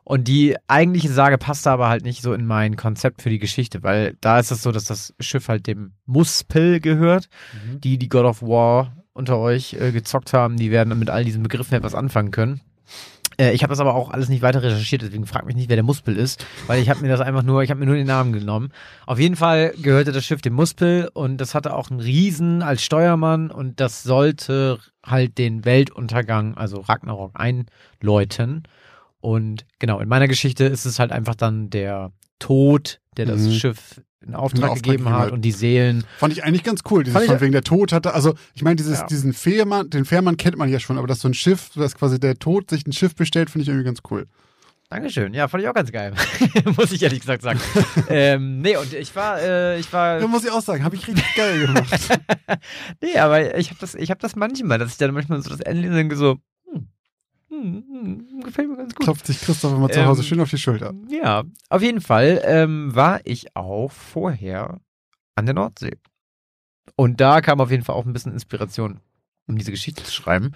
Und 0.05 0.27
die 0.27 0.55
eigentliche 0.67 1.09
Sage 1.09 1.39
passte 1.39 1.71
aber 1.71 1.89
halt 1.89 2.03
nicht 2.03 2.21
so 2.21 2.33
in 2.33 2.45
mein 2.45 2.75
Konzept 2.75 3.23
für 3.23 3.31
die 3.31 3.39
Geschichte, 3.39 3.81
weil 3.81 4.15
da 4.21 4.39
ist 4.39 4.51
es 4.51 4.61
so, 4.61 4.71
dass 4.71 4.85
das 4.85 5.15
Schiff 5.19 5.47
halt 5.47 5.65
dem 5.65 5.93
Muspel 6.05 6.79
gehört. 6.79 7.27
Die, 7.79 7.97
die 7.97 8.07
God 8.07 8.25
of 8.25 8.41
War 8.43 8.95
unter 9.13 9.39
euch 9.39 9.73
äh, 9.73 9.91
gezockt 9.91 10.31
haben, 10.33 10.57
die 10.57 10.69
werden 10.69 10.97
mit 10.99 11.09
all 11.09 11.25
diesen 11.25 11.41
Begriffen 11.41 11.73
etwas 11.73 11.95
anfangen 11.95 12.29
können. 12.29 12.61
Äh, 13.37 13.53
ich 13.53 13.63
habe 13.63 13.71
das 13.71 13.79
aber 13.79 13.95
auch 13.95 14.11
alles 14.11 14.29
nicht 14.29 14.41
weiter 14.41 14.61
recherchiert, 14.61 15.01
deswegen 15.01 15.25
frag 15.25 15.45
mich 15.45 15.55
nicht, 15.55 15.69
wer 15.69 15.75
der 15.75 15.83
Muspel 15.83 16.17
ist, 16.17 16.45
weil 16.67 16.81
ich 16.81 16.89
habe 16.89 17.01
mir 17.01 17.09
das 17.09 17.21
einfach 17.21 17.43
nur, 17.43 17.63
ich 17.63 17.69
habe 17.69 17.79
mir 17.79 17.85
nur 17.85 17.95
den 17.95 18.07
Namen 18.07 18.33
genommen. 18.33 18.69
Auf 19.05 19.19
jeden 19.19 19.35
Fall 19.35 19.73
gehörte 19.81 20.11
das 20.11 20.25
Schiff 20.25 20.41
dem 20.41 20.53
Muspel 20.53 21.09
und 21.13 21.37
das 21.37 21.55
hatte 21.55 21.73
auch 21.73 21.89
einen 21.89 21.99
Riesen 21.99 22.61
als 22.61 22.83
Steuermann 22.83 23.51
und 23.51 23.79
das 23.79 24.03
sollte 24.03 24.79
halt 25.03 25.37
den 25.37 25.65
Weltuntergang, 25.65 26.55
also 26.55 26.81
Ragnarok, 26.81 27.31
einläuten. 27.33 28.63
Und 29.25 29.65
genau, 29.79 29.99
in 29.99 30.07
meiner 30.07 30.27
Geschichte 30.27 30.65
ist 30.65 30.85
es 30.85 30.99
halt 30.99 31.11
einfach 31.11 31.33
dann 31.33 31.71
der 31.71 32.11
Tod, 32.37 32.99
der 33.17 33.25
das 33.25 33.41
Mhm. 33.41 33.51
Schiff 33.53 34.01
in 34.21 34.35
Auftrag, 34.35 34.69
Auftrag 34.69 34.83
gegeben 34.83 35.09
hat 35.09 35.31
und 35.31 35.41
die 35.41 35.51
Seelen. 35.51 36.03
Fand 36.19 36.31
ich 36.33 36.43
eigentlich 36.43 36.63
ganz 36.63 36.81
cool. 36.91 37.03
Dieses 37.03 37.25
von 37.25 37.41
wegen 37.41 37.51
der 37.51 37.63
Tod 37.63 37.91
hatte. 37.91 38.13
Also, 38.13 38.35
ich 38.53 38.61
meine, 38.61 38.75
dieses, 38.75 38.99
Ja. 38.99 39.05
diesen 39.07 39.33
Fährmann, 39.33 39.89
den 39.89 40.05
Fährmann 40.05 40.37
kennt 40.37 40.57
man 40.57 40.69
ja 40.69 40.79
schon, 40.79 40.97
aber 40.99 41.07
dass 41.07 41.21
so 41.21 41.27
ein 41.27 41.33
Schiff, 41.33 41.69
dass 41.75 41.95
quasi 41.95 42.19
der 42.19 42.35
Tod 42.37 42.69
sich 42.69 42.85
ein 42.85 42.91
Schiff 42.93 43.15
bestellt, 43.15 43.49
finde 43.49 43.63
ich 43.63 43.69
irgendwie 43.69 43.85
ganz 43.85 43.99
cool. 44.11 44.27
Dankeschön. 44.89 45.33
Ja, 45.33 45.47
fand 45.47 45.63
ich 45.63 45.69
auch 45.69 45.73
ganz 45.73 45.91
geil. 45.91 46.13
Muss 46.77 46.91
ich 46.91 47.01
ehrlich 47.01 47.21
gesagt 47.21 47.41
sagen. 47.41 47.59
ähm, 48.09 48.61
nee, 48.61 48.77
und 48.77 48.93
ich 48.93 49.15
war, 49.15 49.39
äh, 49.41 49.79
ich 49.79 49.91
war. 49.91 50.19
Da 50.19 50.27
muss 50.27 50.43
ich 50.45 50.51
auch 50.51 50.61
sagen, 50.61 50.83
habe 50.83 50.95
ich 50.95 51.07
richtig 51.07 51.25
geil 51.35 51.65
gemacht. 51.65 52.19
Nee, 53.01 53.17
aber 53.17 53.57
ich 53.57 53.69
habe 53.69 53.79
das, 53.81 53.95
ich 53.95 54.11
habe 54.11 54.19
das 54.21 54.35
manchmal, 54.35 54.77
dass 54.77 54.91
ich 54.91 54.97
dann 54.97 55.13
manchmal 55.15 55.41
so 55.41 55.49
das 55.49 55.59
Ende 55.61 55.89
denke 55.89 56.15
so, 56.15 56.37
hm, 57.61 58.27
hm, 58.31 58.41
gefällt 58.41 58.69
mir 58.69 58.77
ganz 58.77 58.95
gut. 58.95 59.03
Klopft 59.03 59.27
sich 59.27 59.39
Christoph 59.39 59.73
immer 59.73 59.89
zu 59.89 60.05
Hause 60.05 60.21
Ähm, 60.21 60.27
schön 60.27 60.41
auf 60.41 60.49
die 60.49 60.57
Schulter. 60.57 60.93
Ja, 61.09 61.43
auf 61.69 61.81
jeden 61.81 62.01
Fall 62.01 62.41
ähm, 62.45 62.93
war 62.95 63.21
ich 63.23 63.55
auch 63.55 63.91
vorher 63.91 64.79
an 65.35 65.45
der 65.45 65.55
Nordsee. 65.55 65.97
Und 66.95 67.19
da 67.19 67.41
kam 67.41 67.59
auf 67.59 67.71
jeden 67.71 67.83
Fall 67.83 67.95
auch 67.95 68.05
ein 68.05 68.13
bisschen 68.13 68.31
Inspiration, 68.33 68.99
um 69.47 69.57
diese 69.57 69.71
Geschichte 69.71 70.03
zu 70.03 70.11
schreiben. 70.11 70.51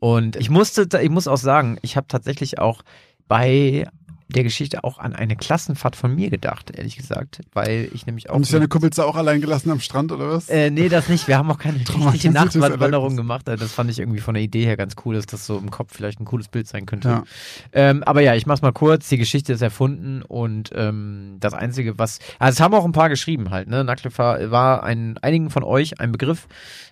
Und 0.00 0.36
ich 0.36 0.50
musste, 0.50 0.88
ich 1.00 1.10
muss 1.10 1.28
auch 1.28 1.38
sagen, 1.38 1.78
ich 1.82 1.96
habe 1.96 2.06
tatsächlich 2.08 2.58
auch 2.58 2.82
bei 3.26 3.88
der 4.28 4.42
Geschichte 4.42 4.84
auch 4.84 4.98
an 4.98 5.14
eine 5.14 5.36
Klassenfahrt 5.36 5.96
von 5.96 6.14
mir 6.14 6.28
gedacht, 6.28 6.70
ehrlich 6.70 6.96
gesagt, 6.96 7.40
weil 7.54 7.88
ich 7.94 8.04
nämlich 8.04 8.28
auch. 8.28 8.34
Haben 8.34 8.44
sich 8.44 8.52
deine 8.52 8.68
Kumpels 8.68 8.96
da 8.96 9.04
auch 9.04 9.16
allein 9.16 9.40
gelassen 9.40 9.70
am 9.70 9.80
Strand 9.80 10.12
oder 10.12 10.28
was? 10.28 10.50
Äh, 10.50 10.70
nee, 10.70 10.90
das 10.90 11.08
nicht. 11.08 11.28
Wir 11.28 11.38
haben 11.38 11.50
auch 11.50 11.58
keine 11.58 11.78
richtige 12.12 12.34
Nachtwanderung 12.34 13.16
gemacht. 13.16 13.48
Also 13.48 13.64
Das 13.64 13.72
fand 13.72 13.90
ich 13.90 13.98
irgendwie 13.98 14.20
von 14.20 14.34
der 14.34 14.42
Idee 14.42 14.66
her 14.66 14.76
ganz 14.76 14.96
cool, 15.04 15.14
dass 15.14 15.24
das 15.24 15.46
so 15.46 15.56
im 15.56 15.70
Kopf 15.70 15.94
vielleicht 15.94 16.20
ein 16.20 16.26
cooles 16.26 16.48
Bild 16.48 16.68
sein 16.68 16.84
könnte. 16.84 17.08
Ja. 17.08 17.24
Ähm, 17.72 18.02
aber 18.04 18.20
ja, 18.20 18.34
ich 18.34 18.44
mach's 18.44 18.60
mal 18.60 18.72
kurz. 18.72 19.08
Die 19.08 19.16
Geschichte 19.16 19.54
ist 19.54 19.62
erfunden 19.62 20.20
und 20.22 20.70
ähm, 20.74 21.36
das 21.40 21.54
Einzige, 21.54 21.98
was. 21.98 22.18
Also 22.38 22.56
es 22.56 22.60
haben 22.60 22.74
auch 22.74 22.84
ein 22.84 22.92
paar 22.92 23.08
geschrieben 23.08 23.50
halt, 23.50 23.68
ne? 23.68 23.82
Nacklefahr 23.82 24.50
war 24.50 24.82
ein, 24.82 25.16
einigen 25.18 25.48
von 25.48 25.64
euch 25.64 26.00
ein 26.00 26.12
Begriff. 26.12 26.48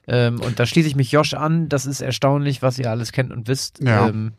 Ähm, 0.09 0.41
und 0.41 0.59
da 0.59 0.65
schließe 0.65 0.89
ich 0.89 0.97
mich 0.97 1.13
Josh 1.13 1.35
an. 1.35 1.69
Das 1.69 1.85
ist 1.85 2.01
erstaunlich, 2.01 2.63
was 2.63 2.79
ihr 2.79 2.91
alles 2.91 3.13
kennt 3.13 3.31
und 3.31 3.47
wisst. 3.47 3.83
Ja. 3.83 4.09
Ähm, 4.09 4.33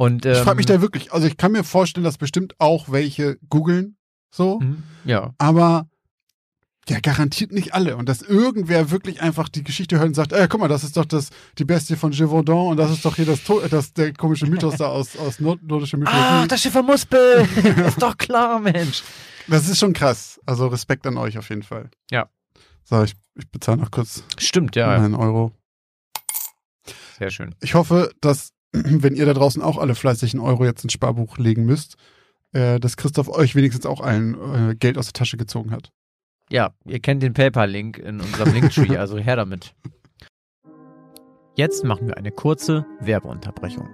und, 0.00 0.24
ähm, 0.24 0.32
Ich 0.32 0.38
frage 0.38 0.56
mich 0.56 0.66
da 0.66 0.80
wirklich, 0.80 1.12
also 1.12 1.26
ich 1.26 1.36
kann 1.36 1.52
mir 1.52 1.62
vorstellen, 1.64 2.04
dass 2.04 2.16
bestimmt 2.16 2.54
auch 2.58 2.88
welche 2.90 3.38
googeln, 3.48 3.96
so, 4.30 4.58
Mhm, 4.60 4.82
Ja. 5.04 5.34
aber 5.38 5.86
ja, 6.88 6.98
garantiert 7.00 7.52
nicht 7.52 7.74
alle. 7.74 7.96
Und 7.96 8.08
dass 8.08 8.22
irgendwer 8.22 8.90
wirklich 8.90 9.20
einfach 9.20 9.48
die 9.50 9.62
Geschichte 9.62 9.98
hört 9.98 10.08
und 10.08 10.14
sagt, 10.14 10.32
ey, 10.32 10.48
guck 10.48 10.58
mal, 10.60 10.68
das 10.68 10.82
ist 10.82 10.96
doch 10.96 11.04
das, 11.04 11.28
die 11.58 11.64
Bestie 11.66 11.94
von 11.96 12.10
Gévaudan 12.12 12.68
und 12.68 12.76
das 12.78 12.90
ist 12.90 13.04
doch 13.04 13.14
hier 13.16 13.26
das, 13.26 13.40
das 13.70 13.92
der 13.92 14.12
komische 14.14 14.46
Mythos 14.46 14.76
da 14.76 14.86
aus, 14.86 15.16
aus 15.16 15.38
nord 15.38 15.62
nordischer 15.62 15.98
Mythologie. 15.98 16.24
Ah, 16.24 16.46
das 16.46 16.62
Schiff 16.62 16.72
vom 16.72 16.86
Muspel! 16.86 17.46
ist 17.86 18.00
doch 18.02 18.16
klar, 18.16 18.58
Mensch. 18.58 19.02
Das 19.46 19.68
ist 19.68 19.78
schon 19.78 19.92
krass. 19.92 20.40
Also 20.46 20.66
Respekt 20.68 21.06
an 21.06 21.16
euch 21.18 21.36
auf 21.38 21.48
jeden 21.50 21.62
Fall. 21.62 21.90
Ja. 22.10 22.28
So, 22.84 23.02
ich, 23.04 23.14
ich 23.36 23.48
bezahle 23.50 23.76
noch 23.78 23.90
kurz 23.90 24.24
Stimmt, 24.38 24.74
ja. 24.74 24.88
einen 24.90 25.14
Euro. 25.14 25.52
Sehr 27.18 27.30
schön. 27.30 27.54
Ich 27.60 27.74
hoffe, 27.74 28.10
dass, 28.20 28.52
wenn 28.72 29.14
ihr 29.14 29.26
da 29.26 29.34
draußen 29.34 29.62
auch 29.62 29.78
alle 29.78 29.94
fleißig 29.94 30.34
einen 30.34 30.42
Euro 30.42 30.64
jetzt 30.64 30.82
ins 30.84 30.92
Sparbuch 30.92 31.38
legen 31.38 31.64
müsst, 31.64 31.96
äh, 32.52 32.78
dass 32.80 32.96
Christoph 32.96 33.28
euch 33.28 33.54
wenigstens 33.54 33.86
auch 33.86 34.00
allen 34.00 34.70
äh, 34.70 34.74
Geld 34.74 34.98
aus 34.98 35.06
der 35.06 35.14
Tasche 35.14 35.36
gezogen 35.36 35.70
hat. 35.70 35.92
Ja, 36.50 36.70
ihr 36.84 37.00
kennt 37.00 37.22
den 37.22 37.32
PayPal-Link 37.32 37.98
in 37.98 38.20
unserem 38.20 38.52
Linktree, 38.52 38.96
also 38.96 39.18
her 39.18 39.36
damit. 39.36 39.74
Jetzt 41.56 41.84
machen 41.84 42.08
wir 42.08 42.16
eine 42.16 42.32
kurze 42.32 42.86
Werbeunterbrechung. 43.00 43.88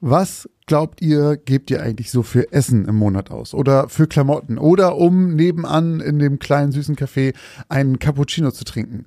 Was 0.00 0.48
glaubt 0.66 1.02
ihr, 1.02 1.36
gebt 1.36 1.70
ihr 1.72 1.82
eigentlich 1.82 2.12
so 2.12 2.22
für 2.22 2.52
Essen 2.52 2.84
im 2.84 2.94
Monat 2.94 3.32
aus? 3.32 3.52
Oder 3.52 3.88
für 3.88 4.06
Klamotten? 4.06 4.58
Oder 4.58 4.96
um 4.96 5.34
nebenan 5.34 6.00
in 6.00 6.20
dem 6.20 6.38
kleinen 6.38 6.70
süßen 6.70 6.94
Café 6.94 7.34
einen 7.68 7.98
Cappuccino 7.98 8.52
zu 8.52 8.64
trinken? 8.64 9.06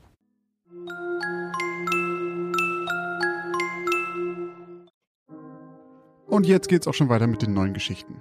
Und 6.31 6.47
jetzt 6.47 6.69
geht's 6.69 6.87
auch 6.87 6.93
schon 6.93 7.09
weiter 7.09 7.27
mit 7.27 7.41
den 7.41 7.53
neuen 7.53 7.73
Geschichten. 7.73 8.15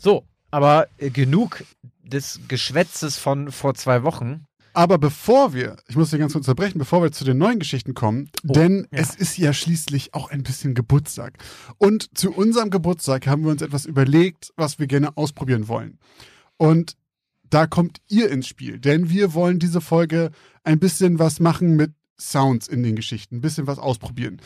So, 0.00 0.24
aber 0.50 0.88
äh, 0.96 1.10
genug 1.10 1.62
des 2.02 2.40
Geschwätzes 2.48 3.16
von 3.16 3.52
vor 3.52 3.74
zwei 3.74 4.02
Wochen. 4.02 4.44
Aber 4.72 4.98
bevor 4.98 5.54
wir, 5.54 5.76
ich 5.86 5.94
muss 5.94 6.10
hier 6.10 6.18
ganz 6.18 6.32
kurz 6.32 6.48
unterbrechen, 6.48 6.78
bevor 6.78 7.00
wir 7.02 7.12
zu 7.12 7.24
den 7.24 7.38
neuen 7.38 7.60
Geschichten 7.60 7.94
kommen, 7.94 8.28
Oh, 8.48 8.52
denn 8.54 8.88
ja. 8.90 8.98
es 8.98 9.14
ist 9.14 9.38
ja 9.38 9.52
schließlich 9.52 10.14
auch 10.14 10.30
ein 10.30 10.42
bisschen 10.42 10.74
Geburtstag. 10.74 11.38
Und 11.78 12.10
zu 12.18 12.32
unserem 12.32 12.70
Geburtstag 12.70 13.28
haben 13.28 13.44
wir 13.44 13.52
uns 13.52 13.62
etwas 13.62 13.86
überlegt, 13.86 14.52
was 14.56 14.80
wir 14.80 14.88
gerne 14.88 15.16
ausprobieren 15.16 15.68
wollen. 15.68 16.00
Und 16.56 16.96
da 17.48 17.68
kommt 17.68 17.98
ihr 18.08 18.30
ins 18.30 18.48
Spiel, 18.48 18.80
denn 18.80 19.10
wir 19.10 19.32
wollen 19.32 19.60
diese 19.60 19.80
Folge 19.80 20.32
ein 20.64 20.80
bisschen 20.80 21.20
was 21.20 21.38
machen 21.38 21.76
mit 21.76 21.92
Sounds 22.20 22.66
in 22.66 22.82
den 22.82 22.96
Geschichten, 22.96 23.36
ein 23.36 23.40
bisschen 23.40 23.68
was 23.68 23.78
ausprobieren. 23.78 24.40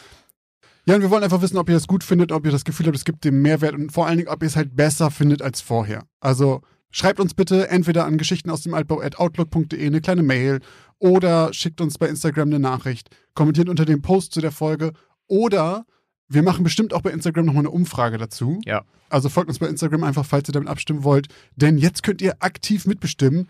Ja, 0.84 0.96
und 0.96 1.02
wir 1.02 1.10
wollen 1.10 1.22
einfach 1.22 1.42
wissen, 1.42 1.58
ob 1.58 1.68
ihr 1.68 1.76
das 1.76 1.86
gut 1.86 2.02
findet, 2.02 2.32
ob 2.32 2.44
ihr 2.44 2.50
das 2.50 2.64
Gefühl 2.64 2.86
habt, 2.86 2.96
es 2.96 3.04
gibt 3.04 3.24
dem 3.24 3.40
Mehrwert 3.40 3.74
und 3.74 3.92
vor 3.92 4.06
allen 4.06 4.18
Dingen, 4.18 4.28
ob 4.28 4.42
ihr 4.42 4.48
es 4.48 4.56
halt 4.56 4.74
besser 4.74 5.10
findet 5.10 5.40
als 5.40 5.60
vorher. 5.60 6.04
Also 6.20 6.60
schreibt 6.90 7.20
uns 7.20 7.34
bitte 7.34 7.68
entweder 7.68 8.04
an 8.04 8.18
Geschichten 8.18 8.50
aus 8.50 8.62
dem 8.62 8.74
Altbau 8.74 9.00
at 9.00 9.18
outlook.de 9.18 9.86
eine 9.86 10.00
kleine 10.00 10.22
Mail 10.22 10.60
oder 10.98 11.52
schickt 11.52 11.80
uns 11.80 11.98
bei 11.98 12.08
Instagram 12.08 12.48
eine 12.48 12.58
Nachricht, 12.58 13.10
kommentiert 13.34 13.68
unter 13.68 13.84
dem 13.84 14.02
Post 14.02 14.32
zu 14.32 14.40
der 14.40 14.52
Folge 14.52 14.92
oder 15.28 15.86
wir 16.28 16.42
machen 16.42 16.64
bestimmt 16.64 16.94
auch 16.94 17.02
bei 17.02 17.10
Instagram 17.10 17.46
nochmal 17.46 17.62
eine 17.62 17.70
Umfrage 17.70 18.18
dazu. 18.18 18.58
Ja. 18.64 18.84
Also 19.08 19.28
folgt 19.28 19.50
uns 19.50 19.58
bei 19.58 19.66
Instagram 19.66 20.02
einfach, 20.04 20.24
falls 20.24 20.48
ihr 20.48 20.52
damit 20.52 20.68
abstimmen 20.68 21.04
wollt. 21.04 21.28
Denn 21.56 21.76
jetzt 21.76 22.02
könnt 22.02 22.22
ihr 22.22 22.36
aktiv 22.40 22.86
mitbestimmen, 22.86 23.48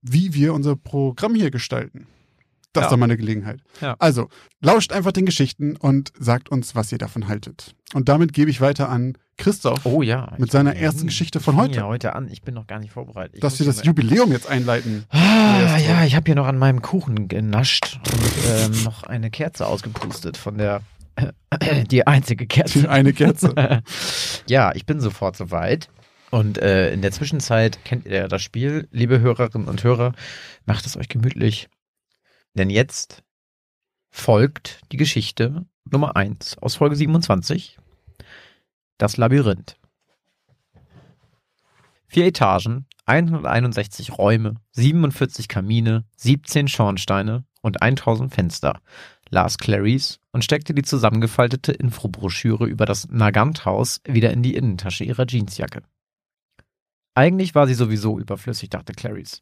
wie 0.00 0.32
wir 0.32 0.54
unser 0.54 0.76
Programm 0.76 1.34
hier 1.34 1.50
gestalten. 1.50 2.06
Das 2.72 2.82
Ja. 2.82 2.86
ist 2.86 2.92
doch 2.92 2.98
mal 2.98 3.04
eine 3.06 3.16
Gelegenheit. 3.16 3.60
Ja. 3.80 3.96
Also, 3.98 4.28
lauscht 4.60 4.92
einfach 4.92 5.12
den 5.12 5.26
Geschichten 5.26 5.76
und 5.76 6.12
sagt 6.18 6.50
uns, 6.50 6.74
was 6.76 6.92
ihr 6.92 6.98
davon 6.98 7.26
haltet. 7.26 7.74
Und 7.94 8.08
damit 8.08 8.32
gebe 8.32 8.48
ich 8.50 8.60
weiter 8.60 8.88
an 8.88 9.18
Christoph, 9.38 9.84
Oh 9.86 10.02
ja. 10.02 10.34
Mit 10.38 10.52
seiner 10.52 10.76
ersten 10.76 11.06
Geschichte 11.06 11.40
von 11.40 11.56
heute. 11.56 11.76
Ja, 11.78 11.86
heute 11.86 12.14
an. 12.14 12.28
Ich 12.30 12.42
bin 12.42 12.54
noch 12.54 12.66
gar 12.66 12.78
nicht 12.78 12.92
vorbereitet. 12.92 13.36
Ich 13.36 13.40
dass 13.40 13.58
wir 13.58 13.66
das 13.66 13.84
Jubiläum 13.84 14.30
jetzt 14.32 14.48
einleiten. 14.48 15.04
Ah, 15.08 15.78
ja, 15.78 16.04
ich 16.04 16.14
habe 16.14 16.26
hier 16.26 16.34
noch 16.34 16.46
an 16.46 16.58
meinem 16.58 16.82
Kuchen 16.82 17.26
genascht 17.26 17.98
und 18.04 18.76
ähm, 18.76 18.84
noch 18.84 19.02
eine 19.04 19.30
Kerze 19.30 19.66
ausgepustet 19.66 20.36
von 20.36 20.58
der 20.58 20.82
die 21.90 22.06
einzige 22.06 22.46
Kerze. 22.46 22.80
Die 22.80 22.88
eine 22.88 23.12
Kerze. 23.12 23.82
ja, 24.48 24.72
ich 24.74 24.86
bin 24.86 25.00
sofort 25.00 25.36
soweit. 25.36 25.88
Und 26.30 26.58
äh, 26.58 26.92
in 26.92 27.02
der 27.02 27.10
Zwischenzeit 27.10 27.84
kennt 27.84 28.06
ihr 28.06 28.14
ja 28.16 28.28
das 28.28 28.42
Spiel, 28.42 28.86
liebe 28.92 29.18
Hörerinnen 29.20 29.66
und 29.66 29.82
Hörer, 29.82 30.12
macht 30.66 30.86
es 30.86 30.96
euch 30.96 31.08
gemütlich. 31.08 31.68
Denn 32.54 32.70
jetzt 32.70 33.22
folgt 34.10 34.80
die 34.90 34.96
Geschichte 34.96 35.66
Nummer 35.84 36.16
1 36.16 36.58
aus 36.58 36.76
Folge 36.76 36.96
27. 36.96 37.78
Das 38.98 39.16
Labyrinth. 39.16 39.76
Vier 42.06 42.26
Etagen, 42.26 42.86
161 43.06 44.18
Räume, 44.18 44.56
47 44.72 45.48
Kamine, 45.48 46.04
17 46.16 46.66
Schornsteine 46.68 47.44
und 47.62 47.82
1000 47.82 48.34
Fenster, 48.34 48.80
las 49.30 49.58
Clarice 49.58 50.18
und 50.32 50.44
steckte 50.44 50.74
die 50.74 50.82
zusammengefaltete 50.82 51.72
Infobroschüre 51.72 52.66
über 52.66 52.84
das 52.84 53.08
Nagant-Haus 53.08 54.00
wieder 54.04 54.32
in 54.32 54.42
die 54.42 54.54
Innentasche 54.54 55.04
ihrer 55.04 55.26
Jeansjacke. 55.26 55.82
Eigentlich 57.14 57.54
war 57.54 57.66
sie 57.66 57.74
sowieso 57.74 58.18
überflüssig, 58.18 58.70
dachte 58.70 58.92
Clarice. 58.92 59.40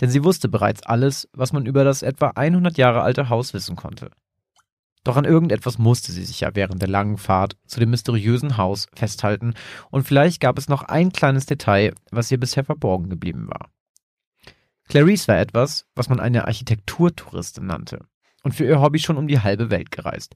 Denn 0.00 0.10
sie 0.10 0.24
wusste 0.24 0.48
bereits 0.48 0.82
alles, 0.82 1.28
was 1.32 1.52
man 1.52 1.66
über 1.66 1.84
das 1.84 2.02
etwa 2.02 2.28
100 2.34 2.76
Jahre 2.78 3.02
alte 3.02 3.28
Haus 3.28 3.54
wissen 3.54 3.76
konnte. 3.76 4.10
Doch 5.04 5.16
an 5.16 5.24
irgendetwas 5.24 5.78
musste 5.78 6.10
sie 6.10 6.24
sich 6.24 6.40
ja 6.40 6.50
während 6.54 6.82
der 6.82 6.88
langen 6.88 7.16
Fahrt 7.16 7.56
zu 7.66 7.78
dem 7.78 7.90
mysteriösen 7.90 8.56
Haus 8.56 8.88
festhalten 8.92 9.54
und 9.90 10.02
vielleicht 10.02 10.40
gab 10.40 10.58
es 10.58 10.68
noch 10.68 10.82
ein 10.82 11.12
kleines 11.12 11.46
Detail, 11.46 11.94
was 12.10 12.32
ihr 12.32 12.40
bisher 12.40 12.64
verborgen 12.64 13.08
geblieben 13.08 13.46
war. 13.46 13.70
Clarice 14.88 15.28
war 15.28 15.38
etwas, 15.38 15.86
was 15.94 16.08
man 16.08 16.18
eine 16.18 16.46
Architekturtouristin 16.46 17.66
nannte 17.66 18.00
und 18.42 18.52
für 18.52 18.64
ihr 18.64 18.80
Hobby 18.80 18.98
schon 18.98 19.16
um 19.16 19.28
die 19.28 19.40
halbe 19.40 19.70
Welt 19.70 19.92
gereist. 19.92 20.34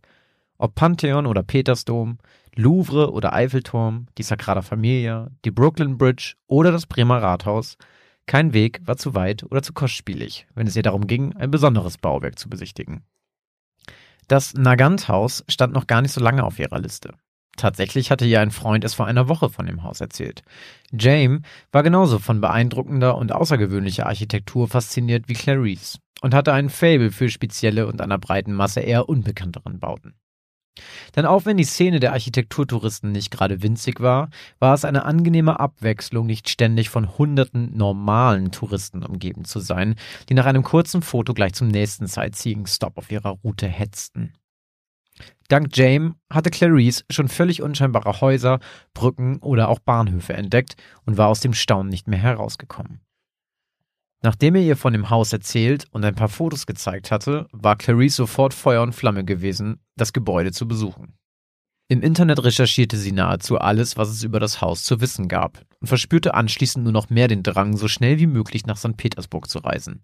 Ob 0.57 0.75
Pantheon 0.75 1.27
oder 1.27 1.43
Petersdom, 1.43 2.19
Louvre 2.55 3.13
oder 3.13 3.33
Eiffelturm, 3.33 4.07
die 4.19 4.23
Sagrada 4.23 4.63
Familia, 4.63 5.31
die 5.45 5.51
Brooklyn 5.51 5.99
Bridge 5.99 6.35
oder 6.47 6.71
das 6.71 6.87
Bremer 6.87 7.23
Rathaus, 7.23 7.77
kein 8.31 8.53
Weg 8.53 8.81
war 8.85 8.97
zu 8.97 9.17
weit 9.17 9.43
oder 9.43 9.61
zu 9.61 9.73
kostspielig, 9.73 10.47
wenn 10.55 10.69
es 10.69 10.77
ihr 10.77 10.85
darum 10.85 11.09
ging, 11.09 11.35
ein 11.37 11.51
besonderes 11.51 11.99
Bauwerk 11.99 12.39
zu 12.39 12.49
besichtigen. 12.49 13.03
Das 14.29 14.55
Nagant-Haus 14.55 15.45
stand 15.49 15.73
noch 15.73 15.89
gar 15.89 16.01
nicht 16.01 16.13
so 16.13 16.21
lange 16.21 16.45
auf 16.45 16.61
ihrer 16.61 16.79
Liste. 16.79 17.15
Tatsächlich 17.57 18.13
hatte 18.13 18.27
ihr 18.27 18.41
ein 18.41 18.53
Freund 18.53 18.85
es 18.85 18.95
vor 18.95 19.07
einer 19.07 19.27
Woche 19.27 19.51
von 19.51 19.67
dem 19.67 19.83
Haus 19.83 20.01
erzählt. 20.01 20.43
James 20.93 21.41
war 21.73 21.83
genauso 21.83 22.21
von 22.21 22.41
beeindruckender 22.41 23.19
und 23.19 23.33
außergewöhnlicher 23.33 24.07
Architektur 24.07 24.69
fasziniert 24.69 25.29
wie 25.29 25.35
Clarice 25.35 25.99
und 26.21 26.33
hatte 26.33 26.53
ein 26.53 26.71
Faible 26.71 27.11
für 27.11 27.31
spezielle 27.31 27.89
und 27.89 28.01
einer 28.01 28.19
breiten 28.19 28.53
Masse 28.53 28.79
eher 28.79 29.09
unbekannteren 29.09 29.81
Bauten. 29.81 30.15
Denn 31.17 31.27
auch 31.27 31.45
wenn 31.45 31.57
die 31.57 31.65
Szene 31.65 32.01
der 32.01 32.13
Architekturtouristen 32.13 33.13
nicht 33.13 33.31
gerade 33.31 33.63
winzig 33.63 34.01
war, 34.01 34.31
war 34.59 34.75
es 34.75 34.85
eine 34.85 35.05
angenehme 35.05 35.61
Abwechslung, 35.61 36.27
nicht 36.27 36.49
ständig 36.49 36.91
von 36.91 37.19
hunderten 37.19 37.77
normalen 37.77 38.53
Touristen 38.53 39.03
umgeben 39.03 39.45
zu 39.45 39.61
sein, 39.61 39.95
die 40.29 40.35
nach 40.35 40.47
einem 40.47 40.63
kurzen 40.63 41.03
Foto 41.03 41.35
gleich 41.35 41.55
zum 41.55 41.69
nächsten 41.69 42.07
Sightseeing-Stop 42.07 42.99
auf 42.99 43.11
ihrer 43.11 43.31
Route 43.45 43.67
hetzten. 43.67 44.33
Dank 45.49 45.77
James 45.77 46.15
hatte 46.33 46.51
Clarice 46.51 47.05
schon 47.11 47.29
völlig 47.29 47.61
unscheinbare 47.61 48.21
Häuser, 48.21 48.61
Brücken 48.95 49.39
oder 49.39 49.69
auch 49.69 49.81
Bahnhöfe 49.81 50.33
entdeckt 50.33 50.77
und 51.05 51.19
war 51.19 51.29
aus 51.29 51.41
dem 51.41 51.55
Staunen 51.55 51.91
nicht 51.91 52.07
mehr 52.07 52.21
herausgekommen. 52.21 53.01
Nachdem 54.23 54.55
er 54.55 54.63
ihr 54.63 54.77
von 54.77 54.93
dem 54.93 55.09
Haus 55.09 55.33
erzählt 55.33 55.87
und 55.93 56.05
ein 56.05 56.15
paar 56.15 56.29
Fotos 56.29 56.67
gezeigt 56.67 57.11
hatte, 57.11 57.49
war 57.53 57.77
Clarice 57.77 58.17
sofort 58.17 58.53
Feuer 58.53 58.83
und 58.83 58.93
Flamme 58.93 59.25
gewesen, 59.25 59.81
das 59.97 60.13
Gebäude 60.13 60.53
zu 60.53 60.69
besuchen. 60.69 61.15
Im 61.89 62.03
Internet 62.03 62.45
recherchierte 62.45 62.97
sie 62.97 63.13
nahezu 63.13 63.59
alles, 63.59 63.97
was 63.97 64.11
es 64.11 64.23
über 64.23 64.39
das 64.39 64.61
Haus 64.61 64.85
zu 64.85 65.01
wissen 65.01 65.27
gab 65.27 65.65
und 65.81 65.89
verspürte 65.89 66.35
anschließend 66.35 66.85
nur 66.85 66.93
noch 66.93 67.11
mehr 67.11 67.29
den 67.29 67.43
Drang, 67.43 67.77
so 67.77 67.89
schnell 67.89 68.19
wie 68.19 68.29
möglich 68.29 68.67
nach 68.67 68.77
St. 68.77 68.97
Petersburg 68.97 69.49
zu 69.49 69.59
reisen. 69.59 70.03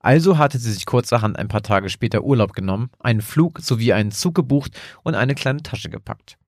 Also 0.00 0.38
hatte 0.38 0.58
sie 0.58 0.72
sich 0.72 0.86
kurzerhand 0.86 1.38
ein 1.38 1.48
paar 1.48 1.62
Tage 1.62 1.90
später 1.90 2.22
Urlaub 2.22 2.52
genommen, 2.52 2.90
einen 3.00 3.20
Flug 3.20 3.58
sowie 3.60 3.92
einen 3.92 4.12
Zug 4.12 4.34
gebucht 4.34 4.80
und 5.02 5.14
eine 5.14 5.34
kleine 5.34 5.62
Tasche 5.62 5.90
gepackt. 5.90 6.38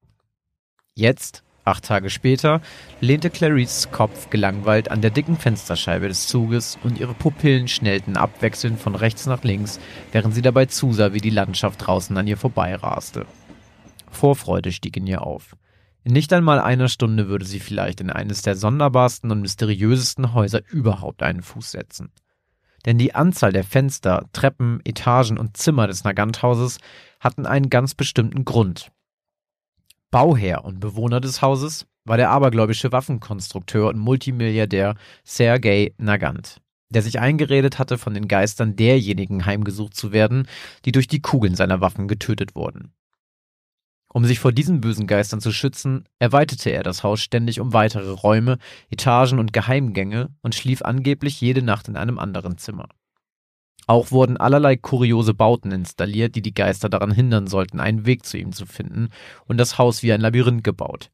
Jetzt, 0.94 1.42
acht 1.64 1.84
Tage 1.84 2.10
später, 2.10 2.60
lehnte 3.00 3.30
Clarices 3.30 3.90
Kopf 3.90 4.30
gelangweilt 4.30 4.90
an 4.90 5.00
der 5.00 5.10
dicken 5.10 5.36
Fensterscheibe 5.36 6.08
des 6.08 6.26
Zuges 6.26 6.78
und 6.82 6.98
ihre 6.98 7.14
Pupillen 7.14 7.68
schnellten 7.68 8.16
abwechselnd 8.16 8.80
von 8.80 8.94
rechts 8.94 9.26
nach 9.26 9.44
links, 9.44 9.78
während 10.12 10.34
sie 10.34 10.42
dabei 10.42 10.66
zusah, 10.66 11.12
wie 11.12 11.20
die 11.20 11.30
Landschaft 11.30 11.86
draußen 11.86 12.16
an 12.16 12.26
ihr 12.26 12.36
vorbeiraste. 12.36 13.26
Vorfreude 14.10 14.72
stieg 14.72 14.96
in 14.96 15.06
ihr 15.06 15.22
auf. 15.22 15.56
In 16.02 16.12
nicht 16.12 16.32
einmal 16.32 16.60
einer 16.60 16.88
Stunde 16.88 17.28
würde 17.28 17.44
sie 17.44 17.60
vielleicht 17.60 18.00
in 18.00 18.10
eines 18.10 18.42
der 18.42 18.56
sonderbarsten 18.56 19.30
und 19.30 19.42
mysteriösesten 19.42 20.32
Häuser 20.32 20.62
überhaupt 20.70 21.22
einen 21.22 21.42
Fuß 21.42 21.72
setzen. 21.72 22.10
Denn 22.86 22.96
die 22.96 23.14
Anzahl 23.14 23.52
der 23.52 23.64
Fenster, 23.64 24.26
Treppen, 24.32 24.80
Etagen 24.84 25.38
und 25.38 25.56
Zimmer 25.58 25.86
des 25.86 26.04
Naganthauses 26.04 26.78
hatten 27.20 27.44
einen 27.44 27.68
ganz 27.68 27.94
bestimmten 27.94 28.46
Grund. 28.46 28.90
Bauherr 30.10 30.64
und 30.64 30.80
Bewohner 30.80 31.20
des 31.20 31.40
Hauses 31.40 31.86
war 32.04 32.16
der 32.16 32.30
abergläubische 32.30 32.90
Waffenkonstrukteur 32.90 33.88
und 33.88 33.98
Multimilliardär 33.98 34.96
Sergei 35.22 35.94
Nagant, 35.98 36.60
der 36.88 37.02
sich 37.02 37.20
eingeredet 37.20 37.78
hatte, 37.78 37.96
von 37.96 38.14
den 38.14 38.26
Geistern 38.26 38.74
derjenigen 38.74 39.46
heimgesucht 39.46 39.94
zu 39.94 40.10
werden, 40.10 40.48
die 40.84 40.90
durch 40.90 41.06
die 41.06 41.22
Kugeln 41.22 41.54
seiner 41.54 41.80
Waffen 41.80 42.08
getötet 42.08 42.56
wurden. 42.56 42.92
Um 44.12 44.24
sich 44.24 44.40
vor 44.40 44.50
diesen 44.50 44.80
bösen 44.80 45.06
Geistern 45.06 45.40
zu 45.40 45.52
schützen, 45.52 46.08
erweiterte 46.18 46.70
er 46.70 46.82
das 46.82 47.04
Haus 47.04 47.20
ständig 47.20 47.60
um 47.60 47.72
weitere 47.72 48.10
Räume, 48.10 48.58
Etagen 48.90 49.38
und 49.38 49.52
Geheimgänge 49.52 50.30
und 50.42 50.56
schlief 50.56 50.82
angeblich 50.82 51.40
jede 51.40 51.62
Nacht 51.62 51.86
in 51.86 51.96
einem 51.96 52.18
anderen 52.18 52.58
Zimmer. 52.58 52.88
Auch 53.90 54.12
wurden 54.12 54.36
allerlei 54.36 54.76
kuriose 54.76 55.34
Bauten 55.34 55.72
installiert, 55.72 56.36
die 56.36 56.42
die 56.42 56.54
Geister 56.54 56.88
daran 56.88 57.10
hindern 57.10 57.48
sollten, 57.48 57.80
einen 57.80 58.06
Weg 58.06 58.24
zu 58.24 58.38
ihm 58.38 58.52
zu 58.52 58.64
finden, 58.64 59.08
und 59.48 59.58
das 59.58 59.78
Haus 59.78 60.04
wie 60.04 60.12
ein 60.12 60.20
Labyrinth 60.20 60.62
gebaut. 60.62 61.10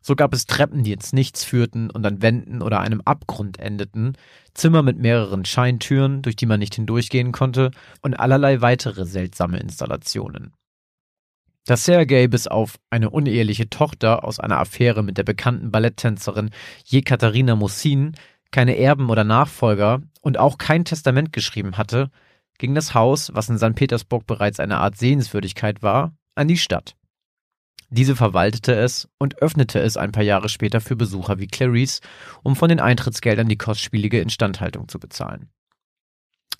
So 0.00 0.16
gab 0.16 0.32
es 0.32 0.46
Treppen, 0.46 0.84
die 0.84 0.94
ins 0.94 1.12
Nichts 1.12 1.44
führten 1.44 1.90
und 1.90 2.06
an 2.06 2.22
Wänden 2.22 2.62
oder 2.62 2.80
einem 2.80 3.02
Abgrund 3.02 3.58
endeten, 3.58 4.16
Zimmer 4.54 4.82
mit 4.82 4.98
mehreren 4.98 5.44
Scheintüren, 5.44 6.22
durch 6.22 6.34
die 6.34 6.46
man 6.46 6.60
nicht 6.60 6.76
hindurchgehen 6.76 7.30
konnte, 7.30 7.72
und 8.00 8.14
allerlei 8.14 8.62
weitere 8.62 9.04
seltsame 9.04 9.58
Installationen. 9.58 10.54
Dass 11.66 11.84
Sergei 11.84 12.26
bis 12.26 12.46
auf 12.46 12.78
eine 12.88 13.10
uneheliche 13.10 13.68
Tochter 13.68 14.24
aus 14.24 14.40
einer 14.40 14.60
Affäre 14.60 15.02
mit 15.02 15.18
der 15.18 15.24
bekannten 15.24 15.70
Balletttänzerin 15.70 16.52
Jekaterina 16.86 17.54
Mussin 17.54 18.14
keine 18.50 18.78
Erben 18.78 19.10
oder 19.10 19.24
Nachfolger 19.24 20.00
und 20.24 20.38
auch 20.38 20.56
kein 20.56 20.86
Testament 20.86 21.32
geschrieben 21.32 21.76
hatte, 21.76 22.10
ging 22.58 22.74
das 22.74 22.94
Haus, 22.94 23.30
was 23.34 23.50
in 23.50 23.58
St. 23.58 23.74
Petersburg 23.74 24.26
bereits 24.26 24.58
eine 24.58 24.78
Art 24.78 24.96
Sehenswürdigkeit 24.96 25.82
war, 25.82 26.16
an 26.34 26.48
die 26.48 26.56
Stadt. 26.56 26.96
Diese 27.90 28.16
verwaltete 28.16 28.74
es 28.74 29.06
und 29.18 29.42
öffnete 29.42 29.80
es 29.80 29.98
ein 29.98 30.12
paar 30.12 30.22
Jahre 30.22 30.48
später 30.48 30.80
für 30.80 30.96
Besucher 30.96 31.38
wie 31.38 31.46
Clarice, 31.46 32.00
um 32.42 32.56
von 32.56 32.70
den 32.70 32.80
Eintrittsgeldern 32.80 33.48
die 33.48 33.58
kostspielige 33.58 34.20
Instandhaltung 34.20 34.88
zu 34.88 34.98
bezahlen. 34.98 35.50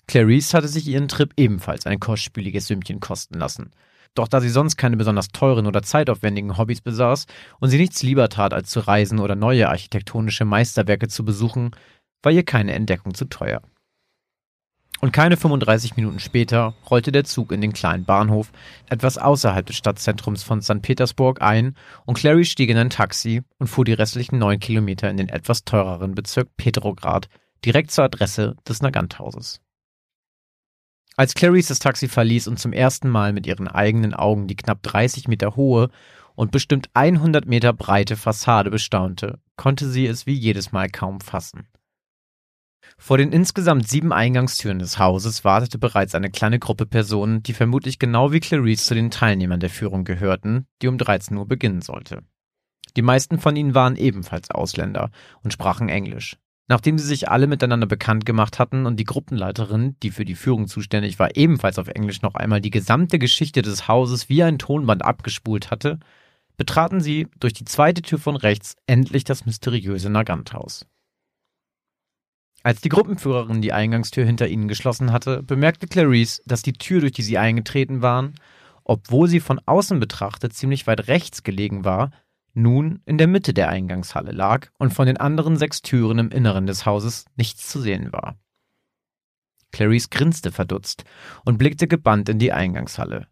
Clarice 0.07 0.53
hatte 0.53 0.67
sich 0.67 0.87
ihren 0.87 1.07
Trip 1.07 1.33
ebenfalls 1.35 1.87
ein 1.87 1.99
kostspieliges 1.99 2.67
Sümmchen 2.67 2.99
kosten 2.99 3.39
lassen. 3.39 3.71
Doch 4.13 4.27
da 4.29 4.39
sie 4.39 4.49
sonst 4.49 4.77
keine 4.77 4.95
besonders 4.95 5.29
teuren 5.29 5.65
oder 5.65 5.81
zeitaufwendigen 5.81 6.57
Hobbys 6.57 6.81
besaß 6.81 7.25
und 7.59 7.69
sie 7.69 7.77
nichts 7.77 8.03
lieber 8.03 8.29
tat, 8.29 8.53
als 8.53 8.69
zu 8.69 8.79
reisen 8.79 9.19
oder 9.19 9.35
neue 9.35 9.67
architektonische 9.67 10.45
Meisterwerke 10.45 11.09
zu 11.09 11.25
besuchen, 11.25 11.71
war 12.25 12.31
ihr 12.31 12.43
keine 12.43 12.73
Entdeckung 12.73 13.13
zu 13.13 13.25
teuer. 13.25 13.61
Und 15.01 15.11
keine 15.11 15.37
35 15.37 15.97
Minuten 15.97 16.19
später 16.19 16.73
rollte 16.89 17.11
der 17.11 17.25
Zug 17.25 17.51
in 17.51 17.61
den 17.61 17.73
kleinen 17.73 18.05
Bahnhof 18.05 18.51
etwas 18.89 19.17
außerhalb 19.17 19.65
des 19.65 19.75
Stadtzentrums 19.75 20.41
von 20.41 20.61
St. 20.61 20.81
Petersburg 20.81 21.41
ein 21.41 21.75
und 22.05 22.17
Clary 22.17 22.45
stieg 22.45 22.69
in 22.69 22.77
ein 22.77 22.89
Taxi 22.89 23.43
und 23.59 23.67
fuhr 23.67 23.85
die 23.85 23.93
restlichen 23.93 24.39
neun 24.39 24.59
Kilometer 24.59 25.09
in 25.09 25.17
den 25.17 25.29
etwas 25.29 25.63
teureren 25.63 26.15
Bezirk 26.15 26.49
Petrograd 26.57 27.27
direkt 27.63 27.91
zur 27.91 28.05
Adresse 28.05 28.55
des 28.67 28.81
Naganthauses. 28.81 29.61
Als 31.17 31.33
Clarice 31.33 31.69
das 31.69 31.79
Taxi 31.79 32.07
verließ 32.07 32.47
und 32.47 32.59
zum 32.59 32.73
ersten 32.73 33.09
Mal 33.09 33.31
mit 33.31 33.47
ihren 33.47 33.67
eigenen 33.67 34.13
Augen 34.13 34.47
die 34.47 34.55
knapp 34.55 34.81
30 34.83 35.27
Meter 35.27 35.55
hohe 35.55 35.89
und 36.35 36.51
bestimmt 36.51 36.89
100 36.93 37.45
Meter 37.45 37.71
breite 37.71 38.17
Fassade 38.17 38.69
bestaunte, 38.69 39.39
konnte 39.55 39.89
sie 39.89 40.07
es 40.07 40.25
wie 40.25 40.33
jedes 40.33 40.71
Mal 40.73 40.89
kaum 40.89 41.21
fassen. 41.21 41.67
Vor 42.97 43.17
den 43.17 43.31
insgesamt 43.31 43.87
sieben 43.87 44.13
Eingangstüren 44.13 44.79
des 44.79 44.99
Hauses 44.99 45.43
wartete 45.43 45.77
bereits 45.77 46.15
eine 46.15 46.29
kleine 46.29 46.59
Gruppe 46.59 46.85
Personen, 46.85 47.43
die 47.43 47.53
vermutlich 47.53 47.99
genau 47.99 48.31
wie 48.31 48.39
Clarice 48.39 48.85
zu 48.85 48.95
den 48.95 49.11
Teilnehmern 49.11 49.59
der 49.59 49.69
Führung 49.69 50.05
gehörten, 50.05 50.67
die 50.81 50.87
um 50.87 50.97
13 50.97 51.35
Uhr 51.37 51.47
beginnen 51.47 51.81
sollte. 51.81 52.21
Die 52.95 53.01
meisten 53.01 53.39
von 53.39 53.55
ihnen 53.55 53.75
waren 53.75 53.95
ebenfalls 53.95 54.51
Ausländer 54.51 55.11
und 55.43 55.51
sprachen 55.51 55.89
Englisch. 55.89 56.37
Nachdem 56.67 56.97
sie 56.97 57.05
sich 57.05 57.29
alle 57.29 57.45
miteinander 57.45 57.85
bekannt 57.85 58.25
gemacht 58.25 58.57
hatten 58.57 58.87
und 58.87 58.99
die 58.99 59.03
Gruppenleiterin, 59.03 59.97
die 60.01 60.09
für 60.09 60.25
die 60.25 60.35
Führung 60.35 60.67
zuständig 60.67 61.19
war, 61.19 61.35
ebenfalls 61.35 61.77
auf 61.77 61.89
Englisch 61.89 62.21
noch 62.23 62.33
einmal 62.33 62.59
die 62.59 62.71
gesamte 62.71 63.19
Geschichte 63.19 63.61
des 63.61 63.87
Hauses 63.87 64.29
wie 64.29 64.41
ein 64.41 64.57
Tonband 64.57 65.05
abgespult 65.05 65.69
hatte, 65.69 65.99
betraten 66.57 67.01
sie 67.01 67.27
durch 67.39 67.53
die 67.53 67.65
zweite 67.65 68.01
Tür 68.01 68.17
von 68.17 68.35
rechts 68.35 68.75
endlich 68.87 69.25
das 69.25 69.45
mysteriöse 69.45 70.09
Naganthaus. 70.09 70.87
Als 72.65 72.81
die 72.81 72.89
Gruppenführerin 72.89 73.61
die 73.61 73.73
Eingangstür 73.73 74.25
hinter 74.25 74.47
ihnen 74.47 74.67
geschlossen 74.67 75.11
hatte, 75.11 75.43
bemerkte 75.43 75.85
Clarice, 75.85 76.41
dass 76.47 76.63
die 76.63 76.73
Tür, 76.73 76.99
durch 76.99 77.11
die 77.11 77.21
sie 77.21 77.37
eingetreten 77.37 78.01
waren, 78.01 78.33
obwohl 78.83 79.27
sie 79.27 79.39
von 79.39 79.61
außen 79.67 79.99
betrachtet 79.99 80.53
ziemlich 80.53 80.87
weit 80.87 81.07
rechts 81.07 81.43
gelegen 81.43 81.85
war, 81.85 82.09
nun 82.55 83.03
in 83.05 83.19
der 83.19 83.27
Mitte 83.27 83.53
der 83.53 83.69
Eingangshalle 83.69 84.31
lag 84.31 84.69
und 84.79 84.95
von 84.95 85.05
den 85.05 85.17
anderen 85.17 85.57
sechs 85.57 85.83
Türen 85.83 86.17
im 86.17 86.31
Inneren 86.31 86.65
des 86.65 86.87
Hauses 86.87 87.25
nichts 87.35 87.69
zu 87.69 87.79
sehen 87.79 88.11
war. 88.11 88.35
Clarice 89.71 90.09
grinste 90.09 90.51
verdutzt 90.51 91.03
und 91.45 91.59
blickte 91.59 91.87
gebannt 91.87 92.29
in 92.29 92.39
die 92.39 92.51
Eingangshalle. 92.51 93.27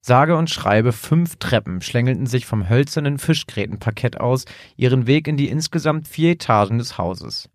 Sage 0.00 0.34
und 0.34 0.48
schreibe 0.48 0.92
fünf 0.92 1.36
Treppen 1.36 1.82
schlängelten 1.82 2.24
sich 2.24 2.46
vom 2.46 2.70
hölzernen 2.70 3.18
Fischgrätenparkett 3.18 4.18
aus 4.18 4.46
ihren 4.76 5.06
Weg 5.06 5.28
in 5.28 5.36
die 5.36 5.50
insgesamt 5.50 6.08
vier 6.08 6.30
Etagen 6.30 6.78
des 6.78 6.96
Hauses. 6.96 7.50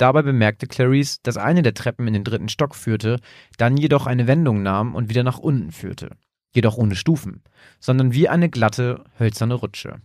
Dabei 0.00 0.22
bemerkte 0.22 0.66
Clarice, 0.66 1.18
dass 1.22 1.36
eine 1.36 1.62
der 1.62 1.74
Treppen 1.74 2.06
in 2.06 2.14
den 2.14 2.24
dritten 2.24 2.48
Stock 2.48 2.74
führte, 2.74 3.20
dann 3.58 3.76
jedoch 3.76 4.06
eine 4.06 4.26
Wendung 4.26 4.62
nahm 4.62 4.94
und 4.94 5.08
wieder 5.10 5.22
nach 5.22 5.38
unten 5.38 5.72
führte 5.72 6.16
jedoch 6.52 6.76
ohne 6.76 6.96
Stufen, 6.96 7.42
sondern 7.78 8.12
wie 8.12 8.28
eine 8.28 8.48
glatte, 8.48 9.04
hölzerne 9.18 9.54
Rutsche. 9.54 10.00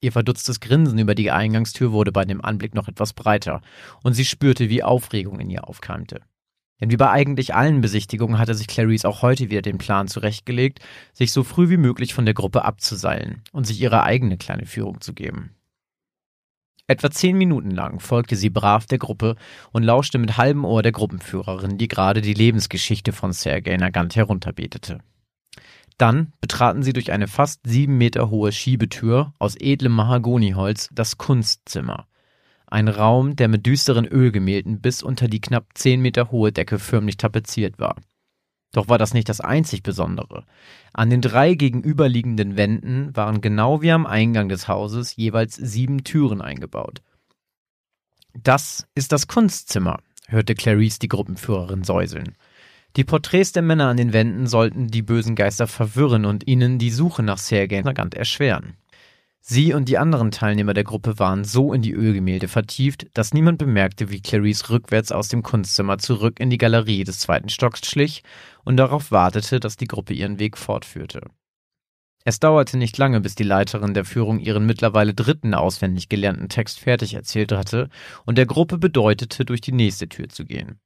Ihr 0.00 0.12
verdutztes 0.12 0.60
Grinsen 0.60 0.98
über 0.98 1.14
die 1.14 1.30
Eingangstür 1.30 1.92
wurde 1.92 2.12
bei 2.12 2.24
dem 2.24 2.42
Anblick 2.42 2.74
noch 2.74 2.88
etwas 2.88 3.12
breiter, 3.12 3.60
und 4.02 4.14
sie 4.14 4.24
spürte, 4.24 4.70
wie 4.70 4.82
Aufregung 4.82 5.40
in 5.40 5.50
ihr 5.50 5.68
aufkeimte. 5.68 6.20
Denn 6.80 6.90
wie 6.90 6.96
bei 6.96 7.10
eigentlich 7.10 7.54
allen 7.54 7.82
Besichtigungen 7.82 8.38
hatte 8.38 8.54
sich 8.54 8.66
Clarice 8.66 9.04
auch 9.04 9.20
heute 9.20 9.50
wieder 9.50 9.60
den 9.60 9.76
Plan 9.76 10.08
zurechtgelegt, 10.08 10.80
sich 11.12 11.32
so 11.32 11.44
früh 11.44 11.68
wie 11.68 11.76
möglich 11.76 12.14
von 12.14 12.24
der 12.24 12.32
Gruppe 12.32 12.64
abzuseilen 12.64 13.42
und 13.52 13.66
sich 13.66 13.80
ihre 13.82 14.02
eigene 14.02 14.38
kleine 14.38 14.64
Führung 14.64 15.02
zu 15.02 15.12
geben. 15.12 15.54
Etwa 16.90 17.08
zehn 17.08 17.38
Minuten 17.38 17.70
lang 17.70 18.00
folgte 18.00 18.34
sie 18.34 18.50
brav 18.50 18.84
der 18.84 18.98
Gruppe 18.98 19.36
und 19.70 19.84
lauschte 19.84 20.18
mit 20.18 20.36
halbem 20.38 20.64
Ohr 20.64 20.82
der 20.82 20.90
Gruppenführerin, 20.90 21.78
die 21.78 21.86
gerade 21.86 22.20
die 22.20 22.34
Lebensgeschichte 22.34 23.12
von 23.12 23.32
Sergei 23.32 23.76
Nagant 23.76 24.16
herunterbetete. 24.16 24.98
Dann 25.98 26.32
betraten 26.40 26.82
sie 26.82 26.92
durch 26.92 27.12
eine 27.12 27.28
fast 27.28 27.60
sieben 27.64 27.96
Meter 27.96 28.28
hohe 28.28 28.50
Schiebetür 28.50 29.34
aus 29.38 29.54
edlem 29.54 29.92
Mahagoniholz 29.92 30.88
das 30.90 31.16
Kunstzimmer. 31.16 32.08
Ein 32.66 32.88
Raum, 32.88 33.36
der 33.36 33.46
mit 33.46 33.66
düsteren 33.66 34.04
Ölgemälden 34.04 34.80
bis 34.80 35.04
unter 35.04 35.28
die 35.28 35.40
knapp 35.40 35.66
zehn 35.74 36.00
Meter 36.00 36.32
hohe 36.32 36.50
Decke 36.50 36.80
förmlich 36.80 37.18
tapeziert 37.18 37.78
war. 37.78 37.94
Doch 38.72 38.88
war 38.88 38.98
das 38.98 39.14
nicht 39.14 39.28
das 39.28 39.40
einzig 39.40 39.82
Besondere. 39.82 40.44
An 40.92 41.10
den 41.10 41.20
drei 41.20 41.54
gegenüberliegenden 41.54 42.56
Wänden 42.56 43.14
waren 43.16 43.40
genau 43.40 43.82
wie 43.82 43.90
am 43.90 44.06
Eingang 44.06 44.48
des 44.48 44.68
Hauses 44.68 45.16
jeweils 45.16 45.56
sieben 45.56 46.04
Türen 46.04 46.40
eingebaut. 46.40 47.02
Das 48.32 48.86
ist 48.94 49.10
das 49.10 49.26
Kunstzimmer, 49.26 49.98
hörte 50.28 50.54
Clarice 50.54 51.00
die 51.00 51.08
Gruppenführerin 51.08 51.82
säuseln. 51.82 52.36
Die 52.96 53.04
Porträts 53.04 53.52
der 53.52 53.62
Männer 53.62 53.88
an 53.88 53.96
den 53.96 54.12
Wänden 54.12 54.46
sollten 54.46 54.88
die 54.88 55.02
bösen 55.02 55.34
Geister 55.34 55.66
verwirren 55.66 56.24
und 56.24 56.46
ihnen 56.46 56.78
die 56.78 56.90
Suche 56.90 57.22
nach 57.22 57.38
Sergei 57.38 57.80
Nagant 57.82 58.14
erschweren. 58.14 58.76
Sie 59.42 59.72
und 59.72 59.88
die 59.88 59.98
anderen 59.98 60.30
Teilnehmer 60.30 60.74
der 60.74 60.84
Gruppe 60.84 61.18
waren 61.18 61.44
so 61.44 61.72
in 61.72 61.80
die 61.80 61.92
Ölgemälde 61.92 62.46
vertieft, 62.46 63.06
dass 63.14 63.32
niemand 63.32 63.58
bemerkte, 63.58 64.10
wie 64.10 64.20
Clarice 64.20 64.68
rückwärts 64.68 65.12
aus 65.12 65.28
dem 65.28 65.42
Kunstzimmer 65.42 65.98
zurück 65.98 66.38
in 66.38 66.50
die 66.50 66.58
Galerie 66.58 67.04
des 67.04 67.20
zweiten 67.20 67.48
Stocks 67.48 67.86
schlich 67.86 68.22
und 68.64 68.76
darauf 68.76 69.10
wartete, 69.10 69.58
dass 69.58 69.76
die 69.76 69.86
Gruppe 69.86 70.12
ihren 70.12 70.38
Weg 70.38 70.58
fortführte. 70.58 71.22
Es 72.24 72.38
dauerte 72.38 72.76
nicht 72.76 72.98
lange, 72.98 73.22
bis 73.22 73.34
die 73.34 73.44
Leiterin 73.44 73.94
der 73.94 74.04
Führung 74.04 74.40
ihren 74.40 74.66
mittlerweile 74.66 75.14
dritten 75.14 75.54
auswendig 75.54 76.10
gelernten 76.10 76.50
Text 76.50 76.78
fertig 76.78 77.14
erzählt 77.14 77.50
hatte 77.50 77.88
und 78.26 78.36
der 78.36 78.44
Gruppe 78.44 78.76
bedeutete, 78.76 79.46
durch 79.46 79.62
die 79.62 79.72
nächste 79.72 80.08
Tür 80.08 80.28
zu 80.28 80.44
gehen. 80.44 80.78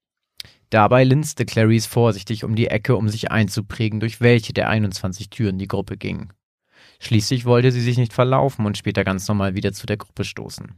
Dabei 0.70 1.02
linste 1.02 1.44
Clarice 1.44 1.86
vorsichtig 1.86 2.44
um 2.44 2.54
die 2.54 2.68
Ecke, 2.68 2.96
um 2.96 3.08
sich 3.08 3.32
einzuprägen, 3.32 3.98
durch 3.98 4.20
welche 4.20 4.52
der 4.52 4.68
21 4.68 5.28
Türen 5.28 5.58
die 5.58 5.68
Gruppe 5.68 5.96
ging. 5.96 6.32
Schließlich 7.04 7.44
wollte 7.44 7.70
sie 7.70 7.82
sich 7.82 7.98
nicht 7.98 8.14
verlaufen 8.14 8.64
und 8.64 8.78
später 8.78 9.04
ganz 9.04 9.28
normal 9.28 9.54
wieder 9.54 9.74
zu 9.74 9.84
der 9.84 9.98
Gruppe 9.98 10.24
stoßen. 10.24 10.72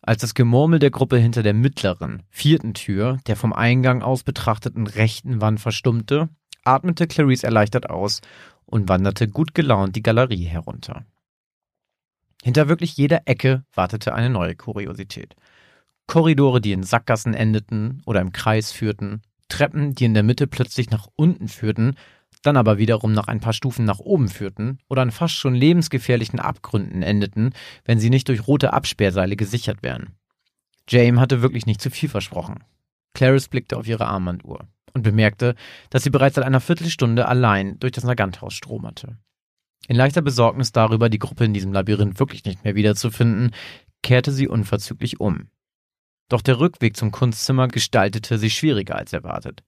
Als 0.00 0.20
das 0.20 0.34
Gemurmel 0.34 0.78
der 0.78 0.92
Gruppe 0.92 1.18
hinter 1.18 1.42
der 1.42 1.54
mittleren, 1.54 2.22
vierten 2.30 2.72
Tür, 2.72 3.18
der 3.26 3.34
vom 3.34 3.52
Eingang 3.52 4.02
aus 4.02 4.22
betrachteten 4.22 4.86
rechten 4.86 5.40
Wand 5.40 5.58
verstummte, 5.58 6.28
atmete 6.62 7.08
Clarice 7.08 7.42
erleichtert 7.42 7.90
aus 7.90 8.20
und 8.64 8.88
wanderte 8.88 9.26
gut 9.26 9.54
gelaunt 9.54 9.96
die 9.96 10.02
Galerie 10.02 10.44
herunter. 10.44 11.04
Hinter 12.44 12.68
wirklich 12.68 12.96
jeder 12.96 13.22
Ecke 13.24 13.64
wartete 13.74 14.14
eine 14.14 14.30
neue 14.30 14.54
Kuriosität. 14.54 15.34
Korridore, 16.06 16.60
die 16.60 16.72
in 16.72 16.84
Sackgassen 16.84 17.34
endeten 17.34 18.02
oder 18.06 18.20
im 18.20 18.30
Kreis 18.30 18.70
führten, 18.70 19.22
Treppen, 19.48 19.94
die 19.94 20.04
in 20.04 20.14
der 20.14 20.22
Mitte 20.22 20.46
plötzlich 20.46 20.90
nach 20.90 21.08
unten 21.16 21.48
führten, 21.48 21.96
dann 22.42 22.56
aber 22.56 22.78
wiederum 22.78 23.12
nach 23.12 23.28
ein 23.28 23.40
paar 23.40 23.52
Stufen 23.52 23.84
nach 23.84 23.98
oben 23.98 24.28
führten 24.28 24.78
oder 24.88 25.02
an 25.02 25.10
fast 25.10 25.34
schon 25.34 25.54
lebensgefährlichen 25.54 26.40
Abgründen 26.40 27.02
endeten, 27.02 27.52
wenn 27.84 27.98
sie 27.98 28.10
nicht 28.10 28.28
durch 28.28 28.46
rote 28.46 28.72
Absperrseile 28.72 29.36
gesichert 29.36 29.82
wären. 29.82 30.14
Jame 30.88 31.20
hatte 31.20 31.42
wirklich 31.42 31.66
nicht 31.66 31.80
zu 31.80 31.90
viel 31.90 32.08
versprochen. 32.08 32.64
Clarice 33.14 33.48
blickte 33.48 33.76
auf 33.76 33.86
ihre 33.86 34.06
Armbanduhr 34.06 34.68
und 34.94 35.02
bemerkte, 35.02 35.54
dass 35.90 36.02
sie 36.02 36.10
bereits 36.10 36.36
seit 36.36 36.44
einer 36.44 36.60
Viertelstunde 36.60 37.26
allein 37.26 37.78
durch 37.78 37.92
das 37.92 38.04
Naganthaus 38.04 38.54
stromerte. 38.54 39.18
In 39.86 39.96
leichter 39.96 40.22
Besorgnis 40.22 40.72
darüber, 40.72 41.08
die 41.08 41.18
Gruppe 41.18 41.44
in 41.44 41.54
diesem 41.54 41.72
Labyrinth 41.72 42.18
wirklich 42.18 42.44
nicht 42.44 42.64
mehr 42.64 42.74
wiederzufinden, 42.74 43.52
kehrte 44.02 44.32
sie 44.32 44.48
unverzüglich 44.48 45.20
um. 45.20 45.48
Doch 46.28 46.42
der 46.42 46.60
Rückweg 46.60 46.96
zum 46.96 47.10
Kunstzimmer 47.10 47.68
gestaltete 47.68 48.38
sich 48.38 48.54
schwieriger 48.54 48.96
als 48.96 49.12
erwartet. 49.12 49.62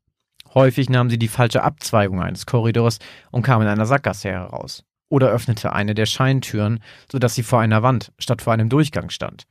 Häufig 0.54 0.88
nahm 0.90 1.10
sie 1.10 1.18
die 1.18 1.28
falsche 1.28 1.62
Abzweigung 1.62 2.20
eines 2.20 2.46
Korridors 2.46 2.98
und 3.30 3.42
kam 3.42 3.62
in 3.62 3.68
einer 3.68 3.86
Sackgasse 3.86 4.30
heraus. 4.30 4.84
Oder 5.08 5.28
öffnete 5.28 5.72
eine 5.72 5.94
der 5.94 6.06
Scheintüren, 6.06 6.80
sodass 7.10 7.34
sie 7.34 7.42
vor 7.42 7.60
einer 7.60 7.82
Wand 7.82 8.12
statt 8.18 8.42
vor 8.42 8.52
einem 8.52 8.68
Durchgang 8.68 9.10
stand. 9.10 9.46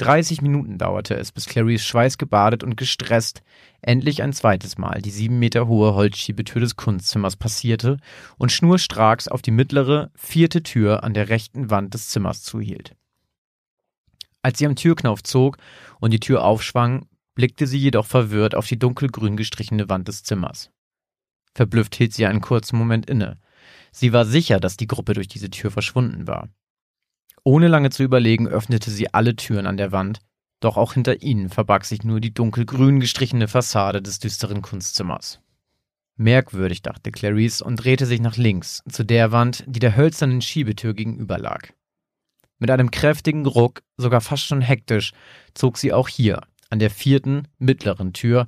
30 0.00 0.40
Minuten 0.40 0.78
dauerte 0.78 1.14
es, 1.14 1.30
bis 1.30 1.44
Clarice 1.44 1.84
schweißgebadet 1.84 2.64
und 2.64 2.78
gestresst 2.78 3.42
endlich 3.82 4.22
ein 4.22 4.32
zweites 4.32 4.78
Mal 4.78 5.02
die 5.02 5.10
sieben 5.10 5.38
Meter 5.38 5.68
hohe 5.68 5.94
Holzschiebetür 5.94 6.62
des 6.62 6.76
Kunstzimmers 6.76 7.36
passierte 7.36 7.98
und 8.38 8.50
schnurstracks 8.50 9.28
auf 9.28 9.42
die 9.42 9.50
mittlere, 9.50 10.10
vierte 10.14 10.62
Tür 10.62 11.04
an 11.04 11.12
der 11.12 11.28
rechten 11.28 11.68
Wand 11.68 11.92
des 11.92 12.08
Zimmers 12.08 12.42
zuhielt. 12.42 12.96
Als 14.40 14.58
sie 14.58 14.66
am 14.66 14.74
Türknauf 14.74 15.22
zog 15.22 15.58
und 16.00 16.12
die 16.12 16.20
Tür 16.20 16.44
aufschwang, 16.44 17.06
blickte 17.34 17.66
sie 17.66 17.78
jedoch 17.78 18.06
verwirrt 18.06 18.54
auf 18.54 18.66
die 18.66 18.78
dunkelgrün 18.78 19.36
gestrichene 19.36 19.88
Wand 19.88 20.08
des 20.08 20.22
Zimmers. 20.22 20.70
Verblüfft 21.54 21.94
hielt 21.96 22.14
sie 22.14 22.26
einen 22.26 22.40
kurzen 22.40 22.78
Moment 22.78 23.08
inne. 23.08 23.38
Sie 23.92 24.12
war 24.12 24.24
sicher, 24.24 24.60
dass 24.60 24.76
die 24.76 24.86
Gruppe 24.86 25.14
durch 25.14 25.28
diese 25.28 25.50
Tür 25.50 25.70
verschwunden 25.70 26.26
war. 26.26 26.48
Ohne 27.42 27.68
lange 27.68 27.90
zu 27.90 28.02
überlegen, 28.02 28.48
öffnete 28.48 28.90
sie 28.90 29.12
alle 29.12 29.34
Türen 29.34 29.66
an 29.66 29.76
der 29.76 29.92
Wand, 29.92 30.20
doch 30.60 30.76
auch 30.76 30.92
hinter 30.92 31.22
ihnen 31.22 31.48
verbarg 31.48 31.86
sich 31.86 32.04
nur 32.04 32.20
die 32.20 32.34
dunkelgrün 32.34 33.00
gestrichene 33.00 33.48
Fassade 33.48 34.02
des 34.02 34.18
düsteren 34.18 34.60
Kunstzimmers. 34.60 35.40
Merkwürdig, 36.16 36.82
dachte 36.82 37.10
Clarice 37.10 37.62
und 37.62 37.76
drehte 37.76 38.04
sich 38.04 38.20
nach 38.20 38.36
links, 38.36 38.82
zu 38.90 39.04
der 39.04 39.32
Wand, 39.32 39.64
die 39.66 39.80
der 39.80 39.96
hölzernen 39.96 40.42
Schiebetür 40.42 40.92
gegenüber 40.92 41.38
lag. 41.38 41.68
Mit 42.58 42.70
einem 42.70 42.90
kräftigen 42.90 43.46
Ruck, 43.46 43.82
sogar 43.96 44.20
fast 44.20 44.44
schon 44.44 44.60
hektisch, 44.60 45.12
zog 45.54 45.78
sie 45.78 45.94
auch 45.94 46.08
hier, 46.08 46.42
an 46.70 46.78
der 46.78 46.90
vierten, 46.90 47.48
mittleren 47.58 48.12
Tür 48.12 48.46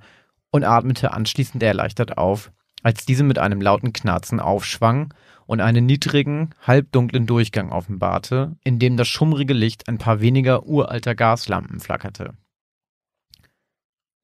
und 0.50 0.64
atmete 0.64 1.12
anschließend 1.12 1.62
erleichtert 1.62 2.16
auf, 2.18 2.52
als 2.82 3.04
diese 3.04 3.24
mit 3.24 3.38
einem 3.38 3.61
lauten 3.61 3.92
Knarzen 3.92 4.40
aufschwang 4.40 5.12
und 5.46 5.61
einen 5.61 5.87
niedrigen, 5.87 6.50
halbdunklen 6.66 7.26
Durchgang 7.26 7.70
offenbarte, 7.70 8.56
in 8.64 8.78
dem 8.78 8.96
das 8.96 9.08
schummrige 9.08 9.54
Licht 9.54 9.88
ein 9.88 9.98
paar 9.98 10.20
weniger 10.20 10.66
uralter 10.66 11.14
Gaslampen 11.14 11.80
flackerte. 11.80 12.35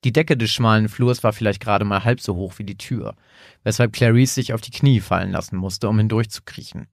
Die 0.05 0.13
Decke 0.13 0.37
des 0.37 0.51
schmalen 0.53 0.89
Flurs 0.89 1.25
war 1.25 1.33
vielleicht 1.33 1.61
gerade 1.61 1.85
mal 1.85 2.05
halb 2.05 2.21
so 2.21 2.37
hoch 2.37 2.55
wie 2.59 2.65
die 2.65 2.79
Tür, 2.79 3.17
weshalb 3.65 3.93
Clarice 3.93 4.35
sich 4.35 4.53
auf 4.53 4.61
die 4.61 4.71
Knie 4.71 5.01
fallen 5.01 5.33
lassen 5.33 5.57
musste, 5.57 5.89
um 5.89 5.99
hindurchzukriechen. 5.99 6.87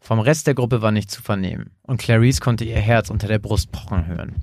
Vom 0.00 0.20
Rest 0.20 0.46
der 0.46 0.54
Gruppe 0.54 0.82
war 0.82 0.92
nichts 0.92 1.14
zu 1.14 1.22
vernehmen, 1.22 1.70
und 1.82 2.00
Clarice 2.00 2.40
konnte 2.40 2.64
ihr 2.64 2.78
Herz 2.78 3.10
unter 3.10 3.28
der 3.28 3.38
Brust 3.38 3.72
pochen 3.72 4.06
hören. 4.06 4.36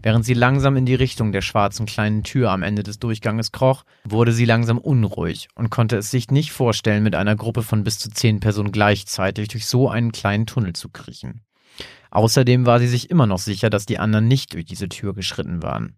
Während 0.00 0.24
sie 0.24 0.34
langsam 0.34 0.76
in 0.76 0.86
die 0.86 0.94
Richtung 0.94 1.32
der 1.32 1.42
schwarzen 1.42 1.86
kleinen 1.86 2.22
Tür 2.22 2.50
am 2.50 2.62
Ende 2.62 2.82
des 2.82 2.98
Durchganges 2.98 3.52
kroch, 3.52 3.84
wurde 4.04 4.32
sie 4.32 4.44
langsam 4.44 4.78
unruhig 4.78 5.48
und 5.54 5.70
konnte 5.70 5.96
es 5.96 6.10
sich 6.10 6.30
nicht 6.30 6.52
vorstellen, 6.52 7.02
mit 7.02 7.14
einer 7.14 7.36
Gruppe 7.36 7.62
von 7.62 7.84
bis 7.84 7.98
zu 7.98 8.10
zehn 8.10 8.40
Personen 8.40 8.72
gleichzeitig 8.72 9.48
durch 9.48 9.66
so 9.66 9.88
einen 9.88 10.12
kleinen 10.12 10.46
Tunnel 10.46 10.72
zu 10.72 10.88
kriechen. 10.88 11.42
Außerdem 12.10 12.66
war 12.66 12.78
sie 12.78 12.88
sich 12.88 13.10
immer 13.10 13.26
noch 13.26 13.38
sicher, 13.38 13.70
dass 13.70 13.86
die 13.86 13.98
anderen 13.98 14.28
nicht 14.28 14.54
durch 14.54 14.64
diese 14.64 14.88
Tür 14.88 15.14
geschritten 15.14 15.62
waren. 15.62 15.96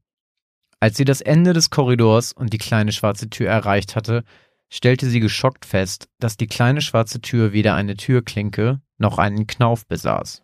Als 0.81 0.97
sie 0.97 1.05
das 1.05 1.21
Ende 1.21 1.53
des 1.53 1.71
Korridors 1.71 2.33
und 2.33 2.53
die 2.53 2.59
kleine 2.59 2.93
schwarze 2.93 3.31
Tür 3.31 3.49
erreicht 3.49 3.97
hatte, 3.97 4.23
stellte 4.69 5.09
sie 5.09 5.21
geschockt 5.21 5.65
fest, 5.65 6.09
dass 6.19 6.37
die 6.37 6.47
kleine 6.47 6.83
schwarze 6.83 7.21
Tür 7.21 7.53
weder 7.53 7.75
eine 7.75 7.97
Türklinke 7.97 8.81
noch 8.99 9.19
einen 9.19 9.47
Knauf 9.47 9.87
besaß. 9.87 10.44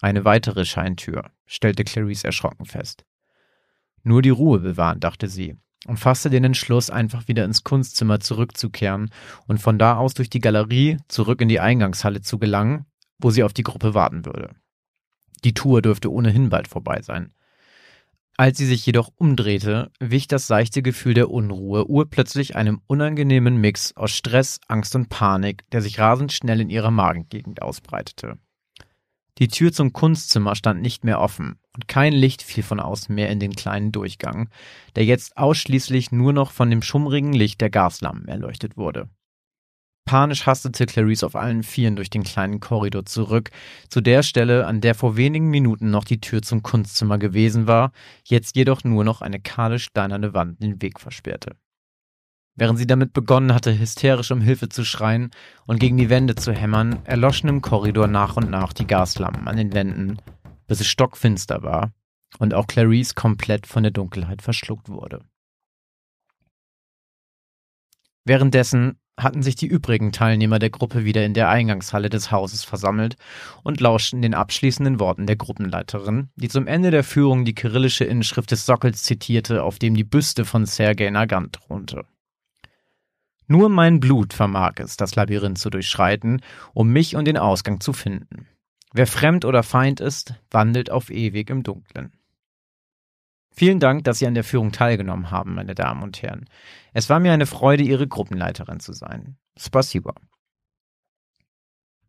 Eine 0.00 0.24
weitere 0.24 0.64
Scheintür, 0.64 1.30
stellte 1.46 1.84
Clarice 1.84 2.24
erschrocken 2.24 2.66
fest. 2.66 3.04
Nur 4.02 4.22
die 4.22 4.30
Ruhe 4.30 4.60
bewahren, 4.60 5.00
dachte 5.00 5.28
sie, 5.28 5.56
und 5.86 5.98
fasste 5.98 6.30
den 6.30 6.44
Entschluss, 6.44 6.90
einfach 6.90 7.28
wieder 7.28 7.44
ins 7.44 7.64
Kunstzimmer 7.64 8.20
zurückzukehren 8.20 9.10
und 9.46 9.58
von 9.58 9.78
da 9.78 9.96
aus 9.96 10.14
durch 10.14 10.30
die 10.30 10.40
Galerie 10.40 10.98
zurück 11.08 11.40
in 11.40 11.48
die 11.48 11.60
Eingangshalle 11.60 12.20
zu 12.20 12.38
gelangen, 12.38 12.86
wo 13.18 13.30
sie 13.30 13.42
auf 13.42 13.52
die 13.52 13.62
Gruppe 13.62 13.94
warten 13.94 14.24
würde. 14.24 14.54
Die 15.44 15.54
Tour 15.54 15.82
dürfte 15.82 16.12
ohnehin 16.12 16.48
bald 16.48 16.68
vorbei 16.68 17.02
sein. 17.02 17.32
Als 18.36 18.56
sie 18.56 18.66
sich 18.66 18.86
jedoch 18.86 19.10
umdrehte, 19.16 19.90
wich 19.98 20.28
das 20.28 20.46
seichte 20.46 20.80
Gefühl 20.80 21.14
der 21.14 21.28
Unruhe 21.28 21.86
urplötzlich 21.86 22.54
einem 22.54 22.80
unangenehmen 22.86 23.56
Mix 23.56 23.96
aus 23.96 24.12
Stress, 24.12 24.60
Angst 24.68 24.94
und 24.94 25.08
Panik, 25.08 25.68
der 25.70 25.82
sich 25.82 25.98
rasend 25.98 26.32
schnell 26.32 26.60
in 26.60 26.70
ihrer 26.70 26.92
Magengegend 26.92 27.62
ausbreitete. 27.62 28.38
Die 29.38 29.48
Tür 29.48 29.72
zum 29.72 29.92
Kunstzimmer 29.92 30.56
stand 30.56 30.82
nicht 30.82 31.04
mehr 31.04 31.20
offen 31.20 31.60
und 31.74 31.86
kein 31.86 32.12
Licht 32.12 32.42
fiel 32.42 32.64
von 32.64 32.80
außen 32.80 33.14
mehr 33.14 33.30
in 33.30 33.38
den 33.38 33.54
kleinen 33.54 33.92
Durchgang, 33.92 34.50
der 34.96 35.04
jetzt 35.04 35.36
ausschließlich 35.36 36.10
nur 36.10 36.32
noch 36.32 36.50
von 36.50 36.70
dem 36.70 36.82
schummrigen 36.82 37.32
Licht 37.32 37.60
der 37.60 37.70
Gaslampen 37.70 38.26
erleuchtet 38.26 38.76
wurde. 38.76 39.08
Panisch 40.06 40.46
hastete 40.46 40.86
Clarice 40.86 41.22
auf 41.22 41.36
allen 41.36 41.62
Vieren 41.62 41.94
durch 41.94 42.08
den 42.08 42.22
kleinen 42.22 42.60
Korridor 42.60 43.04
zurück, 43.04 43.50
zu 43.90 44.00
der 44.00 44.22
Stelle, 44.22 44.66
an 44.66 44.80
der 44.80 44.94
vor 44.94 45.18
wenigen 45.18 45.50
Minuten 45.50 45.90
noch 45.90 46.04
die 46.04 46.20
Tür 46.20 46.40
zum 46.40 46.62
Kunstzimmer 46.62 47.18
gewesen 47.18 47.66
war, 47.66 47.92
jetzt 48.24 48.56
jedoch 48.56 48.84
nur 48.84 49.04
noch 49.04 49.20
eine 49.20 49.38
kahle 49.38 49.78
steinerne 49.78 50.32
Wand 50.32 50.62
den 50.62 50.80
Weg 50.80 50.98
versperrte. 50.98 51.56
Während 52.58 52.76
sie 52.76 52.88
damit 52.88 53.12
begonnen 53.12 53.54
hatte, 53.54 53.78
hysterisch 53.78 54.32
um 54.32 54.40
Hilfe 54.40 54.68
zu 54.68 54.84
schreien 54.84 55.30
und 55.66 55.78
gegen 55.78 55.96
die 55.96 56.10
Wände 56.10 56.34
zu 56.34 56.52
hämmern, 56.52 56.98
erloschen 57.04 57.48
im 57.48 57.62
Korridor 57.62 58.08
nach 58.08 58.36
und 58.36 58.50
nach 58.50 58.72
die 58.72 58.86
Gaslampen 58.86 59.46
an 59.46 59.56
den 59.56 59.74
Wänden, 59.74 60.16
bis 60.66 60.80
es 60.80 60.88
stockfinster 60.88 61.62
war 61.62 61.92
und 62.40 62.54
auch 62.54 62.66
Clarice 62.66 63.14
komplett 63.14 63.68
von 63.68 63.84
der 63.84 63.92
Dunkelheit 63.92 64.42
verschluckt 64.42 64.88
wurde. 64.88 65.20
Währenddessen 68.24 68.98
hatten 69.16 69.42
sich 69.44 69.54
die 69.54 69.68
übrigen 69.68 70.10
Teilnehmer 70.10 70.58
der 70.58 70.70
Gruppe 70.70 71.04
wieder 71.04 71.24
in 71.24 71.34
der 71.34 71.48
Eingangshalle 71.50 72.10
des 72.10 72.32
Hauses 72.32 72.64
versammelt 72.64 73.14
und 73.62 73.80
lauschten 73.80 74.20
den 74.20 74.34
abschließenden 74.34 74.98
Worten 74.98 75.28
der 75.28 75.36
Gruppenleiterin, 75.36 76.30
die 76.34 76.48
zum 76.48 76.66
Ende 76.66 76.90
der 76.90 77.04
Führung 77.04 77.44
die 77.44 77.54
kyrillische 77.54 78.04
Inschrift 78.04 78.50
des 78.50 78.66
Sockels 78.66 79.04
zitierte, 79.04 79.62
auf 79.62 79.78
dem 79.78 79.94
die 79.94 80.04
Büste 80.04 80.44
von 80.44 80.66
Sergei 80.66 81.08
Nagant 81.10 81.52
thronte. 81.52 82.04
Nur 83.48 83.70
mein 83.70 83.98
Blut 83.98 84.34
vermag 84.34 84.74
es, 84.76 84.98
das 84.98 85.16
Labyrinth 85.16 85.58
zu 85.58 85.70
durchschreiten, 85.70 86.42
um 86.74 86.90
mich 86.92 87.16
und 87.16 87.24
den 87.24 87.38
Ausgang 87.38 87.80
zu 87.80 87.94
finden. 87.94 88.46
Wer 88.92 89.06
fremd 89.06 89.46
oder 89.46 89.62
Feind 89.62 90.00
ist, 90.00 90.34
wandelt 90.50 90.90
auf 90.90 91.10
ewig 91.10 91.48
im 91.50 91.62
Dunklen. 91.62 92.12
Vielen 93.50 93.80
Dank, 93.80 94.04
dass 94.04 94.18
Sie 94.18 94.26
an 94.26 94.34
der 94.34 94.44
Führung 94.44 94.70
teilgenommen 94.70 95.30
haben, 95.30 95.54
meine 95.54 95.74
Damen 95.74 96.02
und 96.02 96.22
Herren. 96.22 96.44
Es 96.92 97.10
war 97.10 97.18
mir 97.20 97.32
eine 97.32 97.46
Freude, 97.46 97.82
Ihre 97.82 98.06
Gruppenleiterin 98.06 98.80
zu 98.80 98.92
sein. 98.92 99.36
Spasiba. 99.58 100.14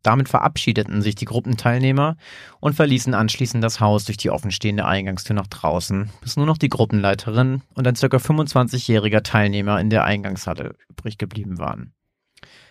Damit 0.02 0.30
verabschiedeten 0.30 1.02
sich 1.02 1.16
die 1.16 1.26
Gruppenteilnehmer 1.26 2.16
und 2.62 2.74
verließen 2.74 3.14
anschließend 3.14 3.64
das 3.64 3.80
Haus 3.80 4.06
durch 4.06 4.18
die 4.18 4.30
offenstehende 4.30 4.86
Eingangstür 4.86 5.36
nach 5.36 5.48
draußen, 5.48 6.10
bis 6.22 6.38
nur 6.38 6.46
noch 6.46 6.58
die 6.58 6.70
Gruppenleiterin 6.70 7.64
und 7.74 7.88
ein 7.88 7.96
ca. 7.96 8.08
25-jähriger 8.08 9.24
Teilnehmer 9.24 9.80
in 9.80 9.90
der 9.90 10.06
Eingangshalle 10.06 10.76
übrig 10.90 11.18
geblieben 11.18 11.58
waren. 11.58 11.94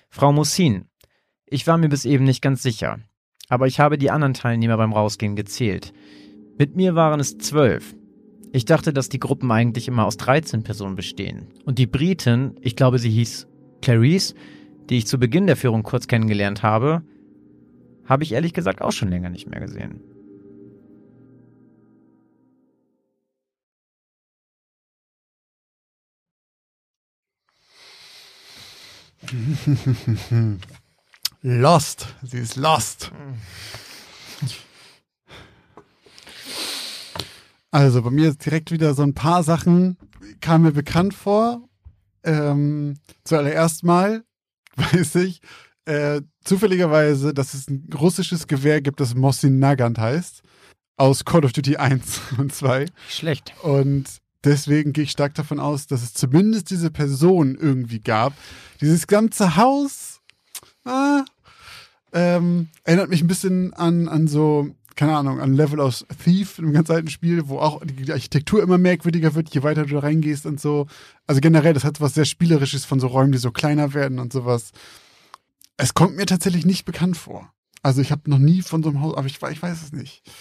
Frau 0.08 0.32
Mussin, 0.32 0.86
ich 1.46 1.66
war 1.66 1.76
mir 1.76 1.90
bis 1.90 2.06
eben 2.06 2.24
nicht 2.24 2.40
ganz 2.40 2.62
sicher, 2.62 2.98
aber 3.48 3.66
ich 3.66 3.78
habe 3.78 3.98
die 3.98 4.10
anderen 4.10 4.34
Teilnehmer 4.34 4.78
beim 4.78 4.94
Rausgehen 4.94 5.36
gezählt. 5.36 5.92
Mit 6.58 6.76
mir 6.76 6.94
waren 6.94 7.20
es 7.20 7.36
zwölf. 7.36 7.94
Ich 8.52 8.64
dachte, 8.64 8.94
dass 8.94 9.10
die 9.10 9.20
Gruppen 9.20 9.52
eigentlich 9.52 9.88
immer 9.88 10.06
aus 10.06 10.16
13 10.16 10.62
Personen 10.62 10.96
bestehen. 10.96 11.48
Und 11.66 11.78
die 11.78 11.86
Britin, 11.86 12.56
ich 12.62 12.74
glaube, 12.74 12.98
sie 12.98 13.10
hieß 13.10 13.46
Clarice, 13.82 14.34
die 14.88 14.96
ich 14.96 15.06
zu 15.06 15.18
Beginn 15.18 15.46
der 15.46 15.56
Führung 15.56 15.82
kurz 15.82 16.08
kennengelernt 16.08 16.62
habe, 16.62 17.02
habe 18.08 18.24
ich 18.24 18.32
ehrlich 18.32 18.54
gesagt 18.54 18.82
auch 18.82 18.92
schon 18.92 19.08
länger 19.08 19.30
nicht 19.30 19.48
mehr 19.48 19.60
gesehen. 19.60 20.00
lost. 31.42 32.14
Sie 32.22 32.38
ist 32.38 32.56
lost. 32.56 33.12
Also 37.70 38.02
bei 38.02 38.10
mir 38.10 38.30
ist 38.30 38.44
direkt 38.44 38.70
wieder 38.70 38.94
so 38.94 39.02
ein 39.02 39.12
paar 39.12 39.42
Sachen 39.42 39.98
kamen 40.40 40.64
mir 40.64 40.72
bekannt 40.72 41.14
vor. 41.14 41.68
Ähm, 42.24 42.98
zuallererst 43.24 43.84
mal 43.84 44.24
weiß 44.76 45.16
ich, 45.16 45.40
äh, 45.84 46.20
zufälligerweise, 46.49 47.34
dass 47.34 47.55
es 47.55 47.68
ein 47.68 47.88
russisches 47.94 48.46
Gewehr 48.46 48.80
gibt, 48.80 49.01
das 49.01 49.14
Mosin 49.14 49.59
Nagant 49.59 49.99
heißt, 49.99 50.42
aus 50.96 51.24
Call 51.24 51.44
of 51.44 51.53
Duty 51.53 51.76
1 51.76 52.20
und 52.38 52.55
2. 52.55 52.86
Schlecht. 53.09 53.53
Und 53.62 54.07
deswegen 54.44 54.92
gehe 54.92 55.05
ich 55.05 55.11
stark 55.11 55.34
davon 55.34 55.61
aus, 55.61 55.86
dass 55.86 56.03
es 56.03 56.14
zumindest 56.14 56.70
diese 56.70 56.90
Person 56.90 57.55
irgendwie 57.55 58.01
gab. 58.01 58.32
Dieses 58.80 59.07
ganze 59.07 59.57
Haus 59.57 60.20
ah, 60.84 61.24
ähm, 62.12 62.68
erinnert 62.84 63.11
mich 63.11 63.20
ein 63.22 63.28
bisschen 63.28 63.74
an, 63.74 64.09
an 64.09 64.26
so 64.26 64.74
keine 64.96 65.16
Ahnung, 65.16 65.38
ein 65.38 65.55
Level 65.55 65.78
aus 65.78 66.05
Thief, 66.24 66.59
einem 66.59 66.72
ganz 66.72 66.90
alten 66.90 67.09
Spiel, 67.09 67.49
wo 67.49 67.61
auch 67.61 67.80
die 67.84 68.11
Architektur 68.11 68.61
immer 68.61 68.78
merkwürdiger 68.78 69.36
wird, 69.36 69.55
je 69.55 69.62
weiter 69.62 69.84
du 69.84 69.94
da 69.94 70.01
reingehst 70.01 70.44
und 70.44 70.61
so. 70.61 70.88
Also 71.28 71.40
generell, 71.40 71.72
das 71.72 71.84
hat 71.84 72.01
was 72.01 72.14
sehr 72.14 72.24
Spielerisches 72.24 72.84
von 72.84 72.99
so 72.99 73.07
Räumen, 73.07 73.30
die 73.30 73.38
so 73.38 73.53
kleiner 73.53 73.94
werden 73.94 74.18
und 74.18 74.32
sowas. 74.32 74.72
Es 75.79 75.95
kommt 75.95 76.16
mir 76.16 76.26
tatsächlich 76.26 76.66
nicht 76.66 76.85
bekannt 76.85 77.16
vor. 77.16 77.51
Also 77.83 78.03
ich 78.03 78.11
habe 78.12 78.29
noch 78.29 78.39
nie 78.39 78.61
von 78.62 78.83
so 78.83 78.91
einem 78.91 79.01
Haus, 79.01 79.16
aber 79.16 79.26
ich, 79.26 79.41
ich 79.41 79.62
weiß 79.62 79.83
es 79.83 79.93
nicht. 79.93 80.22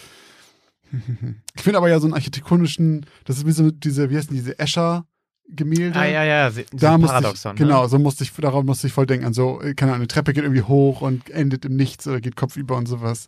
Ich 1.56 1.64
finde 1.64 1.80
aber 1.80 1.90
ja 1.90 2.00
so 2.00 2.08
einen 2.08 2.14
architektonischen, 2.14 3.06
das 3.26 3.38
ist 3.38 3.46
wie 3.46 3.52
so 3.52 3.72
diese, 3.72 4.10
wie 4.10 4.16
heißen 4.18 4.34
diese 4.34 4.58
Escher, 4.58 5.06
Gemälde. 5.50 6.00
Ah, 6.00 6.06
ja, 6.06 6.24
ja, 6.24 6.50
sie- 6.50 6.66
Da 6.72 6.98
musste 6.98 7.14
Paradoxon. 7.14 7.56
ich, 7.56 7.60
ne? 7.60 7.66
genau, 7.68 7.88
so 7.90 8.00
musste 8.00 8.24
ich, 8.24 8.32
darauf 8.34 8.64
musste 8.64 8.88
ich 8.88 8.94
voll 8.94 9.06
denken. 9.06 9.34
So, 9.34 9.62
äh, 9.62 9.74
keine 9.74 9.92
Ahnung, 9.92 10.02
eine 10.04 10.08
Treppe 10.08 10.32
geht 10.34 10.44
irgendwie 10.46 10.62
hoch 10.64 11.02
und 11.02 11.30
endet 11.30 11.66
im 11.66 11.76
Nichts 11.76 12.08
oder 12.08 12.22
geht 12.22 12.36
kopfüber 12.38 12.78
und 12.78 12.86
sowas. 12.86 13.28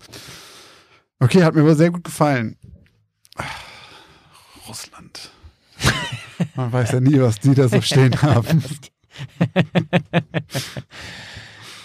Okay, 1.19 1.43
hat 1.43 1.53
mir 1.55 1.61
aber 1.61 1.75
sehr 1.75 1.91
gut 1.91 2.05
gefallen. 2.05 2.55
Ah, 3.35 3.43
Russland. 4.67 5.31
Man 6.55 6.71
weiß 6.71 6.91
ja 6.93 6.99
nie, 7.01 7.19
was 7.19 7.39
die 7.41 7.53
da 7.55 7.67
so 7.67 7.81
stehen 7.81 8.21
haben. 8.21 8.63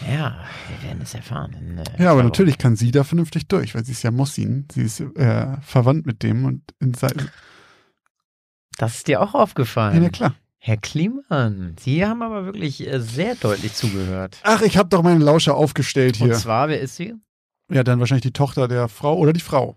Ja, 0.06 0.44
wir 0.68 0.88
werden 0.88 1.02
es 1.02 1.14
erfahren. 1.14 1.78
äh, 1.98 2.02
Ja, 2.02 2.12
aber 2.12 2.22
natürlich 2.22 2.58
kann 2.58 2.76
sie 2.76 2.90
da 2.90 3.04
vernünftig 3.04 3.46
durch, 3.48 3.74
weil 3.74 3.84
sie 3.84 3.92
ist 3.92 4.02
ja 4.02 4.10
Mossin. 4.10 4.66
Sie 4.72 4.82
ist 4.82 5.00
äh, 5.00 5.56
verwandt 5.62 6.06
mit 6.06 6.22
dem 6.22 6.44
und 6.44 6.62
in 6.80 7.00
Wochen. 7.00 7.28
Das 8.76 8.96
ist 8.96 9.06
dir 9.08 9.20
auch 9.22 9.34
ja, 9.34 9.40
aufgefallen. 9.40 10.02
na 10.02 10.08
klar. 10.10 10.34
Herr 10.58 10.76
Kliemann, 10.78 11.76
Sie 11.78 12.04
haben 12.06 12.22
aber 12.22 12.46
wirklich 12.46 12.86
äh, 12.86 12.98
sehr 13.00 13.34
deutlich 13.34 13.74
zugehört. 13.74 14.38
Ach, 14.44 14.62
ich 14.62 14.76
habe 14.78 14.88
doch 14.88 15.02
meine 15.02 15.22
Lauscher 15.22 15.54
aufgestellt 15.54 16.20
Und 16.20 16.28
hier. 16.28 16.36
zwar, 16.36 16.68
wer 16.68 16.80
ist 16.80 16.96
sie? 16.96 17.14
Ja, 17.70 17.84
dann 17.84 18.00
wahrscheinlich 18.00 18.22
die 18.22 18.32
Tochter 18.32 18.66
der 18.66 18.88
Frau 18.88 19.16
oder 19.18 19.32
die 19.34 19.40
Frau. 19.40 19.76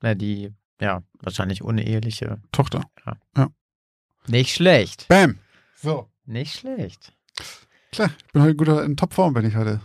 Na, 0.00 0.14
die, 0.14 0.52
ja, 0.80 1.02
wahrscheinlich 1.20 1.62
uneheliche. 1.62 2.40
Tochter. 2.52 2.82
Nicht 4.28 4.54
schlecht. 4.54 5.08
Bam. 5.08 5.38
So. 5.76 6.08
Nicht 6.24 6.54
schlecht. 6.56 7.12
Klar, 7.92 8.10
ich 8.26 8.32
bin 8.32 8.42
heute 8.42 8.56
guter 8.56 8.84
in 8.84 8.96
Topform, 8.96 9.34
bin 9.34 9.46
ich 9.46 9.56
heute. 9.56 9.80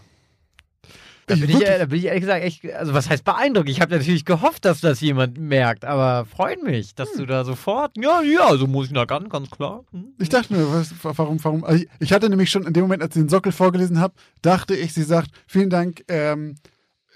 Da 1.28 1.36
bin, 1.36 1.50
ich, 1.50 1.60
da 1.60 1.86
bin 1.86 2.00
ich 2.00 2.06
ehrlich 2.06 2.22
gesagt 2.22 2.44
echt, 2.44 2.70
also 2.74 2.94
was 2.94 3.10
heißt 3.10 3.24
beeindruckt? 3.24 3.70
Ich 3.70 3.80
habe 3.80 3.96
natürlich 3.96 4.26
gehofft, 4.26 4.66
dass 4.66 4.82
das 4.82 5.00
jemand 5.00 5.38
merkt, 5.38 5.86
aber 5.86 6.26
freut 6.26 6.62
mich, 6.62 6.96
dass 6.96 7.14
du 7.14 7.26
da 7.26 7.46
sofort, 7.46 7.94
ja, 7.96 8.22
ja, 8.22 8.58
so 8.58 8.68
muss 8.68 8.88
ich 8.88 8.94
da 8.94 9.06
ganz, 9.06 9.30
ganz 9.30 9.50
klar. 9.50 9.86
Hm. 9.92 10.14
Ich 10.20 10.28
dachte 10.28 10.54
nur, 10.54 10.74
was, 10.74 10.94
warum, 11.02 11.42
warum? 11.44 11.64
Also 11.64 11.84
ich, 11.84 11.90
ich 12.00 12.12
hatte 12.12 12.30
nämlich 12.30 12.50
schon 12.50 12.68
in 12.68 12.74
dem 12.74 12.84
Moment, 12.84 13.02
als 13.02 13.16
ich 13.16 13.22
den 13.22 13.30
Sockel 13.30 13.54
vorgelesen 13.54 14.02
habe, 14.02 14.16
dachte 14.42 14.76
ich, 14.76 14.94
sie 14.94 15.04
sagt, 15.04 15.30
vielen 15.48 15.70
Dank, 15.70 16.04
ähm, 16.10 16.56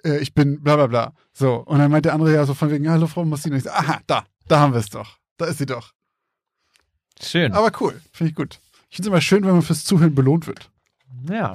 äh, 0.05 0.19
ich 0.19 0.33
bin 0.33 0.63
bla 0.63 0.77
bla 0.77 0.87
bla. 0.87 1.13
So, 1.33 1.55
und 1.55 1.79
dann 1.79 1.91
meint 1.91 2.05
der 2.05 2.13
andere 2.13 2.33
ja 2.33 2.45
so 2.45 2.53
von 2.53 2.71
wegen, 2.71 2.89
hallo 2.89 3.07
Frau 3.07 3.25
Mossino. 3.25 3.57
Ich 3.57 3.63
so, 3.63 3.71
aha, 3.71 3.99
da, 4.07 4.23
da 4.47 4.59
haben 4.59 4.71
wir 4.71 4.79
es 4.79 4.89
doch. 4.89 5.17
Da 5.37 5.47
ist 5.47 5.57
sie 5.57 5.65
doch. 5.65 5.91
Schön. 7.21 7.51
Aber 7.51 7.71
cool, 7.81 7.99
finde 8.13 8.29
ich 8.29 8.35
gut. 8.35 8.61
Ich 8.89 8.95
finde 8.95 9.09
es 9.09 9.11
immer 9.11 9.21
schön, 9.21 9.43
wenn 9.43 9.51
man 9.51 9.63
fürs 9.63 9.83
Zuhören 9.83 10.15
belohnt 10.15 10.47
wird. 10.47 10.71
Ja. 11.29 11.53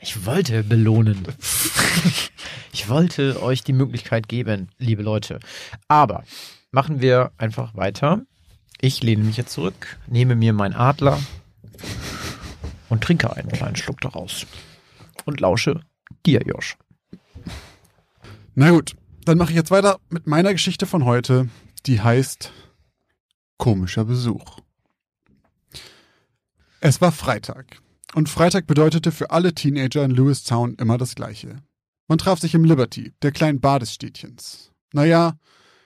Ich 0.00 0.26
wollte 0.26 0.62
belohnen. 0.62 1.26
ich 2.72 2.88
wollte 2.88 3.42
euch 3.42 3.64
die 3.64 3.72
Möglichkeit 3.72 4.28
geben, 4.28 4.68
liebe 4.78 5.02
Leute. 5.02 5.40
Aber 5.88 6.24
machen 6.70 7.00
wir 7.00 7.32
einfach 7.36 7.74
weiter. 7.74 8.22
Ich 8.80 9.02
lehne 9.02 9.24
mich 9.24 9.36
jetzt 9.36 9.52
zurück, 9.52 9.98
nehme 10.06 10.36
mir 10.36 10.52
meinen 10.52 10.74
Adler 10.74 11.18
und 12.88 13.02
trinke 13.02 13.34
einen 13.34 13.50
kleinen 13.50 13.76
Schluck 13.76 14.00
daraus. 14.00 14.46
Und 15.24 15.40
lausche 15.40 15.80
dir, 16.24 16.40
Josh. 16.46 16.76
Na 18.54 18.70
gut, 18.70 18.94
dann 19.24 19.36
mache 19.36 19.50
ich 19.50 19.56
jetzt 19.56 19.70
weiter 19.70 19.98
mit 20.10 20.26
meiner 20.26 20.52
Geschichte 20.52 20.86
von 20.86 21.04
heute, 21.04 21.48
die 21.86 22.00
heißt 22.00 22.52
Komischer 23.56 24.04
Besuch. 24.04 24.60
Es 26.80 27.00
war 27.00 27.10
Freitag. 27.10 27.82
Und 28.14 28.28
Freitag 28.28 28.66
bedeutete 28.66 29.12
für 29.12 29.30
alle 29.30 29.54
Teenager 29.54 30.04
in 30.04 30.10
Lewistown 30.10 30.74
immer 30.76 30.98
das 30.98 31.14
Gleiche. 31.14 31.62
Man 32.08 32.18
traf 32.18 32.40
sich 32.40 32.54
im 32.54 32.64
Liberty, 32.64 33.12
der 33.22 33.32
kleinen 33.32 33.60
Bar 33.60 33.80
des 33.80 33.92
Städtchens. 33.92 34.72
Naja, 34.92 35.38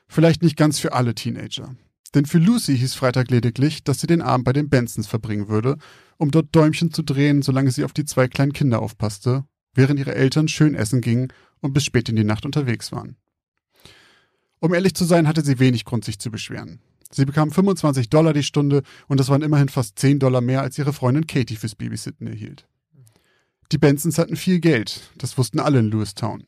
vielleicht 0.07 0.43
nicht 0.43 0.57
ganz 0.57 0.79
für 0.79 0.93
alle 0.93 1.15
Teenager. 1.15 1.75
Denn 2.15 2.27
für 2.27 2.39
Lucy 2.39 2.79
hieß 2.79 2.95
Freitag 2.95 3.31
lediglich, 3.31 3.83
dass 3.83 4.01
sie 4.01 4.07
den 4.07 4.23
Abend 4.23 4.45
bei 4.45 4.53
den 4.53 4.69
Bensons 4.69 5.07
verbringen 5.07 5.49
würde, 5.49 5.79
um 6.19 6.31
dort 6.31 6.55
Däumchen 6.55 6.93
zu 6.93 7.03
drehen, 7.03 7.43
solange 7.43 7.71
sie 7.71 7.85
auf 7.85 7.93
die 7.93 8.05
zwei 8.05 8.29
kleinen 8.29 8.53
Kinder 8.53 8.81
aufpasste, 8.81 9.45
während 9.75 9.99
ihre 9.99 10.15
Eltern 10.15 10.47
schön 10.47 10.75
essen 10.75 11.01
gingen 11.01 11.33
und 11.61 11.73
bis 11.73 11.85
spät 11.85 12.09
in 12.09 12.17
die 12.17 12.25
Nacht 12.25 12.45
unterwegs 12.45 12.93
waren. 12.93 13.17
Um 14.61 14.75
ehrlich 14.75 14.95
zu 14.95 15.05
sein, 15.05 15.27
hatte 15.27 15.43
sie 15.43 15.59
wenig 15.59 15.85
Grund, 15.85 16.05
sich 16.05 16.21
zu 16.21 16.31
beschweren. 16.31 16.81
Sie 17.15 17.25
bekam 17.25 17.51
25 17.51 18.09
Dollar 18.09 18.33
die 18.33 18.43
Stunde 18.43 18.83
und 19.09 19.21
das 19.21 19.29
waren 19.29 19.43
immerhin 19.43 19.69
fast 19.69 19.99
10 19.99 20.19
Dollar 20.19 20.41
mehr, 20.41 20.63
als 20.63 20.79
ihre 20.79 20.93
Freundin 20.93 21.27
Katie 21.27 21.57
fürs 21.57 21.75
Babysitten 21.75 22.27
erhielt. 22.27 22.67
Die 23.71 23.79
Bensons 23.79 24.19
hatten 24.19 24.37
viel 24.37 24.61
Geld, 24.61 25.11
das 25.19 25.37
wussten 25.39 25.61
alle 25.61 25.79
in 25.79 25.91
Lewistown. 25.91 26.45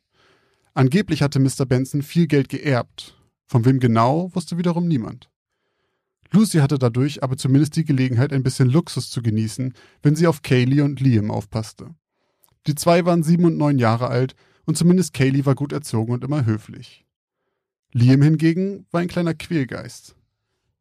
Angeblich 0.75 1.23
hatte 1.23 1.39
Mr. 1.39 1.67
Benson 1.67 2.03
viel 2.03 2.27
Geld 2.27 2.49
geerbt. 2.49 3.17
Von 3.47 3.65
wem 3.65 3.79
genau, 3.79 4.35
wusste 4.35 4.59
wiederum 4.59 4.89
niemand. 4.89 5.31
Lucy 6.33 6.59
hatte 6.59 6.79
dadurch 6.79 7.23
aber 7.23 7.37
zumindest 7.37 7.77
die 7.77 7.85
Gelegenheit, 7.85 8.33
ein 8.33 8.43
bisschen 8.43 8.69
Luxus 8.69 9.09
zu 9.09 9.23
genießen, 9.23 9.73
wenn 10.03 10.17
sie 10.17 10.27
auf 10.27 10.43
Kaylee 10.43 10.81
und 10.81 11.01
Liam 11.01 11.31
aufpasste. 11.31 11.95
Die 12.67 12.75
zwei 12.75 13.05
waren 13.05 13.23
sieben 13.23 13.45
und 13.45 13.57
neun 13.57 13.79
Jahre 13.79 14.09
alt 14.09 14.35
und 14.65 14.77
zumindest 14.77 15.13
Kaylee 15.13 15.45
war 15.45 15.55
gut 15.55 15.73
erzogen 15.73 16.13
und 16.13 16.25
immer 16.25 16.45
höflich. 16.45 17.05
Liam 17.93 18.23
hingegen 18.23 18.87
war 18.91 19.01
ein 19.01 19.09
kleiner 19.09 19.35
Quälgeist. 19.35 20.17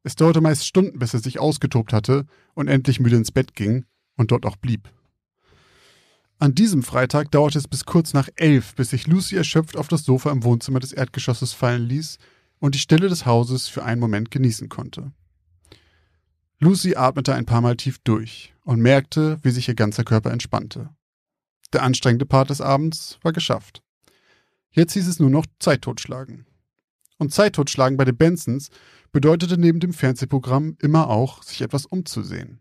Es 0.04 0.16
dauerte 0.16 0.42
meist 0.42 0.68
Stunden, 0.68 1.00
bis 1.00 1.14
er 1.14 1.22
sich 1.22 1.40
ausgetobt 1.40 1.94
hatte 1.94 2.26
und 2.54 2.68
endlich 2.68 3.00
müde 3.00 3.16
ins 3.16 3.32
Bett 3.32 3.56
ging 3.56 3.86
und 4.18 4.32
dort 4.32 4.46
auch 4.46 4.58
blieb. 4.58 4.90
An 6.40 6.56
diesem 6.56 6.84
Freitag 6.84 7.32
dauerte 7.32 7.58
es 7.58 7.70
bis 7.70 7.86
kurz 7.86 8.14
nach 8.14 8.28
elf, 8.36 8.76
bis 8.76 8.90
sich 8.90 9.08
Lucy 9.08 9.38
erschöpft 9.38 9.78
auf 9.78 9.88
das 9.88 10.04
Sofa 10.04 10.30
im 10.30 10.44
Wohnzimmer 10.44 10.82
des 10.82 10.92
Erdgeschosses 10.92 11.54
fallen 11.54 11.84
ließ 11.88 12.18
und 12.60 12.76
die 12.76 12.80
Stille 12.80 13.08
des 13.08 13.26
Hauses 13.26 13.70
für 13.70 13.86
einen 13.86 14.02
Moment 14.02 14.30
genießen 14.30 14.68
konnte. 14.68 15.14
Lucy 16.60 16.96
atmete 16.96 17.34
ein 17.34 17.46
paar 17.46 17.62
Mal 17.62 17.78
tief 17.78 17.98
durch 18.00 18.54
und 18.64 18.82
merkte, 18.82 19.40
wie 19.42 19.52
sich 19.52 19.68
ihr 19.68 19.76
ganzer 19.76 20.04
Körper 20.04 20.32
entspannte. 20.32 20.90
Der 21.72 21.84
anstrengende 21.84 22.26
Part 22.26 22.50
des 22.50 22.62
Abends 22.62 23.20
war 23.22 23.32
geschafft. 23.32 23.82
Jetzt 24.72 24.94
hieß 24.94 25.08
es 25.08 25.20
nur 25.20 25.30
noch 25.30 25.46
Zeit 25.60 25.82
totschlagen. 25.82 26.46
Und 27.24 27.30
Zeit 27.30 27.56
totschlagen 27.56 27.96
bei 27.96 28.04
den 28.04 28.18
Bensons 28.18 28.70
bedeutete 29.14 29.58
neben 29.58 29.80
dem 29.80 29.94
Fernsehprogramm 29.94 30.76
immer 30.82 31.10
auch, 31.10 31.42
sich 31.42 31.62
etwas 31.62 31.86
umzusehen. 31.86 32.60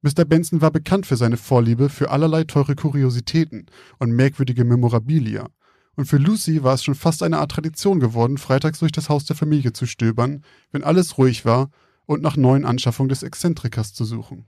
Mr. 0.00 0.24
Benson 0.24 0.60
war 0.60 0.70
bekannt 0.70 1.06
für 1.06 1.16
seine 1.16 1.36
Vorliebe 1.36 1.88
für 1.88 2.10
allerlei 2.10 2.44
teure 2.44 2.76
Kuriositäten 2.76 3.66
und 3.98 4.12
merkwürdige 4.12 4.64
Memorabilia. 4.64 5.48
Und 5.96 6.04
für 6.04 6.18
Lucy 6.18 6.62
war 6.62 6.74
es 6.74 6.84
schon 6.84 6.94
fast 6.94 7.24
eine 7.24 7.38
Art 7.38 7.50
Tradition 7.50 7.98
geworden, 7.98 8.38
freitags 8.38 8.78
durch 8.78 8.92
das 8.92 9.08
Haus 9.08 9.24
der 9.24 9.34
Familie 9.34 9.72
zu 9.72 9.86
stöbern, 9.86 10.44
wenn 10.70 10.84
alles 10.84 11.18
ruhig 11.18 11.44
war 11.44 11.70
und 12.06 12.22
nach 12.22 12.36
neuen 12.36 12.64
Anschaffungen 12.64 13.08
des 13.08 13.24
Exzentrikers 13.24 13.92
zu 13.92 14.04
suchen. 14.04 14.46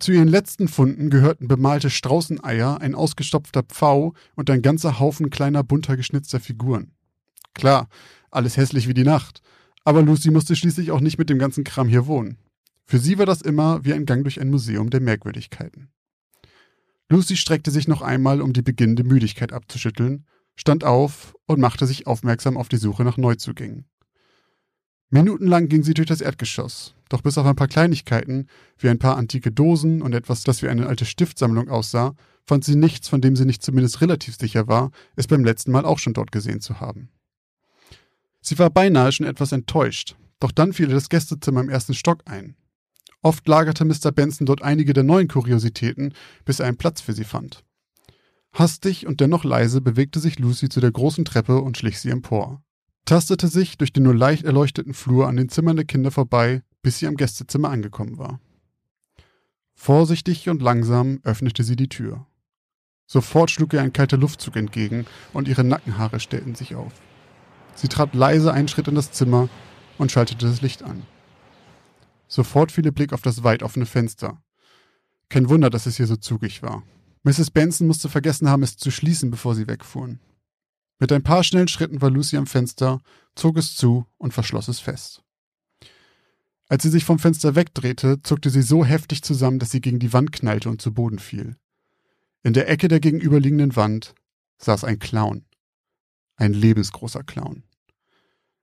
Zu 0.00 0.12
ihren 0.12 0.28
letzten 0.28 0.68
Funden 0.68 1.08
gehörten 1.08 1.48
bemalte 1.48 1.88
Straußeneier, 1.88 2.78
ein 2.78 2.94
ausgestopfter 2.94 3.62
Pfau 3.62 4.12
und 4.36 4.50
ein 4.50 4.60
ganzer 4.60 5.00
Haufen 5.00 5.30
kleiner 5.30 5.64
bunter 5.64 5.96
geschnitzter 5.96 6.40
Figuren. 6.40 6.92
Klar, 7.54 7.88
alles 8.30 8.56
hässlich 8.56 8.88
wie 8.88 8.94
die 8.94 9.04
Nacht, 9.04 9.42
aber 9.84 10.02
Lucy 10.02 10.30
musste 10.30 10.56
schließlich 10.56 10.90
auch 10.90 11.00
nicht 11.00 11.18
mit 11.18 11.28
dem 11.30 11.38
ganzen 11.38 11.64
Kram 11.64 11.88
hier 11.88 12.06
wohnen. 12.06 12.38
Für 12.86 12.98
sie 12.98 13.18
war 13.18 13.26
das 13.26 13.42
immer 13.42 13.84
wie 13.84 13.92
ein 13.92 14.06
Gang 14.06 14.22
durch 14.24 14.40
ein 14.40 14.50
Museum 14.50 14.90
der 14.90 15.00
Merkwürdigkeiten. 15.00 15.88
Lucy 17.08 17.36
streckte 17.36 17.70
sich 17.70 17.88
noch 17.88 18.02
einmal, 18.02 18.40
um 18.40 18.52
die 18.52 18.62
beginnende 18.62 19.04
Müdigkeit 19.04 19.52
abzuschütteln, 19.52 20.26
stand 20.56 20.84
auf 20.84 21.34
und 21.46 21.60
machte 21.60 21.86
sich 21.86 22.06
aufmerksam 22.06 22.56
auf 22.56 22.68
die 22.68 22.76
Suche 22.76 23.04
nach 23.04 23.16
Neuzugängen. 23.16 23.86
Minutenlang 25.10 25.68
ging 25.68 25.82
sie 25.82 25.92
durch 25.92 26.08
das 26.08 26.22
Erdgeschoss, 26.22 26.94
doch 27.10 27.20
bis 27.20 27.36
auf 27.36 27.44
ein 27.44 27.56
paar 27.56 27.68
Kleinigkeiten, 27.68 28.46
wie 28.78 28.88
ein 28.88 28.98
paar 28.98 29.18
antike 29.18 29.52
Dosen 29.52 30.00
und 30.00 30.14
etwas, 30.14 30.42
das 30.42 30.62
wie 30.62 30.68
eine 30.68 30.86
alte 30.86 31.04
Stiftsammlung 31.04 31.68
aussah, 31.68 32.14
fand 32.46 32.64
sie 32.64 32.76
nichts, 32.76 33.08
von 33.08 33.20
dem 33.20 33.36
sie 33.36 33.44
nicht 33.44 33.62
zumindest 33.62 34.00
relativ 34.00 34.36
sicher 34.38 34.68
war, 34.68 34.90
es 35.14 35.26
beim 35.26 35.44
letzten 35.44 35.70
Mal 35.70 35.84
auch 35.84 35.98
schon 35.98 36.14
dort 36.14 36.32
gesehen 36.32 36.62
zu 36.62 36.80
haben. 36.80 37.10
Sie 38.42 38.58
war 38.58 38.70
beinahe 38.70 39.12
schon 39.12 39.26
etwas 39.26 39.52
enttäuscht, 39.52 40.16
doch 40.40 40.50
dann 40.50 40.72
fiel 40.72 40.88
ihr 40.88 40.94
das 40.94 41.08
Gästezimmer 41.08 41.60
im 41.60 41.68
ersten 41.70 41.94
Stock 41.94 42.22
ein. 42.26 42.56
Oft 43.22 43.46
lagerte 43.46 43.84
Mr. 43.84 44.10
Benson 44.10 44.46
dort 44.46 44.62
einige 44.62 44.92
der 44.92 45.04
neuen 45.04 45.28
Kuriositäten, 45.28 46.12
bis 46.44 46.58
er 46.58 46.66
einen 46.66 46.76
Platz 46.76 47.00
für 47.00 47.12
sie 47.12 47.24
fand. 47.24 47.64
Hastig 48.52 49.06
und 49.06 49.20
dennoch 49.20 49.44
leise 49.44 49.80
bewegte 49.80 50.18
sich 50.18 50.40
Lucy 50.40 50.68
zu 50.68 50.80
der 50.80 50.90
großen 50.90 51.24
Treppe 51.24 51.60
und 51.60 51.78
schlich 51.78 52.00
sie 52.00 52.10
empor, 52.10 52.62
tastete 53.04 53.46
sich 53.46 53.78
durch 53.78 53.92
den 53.92 54.02
nur 54.02 54.14
leicht 54.14 54.44
erleuchteten 54.44 54.92
Flur 54.92 55.28
an 55.28 55.36
den 55.36 55.48
Zimmern 55.48 55.76
der 55.76 55.84
Kinder 55.84 56.10
vorbei, 56.10 56.62
bis 56.82 56.98
sie 56.98 57.06
am 57.06 57.16
Gästezimmer 57.16 57.70
angekommen 57.70 58.18
war. 58.18 58.40
Vorsichtig 59.74 60.48
und 60.48 60.60
langsam 60.60 61.20
öffnete 61.22 61.62
sie 61.62 61.76
die 61.76 61.88
Tür. 61.88 62.26
Sofort 63.06 63.50
schlug 63.50 63.72
ihr 63.72 63.82
ein 63.82 63.92
kalter 63.92 64.16
Luftzug 64.16 64.56
entgegen 64.56 65.06
und 65.32 65.48
ihre 65.48 65.64
Nackenhaare 65.64 66.18
stellten 66.18 66.54
sich 66.54 66.74
auf. 66.74 66.92
Sie 67.74 67.88
trat 67.88 68.14
leise 68.14 68.52
einen 68.52 68.68
Schritt 68.68 68.88
in 68.88 68.94
das 68.94 69.12
Zimmer 69.12 69.48
und 69.98 70.12
schaltete 70.12 70.46
das 70.46 70.62
Licht 70.62 70.82
an. 70.82 71.02
Sofort 72.28 72.72
fiel 72.72 72.86
ihr 72.86 72.92
Blick 72.92 73.12
auf 73.12 73.22
das 73.22 73.42
weit 73.42 73.62
offene 73.62 73.86
Fenster. 73.86 74.42
Kein 75.28 75.48
Wunder, 75.48 75.70
dass 75.70 75.86
es 75.86 75.96
hier 75.96 76.06
so 76.06 76.16
zugig 76.16 76.62
war. 76.62 76.82
Mrs. 77.24 77.50
Benson 77.50 77.86
musste 77.86 78.08
vergessen 78.08 78.48
haben, 78.48 78.62
es 78.62 78.76
zu 78.76 78.90
schließen, 78.90 79.30
bevor 79.30 79.54
sie 79.54 79.66
wegfuhren. 79.66 80.20
Mit 80.98 81.12
ein 81.12 81.22
paar 81.22 81.44
schnellen 81.44 81.68
Schritten 81.68 82.00
war 82.00 82.10
Lucy 82.10 82.36
am 82.36 82.46
Fenster, 82.46 83.00
zog 83.34 83.56
es 83.56 83.76
zu 83.76 84.06
und 84.18 84.32
verschloss 84.32 84.68
es 84.68 84.80
fest. 84.80 85.22
Als 86.68 86.82
sie 86.82 86.90
sich 86.90 87.04
vom 87.04 87.18
Fenster 87.18 87.54
wegdrehte, 87.54 88.22
zuckte 88.22 88.50
sie 88.50 88.62
so 88.62 88.84
heftig 88.84 89.22
zusammen, 89.22 89.58
dass 89.58 89.70
sie 89.70 89.80
gegen 89.80 89.98
die 89.98 90.12
Wand 90.12 90.32
knallte 90.32 90.68
und 90.70 90.80
zu 90.80 90.94
Boden 90.94 91.18
fiel. 91.18 91.56
In 92.42 92.54
der 92.54 92.68
Ecke 92.68 92.88
der 92.88 93.00
gegenüberliegenden 93.00 93.76
Wand 93.76 94.14
saß 94.58 94.84
ein 94.84 94.98
Clown. 94.98 95.44
Ein 96.42 96.54
lebensgroßer 96.54 97.22
Clown. 97.22 97.62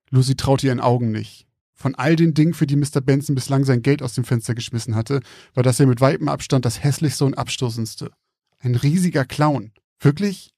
Lucy 0.10 0.36
traute 0.36 0.68
ihren 0.68 0.82
Augen 0.82 1.12
nicht. 1.12 1.48
Von 1.76 1.96
all 1.96 2.18
den 2.18 2.34
Dingen, 2.34 2.54
für 2.54 2.68
die 2.68 2.76
Mr. 2.76 3.00
Benson 3.00 3.36
bislang 3.36 3.64
sein 3.64 3.82
Geld 3.82 4.04
aus 4.04 4.14
dem 4.14 4.26
Fenster 4.26 4.54
geschmissen 4.54 4.96
hatte, 4.96 5.22
war 5.54 5.64
das 5.64 5.78
ja 5.78 5.86
mit 5.86 6.02
weitem 6.02 6.28
Abstand 6.28 6.66
das 6.66 6.84
hässlichste 6.84 7.24
und 7.24 7.38
abstoßendste. 7.38 8.12
Ein 8.60 8.76
riesiger 8.76 9.24
Clown. 9.24 9.72
Wirklich? 10.02 10.54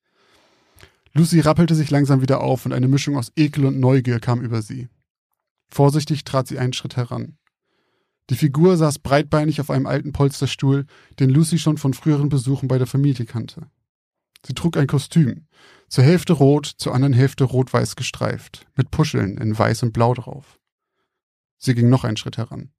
Lucy 1.14 1.42
rappelte 1.42 1.76
sich 1.76 1.92
langsam 1.92 2.24
wieder 2.24 2.42
auf 2.42 2.66
und 2.66 2.74
eine 2.74 2.88
Mischung 2.88 3.16
aus 3.16 3.32
Ekel 3.36 3.66
und 3.66 3.80
Neugier 3.80 4.20
kam 4.20 4.42
über 4.42 4.64
sie. 4.64 4.90
Vorsichtig 5.70 6.24
trat 6.24 6.48
sie 6.48 6.58
einen 6.58 6.74
Schritt 6.74 6.98
heran. 6.98 7.38
Die 8.32 8.36
Figur 8.36 8.78
saß 8.78 8.98
breitbeinig 8.98 9.62
auf 9.62 9.70
einem 9.70 9.86
alten 9.86 10.12
Polsterstuhl, 10.12 10.88
den 11.20 11.30
Lucy 11.30 11.60
schon 11.60 11.78
von 11.78 11.94
früheren 11.94 12.30
Besuchen 12.30 12.68
bei 12.68 12.80
der 12.80 12.88
Familie 12.88 13.26
kannte. 13.26 13.68
Sie 14.46 14.54
trug 14.54 14.78
ein 14.78 14.88
Kostüm, 14.88 15.48
zur 15.88 16.04
Hälfte 16.04 16.34
rot, 16.34 16.66
zur 16.66 16.96
anderen 16.96 17.14
Hälfte 17.14 17.44
rot-weiß 17.44 17.96
gestreift, 17.96 18.66
mit 18.76 18.92
Puscheln 18.92 19.38
in 19.38 19.58
weiß 19.58 19.84
und 19.84 19.94
blau 19.94 20.14
drauf. 20.14 20.60
Sie 21.58 21.76
ging 21.76 21.90
noch 21.90 22.04
einen 22.04 22.18
Schritt 22.18 22.38
heran. 22.38 22.72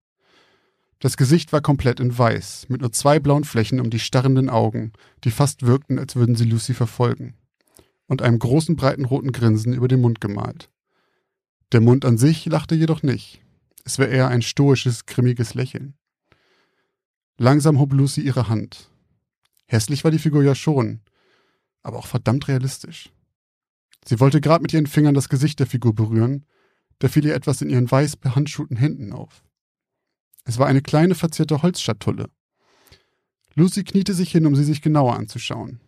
Das 0.99 1.17
Gesicht 1.17 1.53
war 1.53 1.61
komplett 1.61 2.01
in 2.01 2.17
weiß, 2.17 2.69
mit 2.69 2.81
nur 2.81 2.93
zwei 2.93 3.21
blauen 3.21 3.45
Flächen 3.45 3.81
um 3.81 3.91
die 3.91 3.99
starrenden 3.99 4.49
Augen, 4.49 4.93
die 5.25 5.31
fast 5.31 5.67
wirkten, 5.67 5.99
als 5.99 6.17
würden 6.17 6.37
sie 6.37 6.45
Lucy 6.45 6.75
verfolgen, 6.75 7.35
und 8.07 8.23
einem 8.23 8.39
großen 8.39 8.77
breiten 8.77 9.05
roten 9.05 9.33
Grinsen 9.33 9.73
über 9.73 9.89
den 9.89 10.01
Mund 10.01 10.21
gemalt. 10.21 10.71
Der 11.73 11.81
Mund 11.81 12.05
an 12.05 12.19
sich 12.19 12.47
lachte 12.47 12.75
jedoch 12.75 13.03
nicht. 13.03 13.41
Es 13.85 13.99
war 13.99 14.09
eher 14.09 14.29
ein 14.29 14.43
stoisches, 14.43 15.07
grimmiges 15.07 15.55
Lächeln. 15.55 15.95
Langsam 17.37 17.79
hob 17.79 17.93
Lucy 17.93 18.21
ihre 18.21 18.49
Hand. 18.49 18.91
Hässlich 19.67 20.05
war 20.05 20.11
die 20.11 20.19
Figur 20.19 20.45
ja 20.45 20.55
schon, 20.55 21.01
aber 21.83 21.99
auch 21.99 22.07
verdammt 22.07 22.49
realistisch. 22.49 23.11
Sie 24.05 24.21
wollte 24.21 24.41
gerade 24.41 24.63
mit 24.63 24.73
ihren 24.73 24.87
Fingern 24.87 25.15
das 25.15 25.29
Gesicht 25.29 25.61
der 25.61 25.67
Figur 25.67 25.95
berühren, 25.95 26.45
da 26.99 27.09
fiel 27.09 27.25
ihr 27.25 27.35
etwas 27.35 27.63
in 27.63 27.71
ihren 27.71 27.91
weiß 27.91 28.17
behandschuhten 28.17 28.77
Händen 28.77 29.13
auf. 29.13 29.45
Es 30.45 30.59
war 30.59 30.67
eine 30.67 30.83
kleine 30.83 31.15
verzierte 31.15 31.63
Holzschatulle. 31.63 32.29
Lucy 33.55 33.85
kniete 33.85 34.15
sich 34.15 34.31
hin, 34.31 34.47
um 34.47 34.57
sie 34.57 34.65
sich 34.65 34.83
genauer 34.83 35.17
anzuschauen. 35.17 35.81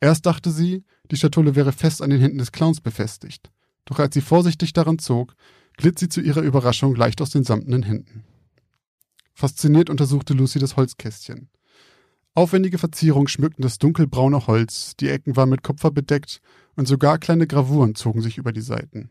Erst 0.00 0.26
dachte 0.26 0.50
sie, 0.50 0.84
die 1.10 1.16
Schatulle 1.16 1.54
wäre 1.54 1.72
fest 1.72 2.02
an 2.02 2.10
den 2.10 2.20
Händen 2.20 2.38
des 2.38 2.52
Clowns 2.52 2.80
befestigt, 2.80 3.50
doch 3.84 3.98
als 3.98 4.14
sie 4.14 4.20
vorsichtig 4.20 4.72
daran 4.72 4.98
zog, 4.98 5.34
glitt 5.76 5.98
sie 5.98 6.08
zu 6.08 6.20
ihrer 6.20 6.42
Überraschung 6.42 6.94
leicht 6.94 7.20
aus 7.20 7.30
den 7.30 7.44
samtenen 7.44 7.82
Händen. 7.82 8.24
Fasziniert 9.34 9.90
untersuchte 9.90 10.34
Lucy 10.34 10.58
das 10.58 10.76
Holzkästchen. 10.76 11.48
Aufwendige 12.34 12.78
Verzierungen 12.78 13.28
schmückten 13.28 13.62
das 13.62 13.78
dunkelbraune 13.78 14.46
Holz, 14.46 14.96
die 14.96 15.08
Ecken 15.08 15.36
waren 15.36 15.50
mit 15.50 15.62
Kupfer 15.62 15.90
bedeckt 15.90 16.40
und 16.76 16.88
sogar 16.88 17.18
kleine 17.18 17.46
Gravuren 17.46 17.94
zogen 17.94 18.22
sich 18.22 18.38
über 18.38 18.52
die 18.52 18.62
Seiten. 18.62 19.10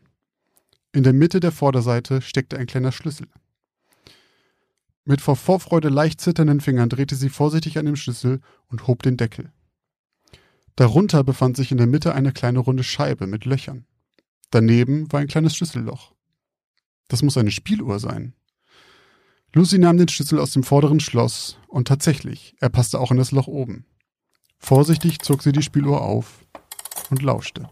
In 0.92 1.04
der 1.04 1.12
Mitte 1.12 1.38
der 1.38 1.52
Vorderseite 1.52 2.20
steckte 2.20 2.58
ein 2.58 2.66
kleiner 2.66 2.90
Schlüssel. 2.90 3.28
Mit 5.04 5.20
vor 5.20 5.36
Vorfreude 5.36 5.88
leicht 5.88 6.20
zitternden 6.20 6.60
Fingern 6.60 6.88
drehte 6.88 7.14
sie 7.14 7.28
vorsichtig 7.28 7.78
an 7.78 7.86
dem 7.86 7.96
Schlüssel 7.96 8.40
und 8.68 8.86
hob 8.86 9.02
den 9.02 9.16
Deckel. 9.16 9.52
Darunter 10.76 11.22
befand 11.22 11.56
sich 11.56 11.70
in 11.70 11.78
der 11.78 11.86
Mitte 11.86 12.14
eine 12.14 12.32
kleine 12.32 12.58
runde 12.58 12.82
Scheibe 12.82 13.26
mit 13.26 13.44
Löchern. 13.44 13.86
Daneben 14.50 15.10
war 15.12 15.20
ein 15.20 15.28
kleines 15.28 15.54
Schlüsselloch. 15.56 16.12
Das 17.08 17.22
muss 17.22 17.36
eine 17.36 17.50
Spieluhr 17.50 17.98
sein. 17.98 18.34
Lucy 19.54 19.76
nahm 19.76 19.98
den 19.98 20.08
Schlüssel 20.08 20.38
aus 20.40 20.52
dem 20.52 20.62
vorderen 20.62 20.98
Schloss 20.98 21.58
und 21.68 21.86
tatsächlich, 21.86 22.54
er 22.60 22.70
passte 22.70 22.98
auch 22.98 23.10
in 23.10 23.18
das 23.18 23.32
Loch 23.32 23.48
oben. 23.48 23.84
Vorsichtig 24.58 25.18
zog 25.20 25.42
sie 25.42 25.52
die 25.52 25.62
Spieluhr 25.62 26.00
auf 26.00 26.46
und 27.10 27.20
lauschte. 27.20 27.68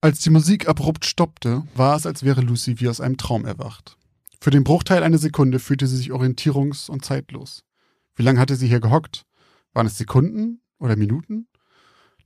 Als 0.00 0.18
die 0.18 0.30
Musik 0.30 0.68
abrupt 0.68 1.06
stoppte, 1.06 1.62
war 1.76 1.96
es, 1.96 2.04
als 2.04 2.24
wäre 2.24 2.40
Lucy 2.40 2.80
wie 2.80 2.88
aus 2.88 3.00
einem 3.00 3.16
Traum 3.16 3.44
erwacht. 3.44 3.96
Für 4.40 4.50
den 4.50 4.64
Bruchteil 4.64 5.04
einer 5.04 5.18
Sekunde 5.18 5.60
fühlte 5.60 5.86
sie 5.86 5.96
sich 5.96 6.10
orientierungs- 6.10 6.90
und 6.90 7.04
zeitlos. 7.04 7.62
Wie 8.14 8.22
lange 8.22 8.40
hatte 8.40 8.56
sie 8.56 8.68
hier 8.68 8.80
gehockt? 8.80 9.24
Waren 9.72 9.86
es 9.86 9.98
Sekunden 9.98 10.60
oder 10.78 10.96
Minuten? 10.96 11.48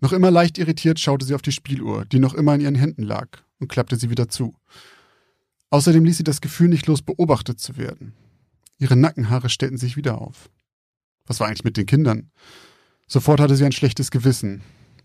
Noch 0.00 0.12
immer 0.12 0.30
leicht 0.30 0.58
irritiert 0.58 1.00
schaute 1.00 1.26
sie 1.26 1.34
auf 1.34 1.42
die 1.42 1.52
Spieluhr, 1.52 2.04
die 2.04 2.18
noch 2.18 2.34
immer 2.34 2.54
in 2.54 2.60
ihren 2.60 2.74
Händen 2.74 3.02
lag, 3.02 3.28
und 3.58 3.68
klappte 3.68 3.96
sie 3.96 4.10
wieder 4.10 4.28
zu. 4.28 4.54
Außerdem 5.70 6.04
ließ 6.04 6.18
sie 6.18 6.24
das 6.24 6.40
Gefühl 6.40 6.68
nicht 6.68 6.86
los, 6.86 7.02
beobachtet 7.02 7.60
zu 7.60 7.76
werden. 7.76 8.14
Ihre 8.78 8.96
Nackenhaare 8.96 9.48
stellten 9.48 9.76
sich 9.76 9.96
wieder 9.96 10.20
auf. 10.20 10.50
Was 11.26 11.40
war 11.40 11.48
eigentlich 11.48 11.64
mit 11.64 11.76
den 11.76 11.86
Kindern? 11.86 12.30
Sofort 13.06 13.40
hatte 13.40 13.56
sie 13.56 13.64
ein 13.64 13.72
schlechtes 13.72 14.10
Gewissen. 14.10 14.62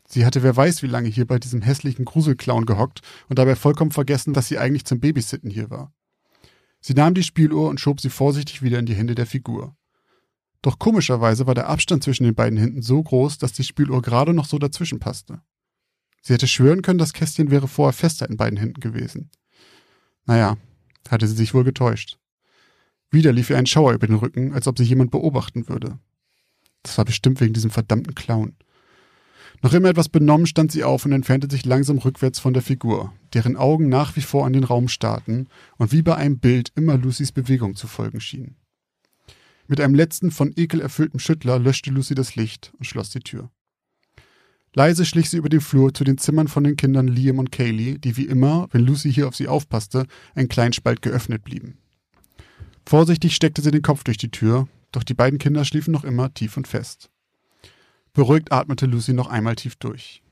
Sie 0.07 0.25
hatte 0.25 0.43
wer 0.43 0.55
weiß 0.55 0.84
wie 0.84 0.88
lange 0.88 1.09
hier 1.09 1.25
bei 1.25 1.39
diesem 1.39 1.61
hässlichen 1.61 2.05
Gruselclown 2.05 2.65
gehockt 2.65 3.01
und 3.29 3.39
dabei 3.39 3.55
vollkommen 3.55 3.91
vergessen, 3.91 4.34
dass 4.34 4.47
sie 4.47 4.57
eigentlich 4.57 4.86
zum 4.86 4.99
Babysitten 4.99 5.49
hier 5.49 5.69
war. 5.69 5.91
Sie 6.81 6.93
nahm 6.93 7.13
die 7.13 7.23
Spieluhr 7.23 7.69
und 7.69 7.79
schob 7.79 7.99
sie 7.99 8.09
vorsichtig 8.09 8.61
wieder 8.61 8.79
in 8.79 8.86
die 8.86 8.95
Hände 8.95 9.15
der 9.15 9.25
Figur. 9.25 9.75
Doch 10.64 10.80
komischerweise 10.80 11.45
war 11.45 11.55
der 11.55 11.68
Abstand 11.68 12.03
zwischen 12.03 12.24
den 12.24 12.36
beiden 12.36 12.57
Händen 12.57 12.82
so 12.82 13.03
groß, 13.03 13.38
dass 13.38 13.51
die 13.51 13.66
Spieluhr 13.66 14.01
gerade 14.01 14.34
noch 14.34 14.45
so 14.45 14.57
dazwischen 14.57 14.99
passte. 14.99 15.41
Sie 16.22 16.34
hätte 16.34 16.47
schwören 16.47 16.82
können, 16.82 16.97
das 16.99 17.11
Kästchen 17.11 17.51
wäre 17.51 17.68
vorher 17.68 17.91
fester 17.91 18.30
in 18.30 18.38
beiden 18.38 18.57
Händen 18.57 18.80
gewesen. 18.80 19.30
Naja, 20.26 20.57
hatte 21.09 21.28
sie 21.28 21.36
sich 21.36 21.53
wohl 21.53 21.66
getäuscht. 21.66 22.18
Wieder 23.11 23.34
lief 23.34 23.49
ihr 23.49 23.57
ein 23.57 23.66
Schauer 23.66 23.91
über 23.91 24.07
den 24.07 24.16
Rücken, 24.16 24.53
als 24.53 24.66
ob 24.68 24.78
sie 24.78 24.86
jemand 24.86 25.11
beobachten 25.11 25.68
würde. 25.68 25.99
Das 26.82 26.97
war 26.97 27.03
bestimmt 27.03 27.41
wegen 27.41 27.53
diesem 27.53 27.70
verdammten 27.70 28.16
Clown. 28.16 28.55
Noch 29.61 29.74
immer 29.74 29.89
etwas 29.89 30.07
benommen 30.07 30.47
stand 30.47 30.72
sie 30.72 30.86
auf 30.86 31.05
und 31.05 31.11
entfernte 31.11 31.49
sich 31.49 31.66
langsam 31.66 31.97
rückwärts 31.97 32.39
von 32.39 32.53
der 32.53 32.64
Figur, 32.64 33.14
deren 33.34 33.57
Augen 33.57 33.89
nach 33.89 34.16
wie 34.16 34.22
vor 34.22 34.45
an 34.45 34.53
den 34.53 34.64
Raum 34.64 34.88
starrten 34.88 35.49
und 35.78 35.91
wie 35.91 36.01
bei 36.01 36.16
einem 36.16 36.39
Bild 36.39 36.72
immer 36.76 36.97
Lucys 36.97 37.34
Bewegung 37.34 37.76
zu 37.76 37.88
folgen 37.88 38.22
schienen. 38.22 38.55
Mit 39.68 39.80
einem 39.80 39.95
letzten 39.95 40.32
von 40.32 40.53
Ekel 40.55 40.82
erfüllten 40.82 41.20
Schüttler 41.20 41.59
löschte 41.59 41.89
Lucy 41.89 42.16
das 42.16 42.36
Licht 42.36 42.74
und 42.78 42.86
schloss 42.86 43.09
die 43.09 43.20
Tür. 43.20 43.49
Leise 44.76 45.05
schlich 45.05 45.30
sie 45.30 45.38
über 45.38 45.49
den 45.49 45.61
Flur 45.61 45.93
zu 45.93 46.03
den 46.03 46.18
Zimmern 46.18 46.47
von 46.47 46.64
den 46.64 46.76
Kindern 46.76 47.07
Liam 47.07 47.38
und 47.39 47.51
Kaylee, 47.51 47.99
die 47.99 48.18
wie 48.18 48.26
immer, 48.26 48.68
wenn 48.72 48.82
Lucy 48.82 49.14
hier 49.14 49.28
auf 49.28 49.36
sie 49.36 49.47
aufpasste, 49.47 50.07
ein 50.34 50.49
Kleinspalt 50.49 51.01
geöffnet 51.01 51.43
blieben. 51.43 51.78
Vorsichtig 52.86 53.36
steckte 53.36 53.61
sie 53.61 53.72
den 53.72 53.84
Kopf 53.84 54.03
durch 54.03 54.18
die 54.18 54.32
Tür, 54.32 54.68
doch 54.91 55.03
die 55.03 55.14
beiden 55.14 55.39
Kinder 55.39 55.64
schliefen 55.64 55.91
noch 55.91 56.03
immer 56.03 56.34
tief 56.34 56.57
und 56.57 56.68
fest. 56.68 57.09
Beruhigt 58.14 58.51
atmete 58.51 58.88
Lucy 58.88 59.14
noch 59.14 59.28
einmal 59.28 59.55
tief 59.55 59.76
durch. 59.76 60.24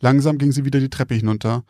Langsam 0.00 0.38
ging 0.38 0.52
sie 0.52 0.64
wieder 0.64 0.80
die 0.80 0.88
Treppe 0.88 1.14
hinunter, 1.14 1.64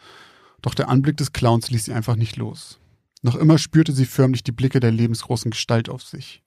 doch 0.62 0.74
der 0.74 0.88
Anblick 0.88 1.16
des 1.16 1.32
Clowns 1.32 1.70
ließ 1.70 1.86
sie 1.86 1.92
einfach 1.92 2.16
nicht 2.16 2.36
los. 2.36 2.78
Noch 3.22 3.34
immer 3.34 3.58
spürte 3.58 3.92
sie 3.92 4.06
förmlich 4.06 4.44
die 4.44 4.52
Blicke 4.52 4.78
der 4.80 4.92
lebensgroßen 4.92 5.50
Gestalt 5.50 5.88
auf 5.88 6.02
sich. 6.02 6.42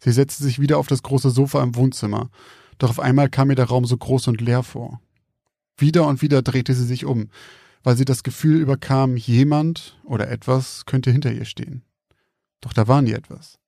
Sie 0.00 0.12
setzte 0.12 0.42
sich 0.42 0.58
wieder 0.58 0.78
auf 0.78 0.86
das 0.86 1.02
große 1.02 1.30
Sofa 1.30 1.62
im 1.62 1.76
Wohnzimmer, 1.76 2.30
doch 2.78 2.90
auf 2.90 3.00
einmal 3.00 3.28
kam 3.28 3.50
ihr 3.50 3.56
der 3.56 3.66
Raum 3.66 3.84
so 3.84 3.96
groß 3.96 4.28
und 4.28 4.40
leer 4.40 4.62
vor. 4.62 5.00
Wieder 5.76 6.06
und 6.06 6.22
wieder 6.22 6.42
drehte 6.42 6.74
sie 6.74 6.84
sich 6.84 7.04
um, 7.04 7.28
weil 7.82 7.96
sie 7.96 8.04
das 8.04 8.22
Gefühl 8.22 8.60
überkam, 8.60 9.16
jemand 9.16 10.00
oder 10.04 10.30
etwas 10.30 10.86
könnte 10.86 11.10
hinter 11.10 11.32
ihr 11.32 11.44
stehen. 11.44 11.82
Doch 12.60 12.72
da 12.72 12.88
war 12.88 13.02
nie 13.02 13.12
etwas. 13.12 13.58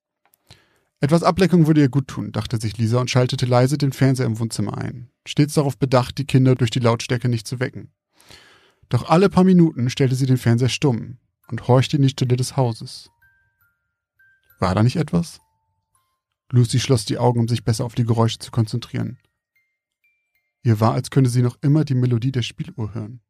Etwas 0.99 1.23
Ablenkung 1.23 1.67
würde 1.67 1.81
ihr 1.81 1.89
gut 1.89 2.07
tun, 2.07 2.31
dachte 2.31 2.59
sich 2.59 2.77
Lisa 2.77 2.99
und 2.99 3.09
schaltete 3.09 3.45
leise 3.45 3.77
den 3.77 3.91
Fernseher 3.91 4.25
im 4.25 4.39
Wohnzimmer 4.39 4.77
ein, 4.77 5.09
stets 5.25 5.55
darauf 5.55 5.77
bedacht, 5.77 6.17
die 6.17 6.25
Kinder 6.25 6.55
durch 6.55 6.71
die 6.71 6.79
Lautstärke 6.79 7.29
nicht 7.29 7.45
zu 7.45 7.59
wecken. 7.59 7.91
Doch 8.89 9.09
alle 9.09 9.29
paar 9.29 9.43
Minuten 9.43 9.89
stellte 9.89 10.15
sie 10.15 10.25
den 10.25 10.37
Fernseher 10.37 10.69
stumm 10.69 11.17
und 11.49 11.67
horchte 11.67 11.97
in 11.97 12.03
die 12.03 12.09
Stille 12.09 12.37
des 12.37 12.55
Hauses. 12.55 13.09
War 14.59 14.75
da 14.75 14.81
nicht 14.81 14.95
etwas? 14.95 15.42
Lucy 16.53 16.79
schloss 16.79 17.03
die 17.03 17.17
Augen, 17.17 17.39
um 17.39 17.47
sich 17.47 17.63
besser 17.63 17.83
auf 17.83 17.95
die 17.95 18.05
Geräusche 18.05 18.37
zu 18.37 18.51
konzentrieren. 18.51 19.17
Ihr 20.61 20.79
war, 20.79 20.93
als 20.93 21.09
könnte 21.09 21.31
sie 21.31 21.41
noch 21.41 21.57
immer 21.61 21.83
die 21.83 21.95
Melodie 21.95 22.31
der 22.31 22.43
Spieluhr 22.43 22.93
hören. 22.93 23.21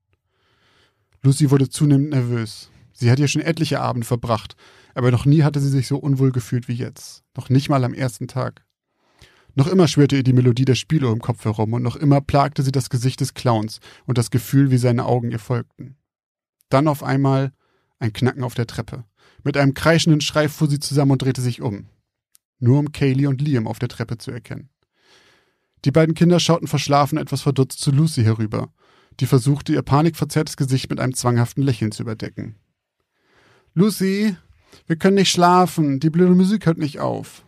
Lucy 1.22 1.50
wurde 1.50 1.70
zunehmend 1.70 2.10
nervös. 2.10 2.70
Sie 2.92 3.10
hat 3.10 3.20
hier 3.20 3.30
schon 3.30 3.42
etliche 3.42 3.80
Abende 3.80 4.06
verbracht, 4.06 4.58
aber 4.94 5.10
noch 5.10 5.26
nie 5.26 5.44
hatte 5.44 5.62
sie 5.62 5.70
sich 5.70 5.88
so 5.88 5.98
unwohl 5.98 6.34
gefühlt 6.34 6.68
wie 6.68 6.74
jetzt. 6.74 7.24
Noch 7.38 7.50
nicht 7.50 7.70
mal 7.70 7.86
am 7.86 7.94
ersten 7.94 8.28
Tag. 8.28 8.66
Noch 9.56 9.68
immer 9.68 9.88
schwirrte 9.88 10.18
ihr 10.18 10.24
die 10.24 10.34
Melodie 10.34 10.66
der 10.66 10.76
Spieluhr 10.76 11.14
im 11.14 11.22
Kopf 11.22 11.46
herum 11.46 11.72
und 11.72 11.82
noch 11.82 11.96
immer 11.96 12.20
plagte 12.20 12.62
sie 12.62 12.74
das 12.74 12.90
Gesicht 12.90 13.22
des 13.22 13.34
Clowns 13.34 13.80
und 14.06 14.18
das 14.18 14.32
Gefühl, 14.32 14.70
wie 14.70 14.78
seine 14.78 15.06
Augen 15.06 15.32
ihr 15.32 15.40
folgten. 15.40 15.96
Dann 16.68 16.90
auf 16.90 17.04
einmal 17.04 17.54
ein 18.00 18.12
Knacken 18.12 18.44
auf 18.44 18.54
der 18.54 18.68
Treppe. 18.68 19.06
Mit 19.46 19.56
einem 19.56 19.74
kreischenden 19.74 20.20
Schrei 20.20 20.50
fuhr 20.50 20.70
sie 20.70 20.80
zusammen 20.80 21.14
und 21.14 21.22
drehte 21.22 21.42
sich 21.42 21.62
um. 21.62 21.88
Nur 22.64 22.80
um 22.80 22.94
Kaylee 22.94 23.28
und 23.28 23.42
Liam 23.42 23.68
auf 23.68 23.78
der 23.78 23.90
Treppe 23.90 24.18
zu 24.18 24.32
erkennen. 24.32 24.70
Die 25.84 25.92
beiden 25.92 26.16
Kinder 26.16 26.40
schauten 26.40 26.70
verschlafen 26.70 27.18
etwas 27.18 27.42
verdutzt 27.42 27.82
zu 27.82 27.92
Lucy 27.92 28.24
herüber, 28.24 28.72
die 29.20 29.26
versuchte, 29.26 29.74
ihr 29.74 29.82
panikverzerrtes 29.82 30.56
Gesicht 30.56 30.90
mit 30.90 31.02
einem 31.02 31.14
zwanghaften 31.14 31.62
Lächeln 31.62 31.92
zu 31.92 32.04
überdecken. 32.04 32.56
Lucy, 33.74 34.38
wir 34.88 34.96
können 34.96 35.16
nicht 35.16 35.30
schlafen, 35.30 36.00
die 36.00 36.10
blöde 36.10 36.36
Musik 36.36 36.66
hört 36.66 36.78
nicht 36.78 37.02
auf. 37.02 37.44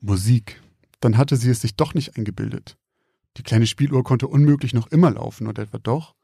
Musik. 0.00 0.62
Dann 1.00 1.16
hatte 1.16 1.36
sie 1.36 1.50
es 1.50 1.62
sich 1.62 1.74
doch 1.74 1.92
nicht 1.92 2.16
eingebildet. 2.16 2.76
Die 3.36 3.42
kleine 3.42 3.66
Spieluhr 3.66 4.04
konnte 4.04 4.28
unmöglich 4.28 4.74
noch 4.74 4.86
immer 4.92 5.10
laufen, 5.10 5.48
oder 5.48 5.64
etwa 5.64 5.78
doch? 5.78 6.14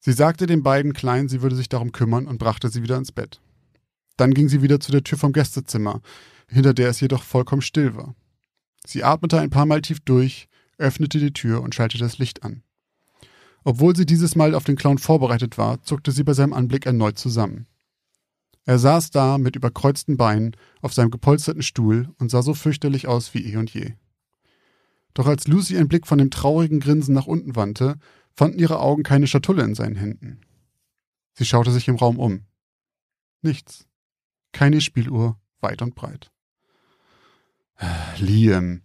Sie 0.00 0.12
sagte 0.12 0.46
den 0.46 0.62
beiden 0.62 0.92
Kleinen, 0.92 1.30
sie 1.30 1.40
würde 1.40 1.56
sich 1.56 1.70
darum 1.70 1.92
kümmern 1.92 2.26
und 2.26 2.36
brachte 2.36 2.68
sie 2.68 2.82
wieder 2.82 2.98
ins 2.98 3.12
Bett. 3.12 3.40
Dann 4.18 4.34
ging 4.34 4.50
sie 4.50 4.60
wieder 4.60 4.78
zu 4.78 4.92
der 4.92 5.04
Tür 5.04 5.16
vom 5.16 5.32
Gästezimmer, 5.32 6.02
hinter 6.48 6.74
der 6.74 6.90
es 6.90 7.00
jedoch 7.00 7.22
vollkommen 7.22 7.62
still 7.62 7.96
war. 7.96 8.14
Sie 8.86 9.02
atmete 9.02 9.40
ein 9.40 9.50
paar 9.50 9.66
Mal 9.66 9.82
tief 9.82 10.00
durch, 10.00 10.48
öffnete 10.78 11.18
die 11.18 11.32
Tür 11.32 11.62
und 11.62 11.74
schaltete 11.74 12.04
das 12.04 12.18
Licht 12.18 12.42
an. 12.42 12.62
Obwohl 13.64 13.96
sie 13.96 14.06
dieses 14.06 14.36
Mal 14.36 14.54
auf 14.54 14.64
den 14.64 14.76
Clown 14.76 14.98
vorbereitet 14.98 15.58
war, 15.58 15.82
zuckte 15.82 16.12
sie 16.12 16.22
bei 16.22 16.34
seinem 16.34 16.52
Anblick 16.52 16.86
erneut 16.86 17.18
zusammen. 17.18 17.66
Er 18.64 18.78
saß 18.78 19.10
da 19.10 19.38
mit 19.38 19.56
überkreuzten 19.56 20.16
Beinen 20.16 20.56
auf 20.82 20.92
seinem 20.92 21.10
gepolsterten 21.10 21.62
Stuhl 21.62 22.12
und 22.18 22.30
sah 22.30 22.42
so 22.42 22.54
fürchterlich 22.54 23.06
aus 23.08 23.34
wie 23.34 23.44
eh 23.44 23.56
und 23.56 23.72
je. 23.72 23.94
Doch 25.14 25.26
als 25.26 25.48
Lucy 25.48 25.76
einen 25.76 25.88
Blick 25.88 26.06
von 26.06 26.18
dem 26.18 26.30
traurigen 26.30 26.78
Grinsen 26.78 27.14
nach 27.14 27.26
unten 27.26 27.56
wandte, 27.56 27.96
fanden 28.34 28.58
ihre 28.58 28.80
Augen 28.80 29.02
keine 29.02 29.26
Schatulle 29.26 29.64
in 29.64 29.74
seinen 29.74 29.96
Händen. 29.96 30.40
Sie 31.32 31.44
schaute 31.44 31.70
sich 31.70 31.88
im 31.88 31.96
Raum 31.96 32.18
um. 32.18 32.44
Nichts. 33.40 33.86
Keine 34.52 34.80
Spieluhr, 34.80 35.40
weit 35.60 35.82
und 35.82 35.94
breit. 35.94 36.30
Liam. 38.18 38.82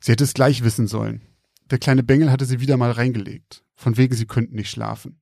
Sie 0.00 0.12
hätte 0.12 0.24
es 0.24 0.34
gleich 0.34 0.62
wissen 0.64 0.86
sollen. 0.86 1.22
Der 1.70 1.78
kleine 1.78 2.02
Bengel 2.02 2.30
hatte 2.30 2.44
sie 2.44 2.60
wieder 2.60 2.76
mal 2.76 2.90
reingelegt. 2.90 3.64
Von 3.74 3.96
wegen, 3.96 4.14
sie 4.14 4.26
könnten 4.26 4.56
nicht 4.56 4.70
schlafen. 4.70 5.20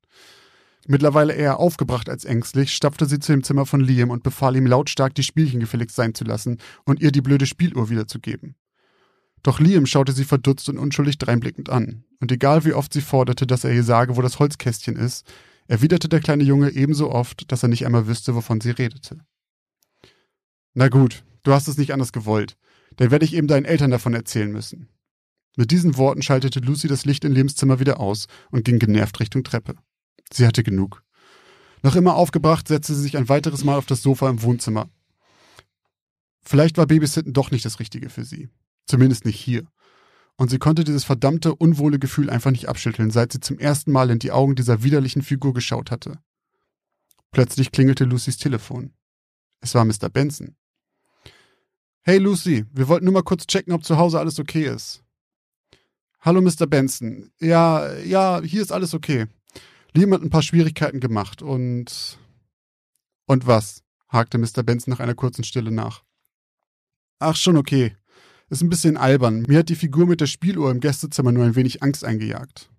Mittlerweile 0.87 1.35
eher 1.35 1.59
aufgebracht 1.59 2.09
als 2.09 2.25
ängstlich, 2.25 2.75
stapfte 2.75 3.07
sie 3.07 3.19
zu 3.19 3.33
dem 3.33 3.45
Zimmer 3.45 3.67
von 3.67 3.81
Liam 3.81 4.11
und 4.11 4.23
befahl 4.23 4.57
ihm 4.57 4.67
lautstark, 4.67 5.15
die 5.15 5.23
Spielchen 5.23 5.61
gefälligst 5.61 5.95
sein 5.95 6.15
zu 6.15 6.25
lassen 6.25 6.59
und 6.85 7.01
ihr 7.01 7.13
die 7.13 7.21
blöde 7.21 7.47
Spieluhr 7.47 7.91
wiederzugeben. 7.91 8.57
Doch 9.43 9.61
Liam 9.61 9.87
schaute 9.87 10.13
sie 10.13 10.25
verdutzt 10.25 10.69
und 10.69 10.79
unschuldig 10.79 11.19
dreinblickend 11.19 11.71
an, 11.71 12.05
und 12.21 12.33
egal 12.33 12.65
wie 12.65 12.73
oft 12.73 12.93
sie 12.93 13.01
forderte, 13.01 13.47
dass 13.47 13.65
er 13.65 13.73
ihr 13.73 13.85
sage, 13.85 14.17
wo 14.17 14.23
das 14.23 14.39
Holzkästchen 14.39 14.97
ist, 14.97 15.27
erwiderte 15.67 16.09
der 16.09 16.21
kleine 16.21 16.45
Junge 16.45 16.71
ebenso 16.71 17.11
oft, 17.11 17.51
dass 17.53 17.63
er 17.63 17.69
nicht 17.69 17.87
einmal 17.87 18.07
wüsste, 18.07 18.35
wovon 18.35 18.61
sie 18.61 18.71
redete. 18.71 19.19
Na 20.75 20.89
gut, 20.89 21.25
du 21.43 21.53
hast 21.53 21.69
es 21.69 21.79
nicht 21.79 21.93
anders 21.93 22.13
gewollt. 22.13 22.57
Dann 22.97 23.11
werde 23.11 23.25
ich 23.25 23.35
eben 23.35 23.47
deinen 23.47 23.65
Eltern 23.65 23.91
davon 23.91 24.15
erzählen 24.15 24.51
müssen. 24.51 24.89
Mit 25.57 25.71
diesen 25.71 25.97
Worten 25.97 26.23
schaltete 26.23 26.61
Lucy 26.61 26.89
das 26.89 27.05
Licht 27.05 27.25
in 27.25 27.33
Liams 27.33 27.57
Zimmer 27.57 27.81
wieder 27.81 28.01
aus 28.01 28.27
und 28.51 28.65
ging 28.65 28.79
genervt 28.79 29.21
Richtung 29.21 29.45
Treppe. 29.45 29.75
Sie 30.33 30.47
hatte 30.47 30.63
genug. 30.63 31.03
Noch 31.83 31.97
immer 31.97 32.15
aufgebracht, 32.15 32.69
setzte 32.69 32.95
sie 32.95 33.03
sich 33.03 33.17
ein 33.17 33.29
weiteres 33.29 33.65
Mal 33.65 33.77
auf 33.77 33.87
das 33.87 34.03
Sofa 34.03 34.29
im 34.29 34.43
Wohnzimmer. 34.43 34.91
Vielleicht 36.43 36.77
war 36.79 36.87
Babysitten 36.87 37.33
doch 37.33 37.51
nicht 37.51 37.65
das 37.65 37.81
Richtige 37.81 38.11
für 38.11 38.25
sie. 38.25 38.49
Zumindest 38.87 39.25
nicht 39.25 39.39
hier. 39.39 39.67
Und 40.37 40.51
sie 40.51 40.59
konnte 40.59 40.85
dieses 40.85 41.05
verdammte, 41.05 41.55
unwohle 41.55 41.99
Gefühl 41.99 42.31
einfach 42.31 42.51
nicht 42.51 42.69
abschütteln, 42.69 43.11
seit 43.11 43.33
sie 43.33 43.41
zum 43.41 43.59
ersten 43.59 43.93
Mal 43.93 44.11
in 44.11 44.19
die 44.19 44.33
Augen 44.33 44.55
dieser 44.55 44.83
widerlichen 44.83 45.23
Figur 45.23 45.53
geschaut 45.53 45.91
hatte. 45.91 46.19
Plötzlich 47.31 47.71
klingelte 47.71 48.05
Lucys 48.05 48.39
Telefon. 48.39 48.95
Es 49.61 49.75
war 49.75 49.85
Mr. 49.85 50.09
Benson. 50.09 50.57
Hey 52.03 52.17
Lucy, 52.17 52.65
wir 52.73 52.89
wollten 52.89 53.05
nur 53.05 53.13
mal 53.13 53.23
kurz 53.23 53.47
checken, 53.47 53.75
ob 53.75 53.85
zu 53.85 53.99
Hause 53.99 54.19
alles 54.19 54.39
okay 54.39 54.65
ist. 54.65 55.05
Hallo 56.23 56.41
Mr. 56.41 56.67
Benson. 56.67 57.31
Ja, 57.41 57.95
ja, 57.99 58.41
hier 58.43 58.63
ist 58.63 58.73
alles 58.73 58.95
okay. 58.95 59.27
Liam 59.93 60.15
hat 60.15 60.23
ein 60.23 60.31
paar 60.31 60.43
Schwierigkeiten 60.43 61.01
gemacht 61.01 61.43
und. 61.43 62.19
Und 63.27 63.47
was? 63.47 63.83
hakte 64.09 64.39
Mr. 64.39 64.63
Benson 64.63 64.91
nach 64.93 65.01
einer 65.01 65.15
kurzen 65.15 65.45
Stille 65.45 65.71
nach. 65.71 66.03
Ach, 67.19 67.37
schon 67.37 67.59
okay. 67.59 67.95
Ist 68.49 68.63
ein 68.63 68.71
bisschen 68.71 68.97
albern. 68.97 69.43
Mir 69.43 69.59
hat 69.59 69.69
die 69.69 69.77
Figur 69.77 70.07
mit 70.07 70.23
der 70.23 70.27
Spieluhr 70.27 70.71
im 70.71 70.81
Gästezimmer 70.81 71.33
nur 71.33 71.45
ein 71.45 71.55
wenig 71.55 71.83
Angst 71.83 72.05
eingejagt. 72.05 72.71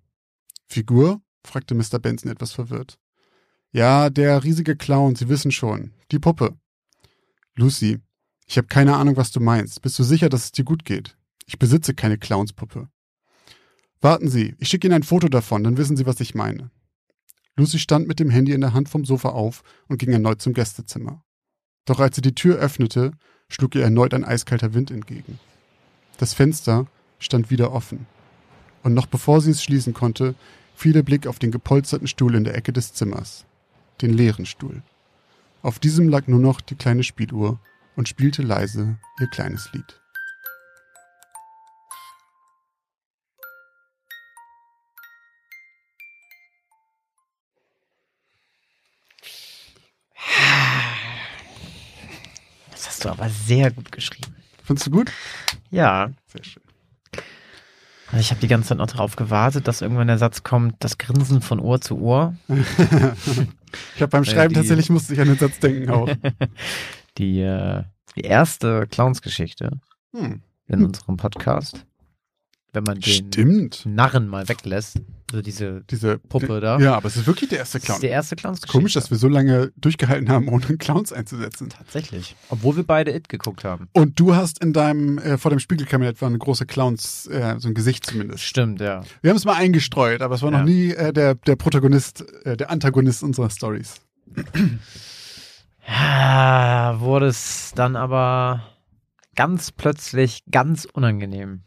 Figur? 0.68 1.22
fragte 1.46 1.76
Mr. 1.76 2.00
Benson 2.00 2.32
etwas 2.32 2.54
verwirrt. 2.54 2.98
Ja, 3.72 4.10
der 4.10 4.44
riesige 4.44 4.76
Clown, 4.76 5.16
Sie 5.16 5.30
wissen 5.30 5.52
schon. 5.52 5.94
Die 6.12 6.20
Puppe. 6.20 6.58
Lucy, 7.56 8.02
ich 8.52 8.58
habe 8.58 8.68
keine 8.68 8.98
Ahnung, 8.98 9.16
was 9.16 9.32
du 9.32 9.40
meinst. 9.40 9.82
Bist 9.82 9.98
du 9.98 10.04
sicher, 10.04 10.28
dass 10.28 10.44
es 10.44 10.52
dir 10.52 10.66
gut 10.66 10.84
geht? 10.84 11.16
Ich 11.46 11.58
besitze 11.58 11.94
keine 11.94 12.18
Clownspuppe. 12.18 12.90
Warten 14.02 14.28
Sie, 14.28 14.56
ich 14.60 14.68
schicke 14.68 14.88
Ihnen 14.88 14.96
ein 14.96 15.04
Foto 15.04 15.30
davon, 15.30 15.64
dann 15.64 15.78
wissen 15.78 15.96
Sie, 15.96 16.06
was 16.06 16.20
ich 16.20 16.36
meine. 16.36 16.70
Lucy 17.56 17.80
stand 17.80 18.10
mit 18.10 18.20
dem 18.20 18.30
Handy 18.30 18.52
in 18.52 18.60
der 18.60 18.74
Hand 18.74 18.90
vom 18.90 19.06
Sofa 19.06 19.30
auf 19.30 19.64
und 19.88 20.00
ging 20.00 20.12
erneut 20.12 20.42
zum 20.42 20.52
Gästezimmer. 20.52 21.24
Doch 21.86 22.02
als 22.02 22.18
sie 22.18 22.22
die 22.22 22.36
Tür 22.36 22.58
öffnete, 22.58 23.14
schlug 23.48 23.74
ihr 23.74 23.84
erneut 23.84 24.14
ein 24.14 24.26
eiskalter 24.26 24.74
Wind 24.74 24.92
entgegen. 24.92 25.40
Das 26.18 26.34
Fenster 26.34 26.88
stand 27.20 27.52
wieder 27.52 27.72
offen. 27.72 28.06
Und 28.84 28.94
noch 28.94 29.06
bevor 29.06 29.40
sie 29.40 29.52
es 29.52 29.64
schließen 29.64 29.94
konnte, 29.94 30.36
fiel 30.76 30.92
der 30.92 31.04
Blick 31.04 31.26
auf 31.26 31.40
den 31.40 31.52
gepolsterten 31.52 32.08
Stuhl 32.08 32.36
in 32.36 32.44
der 32.44 32.56
Ecke 32.56 32.74
des 32.74 32.92
Zimmers. 32.92 33.46
Den 34.02 34.12
leeren 34.12 34.46
Stuhl. 34.46 34.84
Auf 35.62 35.80
diesem 35.80 36.10
lag 36.10 36.28
nur 36.28 36.40
noch 36.40 36.60
die 36.60 36.76
kleine 36.76 37.04
Spieluhr 37.04 37.58
und 37.96 38.08
spielte 38.08 38.42
leise 38.42 38.98
ihr 39.20 39.28
kleines 39.28 39.72
Lied. 39.74 40.02
Das 52.72 52.88
hast 52.88 53.06
du 53.06 53.10
aber 53.10 53.30
sehr 53.30 53.72
gut 53.72 53.92
geschrieben. 53.92 54.36
Findest 54.64 54.88
du 54.88 54.92
gut? 54.92 55.12
Ja. 55.70 56.12
Sehr 56.28 56.44
schön. 56.44 56.64
Also 58.08 58.20
ich 58.20 58.32
habe 58.32 58.42
die 58.42 58.48
ganze 58.48 58.70
Zeit 58.70 58.78
noch 58.78 58.88
darauf 58.88 59.16
gewartet, 59.16 59.68
dass 59.68 59.82
irgendwann 59.82 60.08
der 60.08 60.18
Satz 60.18 60.44
kommt, 60.44 60.76
das 60.80 60.98
Grinsen 60.98 61.42
von 61.42 61.60
Ohr 61.60 61.80
zu 61.80 61.98
Ohr. 62.00 62.36
ich 62.50 64.02
habe 64.02 64.10
beim 64.10 64.26
Schreiben 64.26 64.54
tatsächlich 64.54 64.90
musste 64.90 65.14
ich 65.14 65.22
an 65.22 65.28
den 65.28 65.38
Satz 65.38 65.60
denken 65.60 65.90
auch. 65.90 66.10
Die, 67.18 67.42
äh, 67.42 67.84
die 68.16 68.22
erste 68.22 68.88
Clownsgeschichte 68.88 69.80
Hm. 70.16 70.42
in 70.68 70.86
unserem 70.86 71.18
Podcast. 71.18 71.86
Wenn 72.74 72.84
man 72.86 73.00
den 73.02 73.04
Stimmt. 73.32 73.86
Narren 73.86 74.28
mal 74.30 74.48
weglässt. 74.48 74.98
Also 75.30 75.42
diese 75.42 75.84
Diese 75.90 76.20
Puppe 76.20 76.60
da. 76.62 76.78
Ja, 76.80 76.96
aber 76.96 77.08
es 77.08 77.18
ist 77.18 77.28
wirklich 77.28 77.50
der 77.50 77.60
erste 77.60 77.80
Das 77.80 77.86
Clown. 77.86 77.96
ist 77.98 78.04
die 78.04 78.08
erste 78.08 78.36
Clownsgeschichte. 78.38 78.78
Komisch, 78.78 78.94
dass 78.94 79.12
wir 79.12 79.18
so 79.18 79.28
lange 79.28 79.72
durchgehalten 79.78 80.30
haben, 80.30 80.48
ohne 80.50 80.78
Clowns 80.78 81.12
einzusetzen. 81.12 81.70
Tatsächlich. 81.70 82.36
Obwohl 82.50 82.78
wir 82.78 82.84
beide 82.84 83.14
It 83.14 83.28
geguckt 83.30 83.64
haben. 83.66 83.88
Und 83.94 84.20
du 84.20 84.36
hast 84.36 84.62
in 84.64 84.72
deinem, 84.72 85.18
äh, 85.18 85.38
vor 85.38 85.50
dem 85.52 85.60
Spiegelkabinett 85.60 86.22
war 86.22 86.30
eine 86.30 86.38
große 86.38 86.66
Clowns, 86.66 87.28
äh, 87.28 87.56
so 87.60 87.68
ein 87.70 87.74
Gesicht 87.74 88.06
zumindest. 88.06 88.44
Stimmt, 88.44 88.80
ja. 88.82 89.04
Wir 89.22 89.30
haben 89.32 89.38
es 89.38 89.46
mal 89.46 89.56
eingestreut, 89.56 90.22
aber 90.22 90.36
es 90.36 90.42
war 90.42 90.52
Ja. 90.52 90.60
noch 90.60 90.66
nie 90.66 90.92
äh, 90.92 91.12
der, 91.14 91.36
der 91.36 91.56
Protagonist, 91.58 92.26
äh, 92.46 92.56
der 92.58 92.70
Antagonist 92.72 93.22
unserer 93.24 93.50
Stories. 93.50 93.96
Ja, 95.88 96.96
wurde 97.00 97.28
es 97.28 97.74
dann 97.76 97.96
aber 97.96 98.64
ganz 99.36 99.72
plötzlich 99.72 100.44
ganz 100.52 100.86
unangenehm 100.86 101.64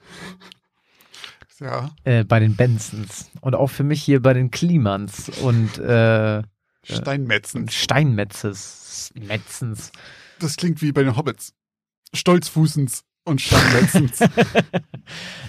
Ja. 1.60 1.90
äh, 2.04 2.24
bei 2.24 2.40
den 2.40 2.56
Bensons 2.56 3.30
und 3.40 3.54
auch 3.54 3.68
für 3.68 3.84
mich 3.84 4.02
hier 4.02 4.20
bei 4.22 4.32
den 4.34 4.50
Klimans 4.50 5.28
und, 5.40 5.78
äh, 5.78 6.42
Steinmetzen. 6.84 7.62
und 7.62 7.72
Steinmetzes. 7.72 9.12
Metzens. 9.14 9.90
Das 10.38 10.56
klingt 10.56 10.82
wie 10.82 10.92
bei 10.92 11.02
den 11.02 11.16
Hobbits. 11.16 11.54
Stolzfußens 12.12 13.04
und 13.24 13.40
Steinmetzens. 13.40 14.20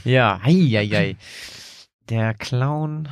Ja, 0.04 0.40
hei, 0.44 0.54
hei, 0.54 0.88
hei. 0.88 1.18
Der 2.10 2.34
Clown. 2.36 3.10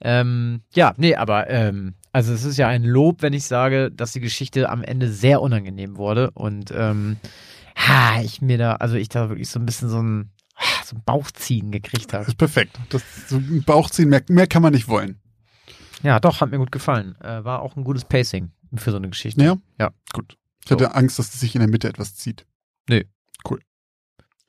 Ähm, 0.00 0.62
ja, 0.72 0.94
nee, 0.96 1.14
aber 1.16 1.48
ähm, 1.50 1.94
also 2.18 2.32
es 2.32 2.42
ist 2.42 2.56
ja 2.56 2.66
ein 2.66 2.82
Lob, 2.82 3.22
wenn 3.22 3.32
ich 3.32 3.44
sage, 3.44 3.92
dass 3.92 4.10
die 4.10 4.18
Geschichte 4.18 4.68
am 4.70 4.82
Ende 4.82 5.08
sehr 5.08 5.40
unangenehm 5.40 5.96
wurde 5.96 6.32
und 6.32 6.72
ähm, 6.74 7.16
ha, 7.76 8.20
ich 8.22 8.42
mir 8.42 8.58
da, 8.58 8.72
also 8.74 8.96
ich 8.96 9.08
da 9.08 9.28
wirklich 9.28 9.48
so 9.48 9.60
ein 9.60 9.66
bisschen 9.66 9.88
so 9.88 10.02
ein, 10.02 10.32
so 10.84 10.96
ein 10.96 11.02
Bauchziehen 11.04 11.70
gekriegt 11.70 12.06
Das 12.06 12.12
habe. 12.14 12.28
ist 12.28 12.36
perfekt. 12.36 12.76
Das, 12.88 13.04
so 13.28 13.36
ein 13.36 13.62
Bauchziehen, 13.64 14.08
mehr, 14.08 14.24
mehr 14.28 14.48
kann 14.48 14.62
man 14.62 14.72
nicht 14.72 14.88
wollen. 14.88 15.20
Ja, 16.02 16.18
doch, 16.18 16.40
hat 16.40 16.50
mir 16.50 16.58
gut 16.58 16.72
gefallen. 16.72 17.14
Äh, 17.20 17.44
war 17.44 17.62
auch 17.62 17.76
ein 17.76 17.84
gutes 17.84 18.04
Pacing 18.04 18.50
für 18.74 18.90
so 18.90 18.96
eine 18.96 19.08
Geschichte. 19.10 19.40
Ja? 19.40 19.56
Ja. 19.78 19.90
Gut. 20.12 20.36
Ich 20.64 20.72
hatte 20.72 20.96
Angst, 20.96 21.20
dass 21.20 21.32
sich 21.32 21.54
in 21.54 21.60
der 21.60 21.70
Mitte 21.70 21.88
etwas 21.88 22.16
zieht. 22.16 22.46
Nee. 22.88 23.06
Cool. 23.48 23.60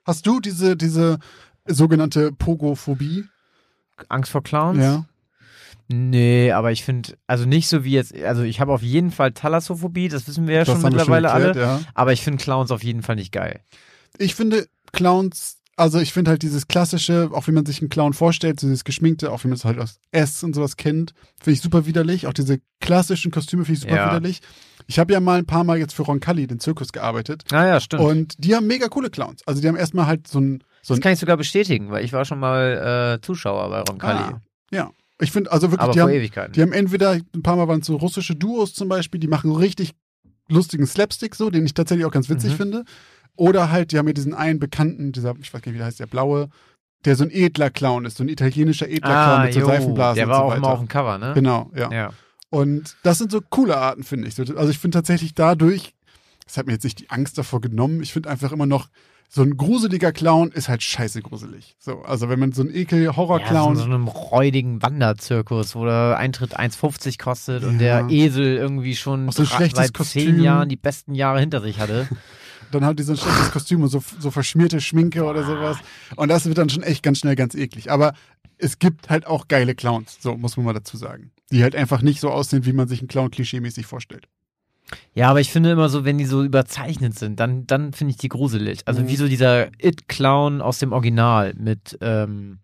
Hast 0.05 0.25
du 0.25 0.39
diese, 0.39 0.75
diese 0.75 1.19
sogenannte 1.67 2.31
Pogophobie? 2.31 3.25
Angst 4.07 4.31
vor 4.31 4.41
Clowns? 4.41 4.79
Ja. 4.79 5.05
Nee, 5.91 6.51
aber 6.51 6.71
ich 6.71 6.83
finde, 6.83 7.17
also 7.25 7.45
nicht 7.45 7.67
so 7.67 7.83
wie 7.83 7.93
jetzt, 7.93 8.15
also 8.15 8.43
ich 8.43 8.59
habe 8.59 8.71
auf 8.71 8.83
jeden 8.83 9.09
Fall 9.11 9.31
Thalassophobie, 9.31 10.07
das 10.07 10.27
wissen 10.27 10.47
wir 10.47 10.55
ja 10.57 10.63
Das 10.63 10.79
schon 10.79 10.83
mittlerweile 10.83 11.29
erklärt, 11.29 11.57
alle. 11.57 11.65
Ja. 11.65 11.79
Aber 11.95 12.13
ich 12.13 12.21
finde 12.21 12.41
Clowns 12.43 12.69
auf 12.69 12.83
jeden 12.83 13.01
Fall 13.01 13.15
nicht 13.15 13.31
geil. 13.31 13.61
Ich 14.19 14.35
finde 14.35 14.67
Clowns, 14.91 15.57
also 15.77 15.99
ich 15.99 16.13
finde 16.13 16.29
halt 16.29 16.43
dieses 16.43 16.67
klassische, 16.67 17.29
auch 17.33 17.47
wie 17.47 17.51
man 17.51 17.65
sich 17.65 17.81
einen 17.81 17.89
Clown 17.89 18.13
vorstellt, 18.13 18.59
so 18.59 18.67
dieses 18.67 18.83
geschminkte, 18.83 19.31
auch 19.31 19.43
wie 19.43 19.47
man 19.47 19.55
es 19.55 19.65
halt 19.65 19.79
aus 19.79 19.99
S 20.11 20.43
und 20.43 20.53
sowas 20.53 20.77
kennt, 20.77 21.13
finde 21.41 21.53
ich 21.55 21.61
super 21.61 21.87
widerlich. 21.87 22.27
Auch 22.27 22.33
diese 22.33 22.59
klassischen 22.81 23.31
Kostüme 23.31 23.65
finde 23.65 23.77
ich 23.77 23.81
super 23.81 23.95
Ja. 23.95 24.09
widerlich. 24.11 24.41
Ich 24.85 24.99
habe 24.99 25.13
ja 25.13 25.19
mal 25.19 25.39
ein 25.39 25.45
paar 25.47 25.63
Mal 25.63 25.79
jetzt 25.79 25.93
für 25.93 26.03
Roncalli, 26.03 26.45
den 26.45 26.59
Zirkus, 26.59 26.91
gearbeitet. 26.91 27.45
Ah 27.51 27.65
ja, 27.65 27.79
stimmt. 27.79 28.03
Und 28.03 28.35
die 28.37 28.55
haben 28.55 28.67
mega 28.67 28.89
coole 28.89 29.09
Clowns. 29.09 29.41
Also 29.47 29.59
die 29.61 29.67
haben 29.67 29.75
erstmal 29.75 30.05
halt 30.05 30.27
so 30.27 30.39
ein, 30.39 30.63
so 30.83 30.93
das 30.93 31.01
kann 31.01 31.13
ich 31.13 31.19
sogar 31.19 31.37
bestätigen, 31.37 31.89
weil 31.89 32.03
ich 32.05 32.13
war 32.13 32.25
schon 32.25 32.39
mal 32.39 33.17
äh, 33.17 33.21
Zuschauer 33.25 33.69
bei 33.69 33.81
Roncalli. 33.81 34.33
Ah, 34.35 34.41
ja. 34.71 34.91
Ich 35.21 35.31
finde, 35.31 35.51
also 35.51 35.71
wirklich, 35.71 35.91
die 35.91 36.01
haben, 36.01 36.51
die 36.53 36.61
haben 36.61 36.71
entweder, 36.71 37.11
ein 37.11 37.43
paar 37.43 37.55
Mal 37.57 37.67
waren 37.67 37.81
es 37.81 37.87
so 37.87 37.95
russische 37.97 38.35
Duos 38.35 38.73
zum 38.73 38.87
Beispiel, 38.89 39.19
die 39.19 39.27
machen 39.27 39.51
richtig 39.51 39.91
lustigen 40.47 40.85
Slapstick 40.87 41.35
so, 41.35 41.49
den 41.49 41.65
ich 41.65 41.73
tatsächlich 41.73 42.05
auch 42.05 42.11
ganz 42.11 42.29
witzig 42.29 42.53
Mhm. 42.53 42.57
finde. 42.57 42.83
Oder 43.35 43.71
halt, 43.71 43.91
die 43.91 43.97
haben 43.97 44.07
ja 44.07 44.13
diesen 44.13 44.33
einen 44.33 44.59
Bekannten, 44.59 45.11
dieser, 45.11 45.33
ich 45.41 45.53
weiß 45.53 45.61
gar 45.61 45.69
nicht, 45.71 45.75
wie 45.75 45.77
der 45.77 45.87
heißt, 45.87 45.99
der 45.99 46.07
Blaue, 46.07 46.49
der 47.05 47.15
so 47.15 47.23
ein 47.23 47.31
edler 47.31 47.69
Clown 47.69 48.05
ist, 48.05 48.17
so 48.17 48.23
ein 48.23 48.29
italienischer 48.29 48.89
edler 48.89 49.09
Clown 49.09 49.39
ah, 49.39 49.43
mit 49.45 49.53
so 49.53 49.59
jo, 49.61 49.65
Seifenblasen 49.67 50.15
der 50.15 50.25
und 50.25 50.31
war 50.31 50.37
so 50.39 50.43
auch 50.43 50.47
weiter. 50.49 50.57
immer 50.57 50.69
auf 50.69 50.79
dem 50.79 50.87
Cover, 50.87 51.17
ne? 51.17 51.31
Genau, 51.33 51.71
ja. 51.75 51.91
Ja. 51.91 52.09
Und 52.49 52.97
das 53.03 53.19
sind 53.19 53.31
so 53.31 53.41
coole 53.49 53.77
Arten, 53.77 54.03
finde 54.03 54.27
ich. 54.27 54.35
So, 54.35 54.43
Also 54.55 54.69
ich 54.69 54.79
finde 54.79 54.95
tatsächlich 54.97 55.33
dadurch, 55.35 55.93
das 56.45 56.57
hat 56.57 56.65
mir 56.65 56.73
jetzt 56.73 56.83
nicht 56.83 56.99
die 56.99 57.09
Angst 57.09 57.37
davor 57.37 57.61
genommen, 57.61 58.01
ich 58.01 58.11
finde 58.11 58.29
einfach 58.29 58.51
immer 58.51 58.65
noch, 58.65 58.89
so 59.31 59.43
ein 59.43 59.57
gruseliger 59.57 60.11
Clown 60.11 60.51
ist 60.51 60.69
halt 60.69 60.81
scheiße 60.81 61.21
gruselig. 61.21 61.75
So, 61.77 62.01
also 62.01 62.29
wenn 62.29 62.39
man 62.39 62.51
so 62.51 62.63
einen 62.63 62.71
Ja, 62.73 62.77
Ekel-Horror-Clown. 62.81 63.75
so, 63.75 63.81
so 63.83 63.87
einem 63.87 64.07
räudigen 64.07 64.81
Wanderzirkus, 64.81 65.75
wo 65.75 65.85
der 65.85 66.17
Eintritt 66.17 66.59
1,50 66.59 67.19
kostet 67.19 67.63
und 67.63 67.79
Ja. 67.79 68.01
der 68.01 68.09
Esel 68.09 68.57
irgendwie 68.57 68.95
schon 68.95 69.31
so 69.31 69.43
seit 69.45 69.93
Kostüm. 69.93 70.23
zehn 70.23 70.41
Jahren 70.41 70.67
die 70.67 70.75
besten 70.77 71.13
Jahre 71.13 71.39
hinter 71.39 71.61
sich 71.61 71.79
hatte. 71.79 72.07
dann 72.71 72.83
hat 72.83 72.97
die 72.97 73.03
so 73.03 73.13
ein 73.13 73.17
schlechtes 73.17 73.51
Kostüm 73.51 73.83
und 73.83 73.89
so, 73.89 74.03
so 74.19 74.31
verschmierte 74.31 74.81
Schminke 74.81 75.23
oder 75.23 75.43
sowas. 75.43 75.77
Und 76.15 76.29
das 76.29 76.45
wird 76.45 76.57
dann 76.57 76.69
schon 76.69 76.81
echt 76.83 77.03
ganz 77.03 77.19
schnell 77.19 77.35
ganz 77.35 77.53
eklig. 77.53 77.91
Aber 77.91 78.13
es 78.57 78.79
gibt 78.79 79.09
halt 79.09 79.27
auch 79.27 79.47
geile 79.47 79.75
Clowns, 79.75 80.17
so 80.19 80.35
muss 80.37 80.57
man 80.57 80.65
mal 80.65 80.73
dazu 80.73 80.97
sagen. 80.97 81.31
Die 81.51 81.61
halt 81.63 81.75
einfach 81.75 82.01
nicht 82.01 82.19
so 82.19 82.29
aussehen, 82.31 82.65
wie 82.65 82.73
man 82.73 82.87
sich 82.87 82.99
einen 82.99 83.07
Clown 83.07 83.29
klischeemäßig 83.31 83.85
vorstellt. 83.85 84.27
Ja, 85.13 85.29
aber 85.29 85.39
ich 85.39 85.51
finde 85.51 85.71
immer 85.71 85.89
so, 85.89 86.05
wenn 86.05 86.17
die 86.17 86.25
so 86.25 86.43
überzeichnet 86.43 87.17
sind, 87.17 87.39
dann, 87.39 87.67
dann 87.67 87.93
finde 87.93 88.11
ich 88.11 88.17
die 88.17 88.29
gruselig. 88.29 88.81
Also 88.85 89.01
Mhm. 89.01 89.07
wie 89.09 89.15
so 89.15 89.27
dieser 89.27 89.67
It-Clown 89.81 90.61
aus 90.61 90.79
dem 90.79 90.93
Original 90.93 91.53
mit, 91.55 91.97
ähm, 92.01 92.59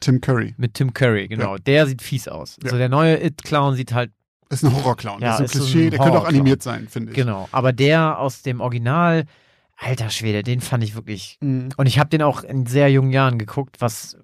Tim 0.00 0.20
Curry 0.20 0.54
mit 0.56 0.74
Tim 0.74 0.92
Curry, 0.94 1.28
genau. 1.28 1.56
Der 1.58 1.86
sieht 1.86 2.02
fies 2.02 2.26
aus. 2.28 2.56
Ja. 2.62 2.70
So 2.70 2.76
der 2.78 2.88
neue 2.88 3.22
It-Clown 3.24 3.74
sieht 3.76 3.92
halt, 3.92 4.10
ist 4.50 4.64
ein 4.64 4.74
Horrorclown. 4.74 5.20
Ja, 5.22 5.38
das 5.38 5.40
ist 5.40 5.40
ein 5.40 5.44
ist 5.44 5.52
so 5.52 5.58
ein 5.58 5.64
Klischee, 5.72 5.90
der 5.90 5.98
könnte 6.00 6.18
auch 6.20 6.24
animiert 6.26 6.62
sein, 6.62 6.88
finde 6.88 7.10
ich. 7.12 7.16
genau. 7.16 7.48
Aber 7.52 7.72
der 7.72 8.18
aus 8.18 8.42
dem 8.42 8.60
Original, 8.60 9.24
alter 9.76 10.10
Schwede, 10.10 10.42
den 10.42 10.60
fand 10.60 10.84
ich 10.84 10.94
wirklich. 10.94 11.38
Mhm. 11.40 11.70
Und 11.76 11.86
ich 11.86 11.98
habe 11.98 12.10
den 12.10 12.22
auch 12.22 12.42
in 12.44 12.66
sehr 12.66 12.90
jungen 12.90 13.10
Jahren 13.12 13.38
geguckt, 13.38 13.76
was, 13.80 14.16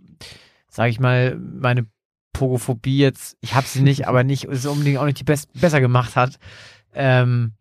sage 0.68 0.90
ich 0.90 1.00
mal, 1.00 1.36
meine 1.36 1.86
Pogophobie 2.32 2.98
jetzt, 2.98 3.36
ich 3.40 3.54
habe 3.54 3.66
sie 3.66 3.80
nicht, 3.82 4.06
aber 4.08 4.22
nicht, 4.24 4.44
ist 4.44 4.66
unbedingt 4.66 4.98
auch 4.98 5.06
nicht 5.06 5.18
die 5.20 5.24
best, 5.24 5.52
besser 5.54 5.80
gemacht 5.80 6.14
hat. 6.16 6.38
Ähm, 6.94 7.52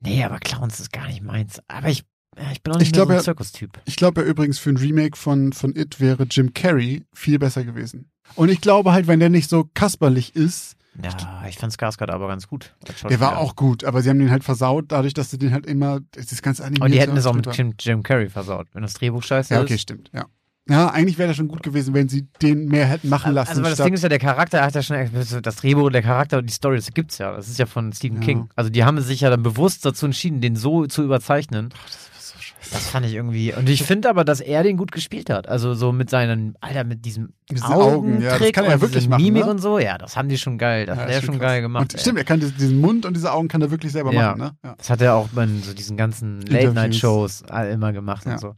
nee, 0.00 0.24
aber 0.24 0.38
Clowns 0.38 0.80
ist 0.80 0.92
gar 0.92 1.06
nicht 1.06 1.22
meins. 1.22 1.60
Aber 1.68 1.88
ich, 1.88 2.04
ich 2.52 2.62
bin 2.62 2.72
auch 2.72 2.78
nicht 2.78 2.88
Ich 2.88 2.92
glaub, 2.92 3.08
so 3.08 3.14
ein 3.14 3.20
Zirkustyp. 3.20 3.80
Ich 3.84 3.96
glaube 3.96 4.22
ja 4.22 4.26
übrigens 4.26 4.58
für 4.58 4.70
ein 4.70 4.76
Remake 4.76 5.16
von, 5.16 5.52
von 5.52 5.74
It 5.76 6.00
wäre 6.00 6.24
Jim 6.30 6.52
Carrey 6.54 7.04
viel 7.12 7.38
besser 7.38 7.64
gewesen. 7.64 8.10
Und 8.34 8.48
ich 8.48 8.60
glaube 8.60 8.92
halt, 8.92 9.06
wenn 9.06 9.20
der 9.20 9.28
nicht 9.30 9.50
so 9.50 9.68
kasperlich 9.74 10.34
ist, 10.34 10.76
Ja, 11.02 11.44
ich 11.48 11.58
fand 11.58 11.72
Skarsgård 11.72 12.10
aber 12.10 12.26
ganz 12.28 12.48
gut. 12.48 12.74
der 13.08 13.20
war 13.20 13.36
auch 13.38 13.54
gut, 13.54 13.84
aber 13.84 14.00
sie 14.00 14.08
haben 14.10 14.18
den 14.18 14.30
halt 14.30 14.44
versaut, 14.44 14.86
dadurch, 14.88 15.12
dass 15.12 15.30
sie 15.30 15.38
den 15.38 15.52
halt 15.52 15.66
immer, 15.66 16.00
das 16.12 16.32
ist 16.32 16.42
ganz 16.42 16.60
animiert. 16.60 16.82
Und 16.84 16.92
die 16.92 17.00
hätten 17.00 17.16
es 17.16 17.26
auch 17.26 17.34
mit 17.34 17.46
Jim, 17.56 17.74
Jim 17.78 18.02
Carrey 18.02 18.30
versaut, 18.30 18.66
wenn 18.72 18.82
das 18.82 18.94
Drehbuch 18.94 19.22
scheiße 19.22 19.54
Ja, 19.54 19.60
okay, 19.60 19.74
ist. 19.74 19.82
stimmt, 19.82 20.10
ja. 20.14 20.24
Ja, 20.68 20.88
eigentlich 20.88 21.18
wäre 21.18 21.28
das 21.28 21.36
schon 21.36 21.48
gut 21.48 21.62
gewesen, 21.62 21.92
wenn 21.92 22.08
sie 22.08 22.26
den 22.40 22.68
mehr 22.68 22.86
hätten 22.86 23.10
machen 23.10 23.34
lassen. 23.34 23.50
Also, 23.50 23.62
weil 23.62 23.70
das 23.74 23.84
Ding 23.84 23.92
ist 23.92 24.02
ja, 24.02 24.08
der 24.08 24.18
Charakter 24.18 24.62
hat 24.64 24.74
ja 24.74 24.82
schon, 24.82 24.96
das 25.42 25.56
Drehbuch, 25.56 25.90
der 25.90 26.00
Charakter 26.02 26.38
und 26.38 26.46
die 26.48 26.54
Story, 26.54 26.76
das 26.76 26.90
gibt's 26.94 27.18
ja. 27.18 27.36
Das 27.36 27.48
ist 27.48 27.58
ja 27.58 27.66
von 27.66 27.92
Stephen 27.92 28.20
Ja. 28.20 28.24
King. 28.26 28.48
Also, 28.56 28.70
die 28.70 28.82
haben 28.82 28.98
sich 29.02 29.20
ja 29.20 29.28
dann 29.30 29.42
bewusst 29.42 29.84
dazu 29.84 30.06
entschieden, 30.06 30.40
den 30.40 30.56
so 30.56 30.86
zu 30.86 31.02
überzeichnen. 31.02 31.68
Ach, 31.76 31.84
das 31.84 32.28
so 32.30 32.38
scheiße. 32.40 32.70
Das 32.72 32.88
fand 32.88 33.04
ich 33.04 33.12
irgendwie. 33.12 33.52
Und 33.52 33.68
ich 33.68 33.82
finde 33.82 34.08
aber, 34.08 34.24
dass 34.24 34.40
er 34.40 34.62
den 34.62 34.78
gut 34.78 34.90
gespielt 34.90 35.28
hat. 35.28 35.50
Also, 35.50 35.74
so 35.74 35.92
mit 35.92 36.08
seinen, 36.08 36.56
Alter, 36.62 36.84
mit 36.84 37.04
diesem 37.04 37.34
Diese 37.50 37.66
Augen, 37.66 38.22
ja, 38.22 38.38
das 38.38 38.52
kann 38.52 38.64
er 38.64 38.70
ja 38.70 38.80
wirklich 38.80 39.06
machen, 39.06 39.22
Mimik 39.22 39.44
ne? 39.44 39.50
und 39.50 39.58
so. 39.58 39.78
Ja, 39.78 39.98
das 39.98 40.16
haben 40.16 40.30
die 40.30 40.38
schon 40.38 40.56
geil. 40.56 40.86
Das 40.86 40.96
Ja, 40.96 41.02
hat 41.02 41.10
ist 41.10 41.16
er 41.16 41.22
schon 41.24 41.34
krass. 41.34 41.42
geil 41.48 41.60
gemacht. 41.60 41.92
Und 41.92 42.00
stimmt, 42.00 42.16
er 42.16 42.24
kann 42.24 42.40
diesen 42.40 42.80
Mund 42.80 43.04
und 43.04 43.14
diese 43.14 43.30
Augen 43.30 43.48
kann 43.48 43.60
er 43.60 43.70
wirklich 43.70 43.92
selber 43.92 44.14
Ja. 44.14 44.28
machen, 44.30 44.38
ne? 44.40 44.52
Ja. 44.64 44.74
Das 44.78 44.88
hat 44.88 45.02
er 45.02 45.14
auch 45.14 45.28
bei 45.28 45.46
so 45.62 45.74
diesen 45.74 45.98
ganzen. 45.98 46.40
Late-Night-Shows 46.40 47.42
immer 47.70 47.92
gemacht 47.92 48.24
und 48.24 48.40
so. 48.40 48.54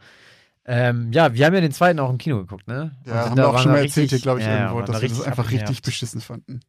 Ähm, 0.68 1.12
ja, 1.12 1.32
wir 1.32 1.46
haben 1.46 1.54
ja 1.54 1.60
den 1.60 1.72
zweiten 1.72 2.00
auch 2.00 2.10
im 2.10 2.18
Kino 2.18 2.38
geguckt, 2.38 2.66
ne? 2.66 2.96
Und 3.04 3.10
Ja, 3.10 3.22
sind 3.22 3.30
haben 3.30 3.36
da- 3.36 3.42
wir 3.44 3.48
auch 3.50 3.58
schon 3.62 3.72
mal 3.72 3.84
erzählt 3.84 4.10
hier, 4.10 4.18
glaube 4.18 4.40
ich, 4.40 4.46
ja, 4.46 4.64
irgendwo, 4.70 4.80
dass 4.92 5.00
wir 5.00 5.08
das 5.08 5.22
einfach 5.22 5.44
abgenervt. 5.44 5.70
richtig 5.70 5.82
beschissen 5.82 6.20
fanden. 6.20 6.60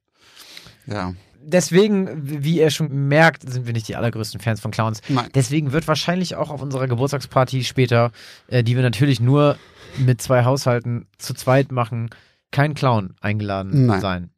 Ja. 0.85 1.13
Deswegen, 1.41 2.43
wie 2.43 2.59
ihr 2.59 2.69
schon 2.71 3.07
merkt, 3.07 3.49
sind 3.49 3.65
wir 3.65 3.73
nicht 3.73 3.87
die 3.87 3.95
allergrößten 3.95 4.39
Fans 4.41 4.59
von 4.59 4.71
Clowns. 4.71 5.01
Nein. 5.07 5.29
Deswegen 5.33 5.71
wird 5.71 5.87
wahrscheinlich 5.87 6.35
auch 6.35 6.49
auf 6.49 6.61
unserer 6.61 6.87
Geburtstagsparty 6.87 7.63
später, 7.63 8.11
äh, 8.47 8.63
die 8.63 8.75
wir 8.75 8.83
natürlich 8.83 9.19
nur 9.19 9.57
mit 9.97 10.21
zwei 10.21 10.43
Haushalten 10.43 11.07
zu 11.17 11.33
zweit 11.33 11.71
machen, 11.71 12.09
kein 12.51 12.73
Clown 12.73 13.15
eingeladen 13.21 13.85
Nein. 13.85 14.01
sein. 14.01 14.29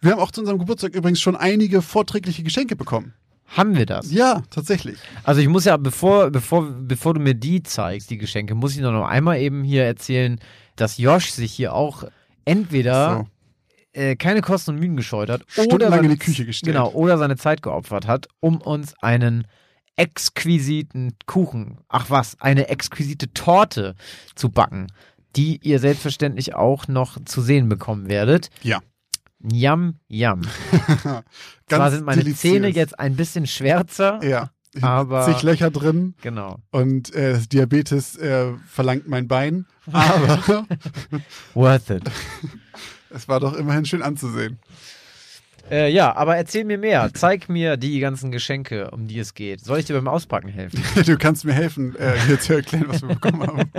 Wir 0.00 0.12
haben 0.12 0.20
auch 0.20 0.30
zu 0.30 0.40
unserem 0.40 0.58
Geburtstag 0.58 0.94
übrigens 0.94 1.20
schon 1.20 1.36
einige 1.36 1.82
vorträgliche 1.82 2.42
Geschenke 2.44 2.76
bekommen. 2.76 3.14
Haben 3.48 3.76
wir 3.76 3.86
das? 3.86 4.10
Ja, 4.10 4.42
tatsächlich. 4.50 4.98
Also 5.22 5.40
ich 5.40 5.48
muss 5.48 5.64
ja, 5.64 5.76
bevor, 5.76 6.30
bevor, 6.30 6.70
bevor 6.70 7.14
du 7.14 7.20
mir 7.20 7.34
die 7.34 7.62
zeigst, 7.62 8.10
die 8.10 8.18
Geschenke, 8.18 8.54
muss 8.54 8.74
ich 8.74 8.80
noch 8.82 9.06
einmal 9.06 9.38
eben 9.38 9.62
hier 9.64 9.84
erzählen, 9.84 10.38
dass 10.74 10.98
Josh 10.98 11.30
sich 11.30 11.52
hier 11.52 11.72
auch 11.74 12.04
entweder 12.44 13.26
So. 13.94 14.00
äh, 14.00 14.16
keine 14.16 14.40
Kosten 14.42 14.72
und 14.72 14.80
Mühen 14.80 14.96
gescheut 14.96 15.30
hat 15.30 15.42
oder 15.70 15.90
seine, 15.90 16.04
in 16.04 16.10
die 16.10 16.18
Küche 16.18 16.44
gestellt. 16.44 16.74
Genau, 16.74 16.90
oder 16.90 17.18
seine 17.18 17.36
Zeit 17.36 17.62
geopfert 17.62 18.06
hat, 18.06 18.28
um 18.40 18.60
uns 18.60 18.94
einen 19.00 19.46
exquisiten 19.96 21.12
Kuchen, 21.26 21.78
ach 21.88 22.10
was, 22.10 22.38
eine 22.40 22.68
exquisite 22.68 23.32
Torte 23.32 23.94
zu 24.34 24.50
backen, 24.50 24.88
die 25.36 25.58
ihr 25.62 25.78
selbstverständlich 25.78 26.54
auch 26.54 26.88
noch 26.88 27.22
zu 27.24 27.40
sehen 27.40 27.68
bekommen 27.68 28.08
werdet. 28.08 28.50
Ja. 28.62 28.80
Yum. 29.42 29.98
Ganz 30.10 30.42
Zwar 31.68 31.90
sind 31.90 32.04
meine 32.04 32.22
deliziös. 32.22 32.40
Zähne 32.52 32.68
jetzt 32.68 32.98
ein 32.98 33.16
bisschen 33.16 33.46
schwärzer, 33.46 34.20
Ja. 34.24 34.50
Aber- 34.82 35.24
Zig 35.24 35.42
Löcher 35.42 35.70
drin 35.70 36.14
genau. 36.20 36.58
und 36.70 37.14
äh, 37.14 37.38
Diabetes 37.50 38.16
äh, 38.16 38.52
verlangt 38.68 39.08
mein 39.08 39.26
Bein. 39.26 39.64
Aber 39.90 40.66
Worth 41.54 41.88
it. 41.90 42.02
es 43.10 43.26
war 43.26 43.40
doch 43.40 43.54
immerhin 43.54 43.86
schön 43.86 44.02
anzusehen. 44.02 44.58
Äh, 45.70 45.90
ja, 45.90 46.14
aber 46.14 46.36
erzähl 46.36 46.64
mir 46.64 46.76
mehr. 46.78 47.10
Zeig 47.14 47.48
mir 47.48 47.76
die 47.78 47.98
ganzen 48.00 48.30
Geschenke, 48.30 48.90
um 48.90 49.08
die 49.08 49.18
es 49.18 49.32
geht. 49.34 49.64
Soll 49.64 49.78
ich 49.78 49.86
dir 49.86 49.94
beim 49.94 50.08
Auspacken 50.08 50.48
helfen? 50.48 50.80
Du 51.06 51.16
kannst 51.16 51.44
mir 51.46 51.54
helfen, 51.54 51.96
äh, 51.96 52.12
hier 52.26 52.38
zu 52.38 52.54
erklären, 52.54 52.84
was 52.88 53.00
wir 53.02 53.08
bekommen 53.08 53.46
haben. 53.46 53.70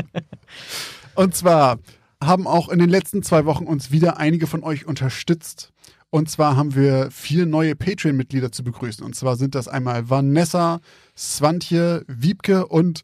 Und 1.15 1.35
zwar 1.35 1.77
haben 2.23 2.47
auch 2.47 2.69
in 2.69 2.79
den 2.79 2.89
letzten 2.89 3.23
zwei 3.23 3.45
Wochen 3.45 3.65
uns 3.65 3.91
wieder 3.91 4.17
einige 4.17 4.47
von 4.47 4.63
euch 4.63 4.85
unterstützt. 4.85 5.71
Und 6.09 6.29
zwar 6.29 6.55
haben 6.55 6.73
wir 6.73 7.11
vier 7.11 7.45
neue 7.45 7.75
Patreon-Mitglieder 7.75 8.51
zu 8.51 8.63
begrüßen. 8.63 9.05
Und 9.05 9.15
zwar 9.15 9.35
sind 9.35 9.55
das 9.55 9.67
einmal 9.67 10.09
Vanessa, 10.09 10.79
Swantje, 11.17 12.03
Wiebke 12.07 12.67
und 12.67 13.03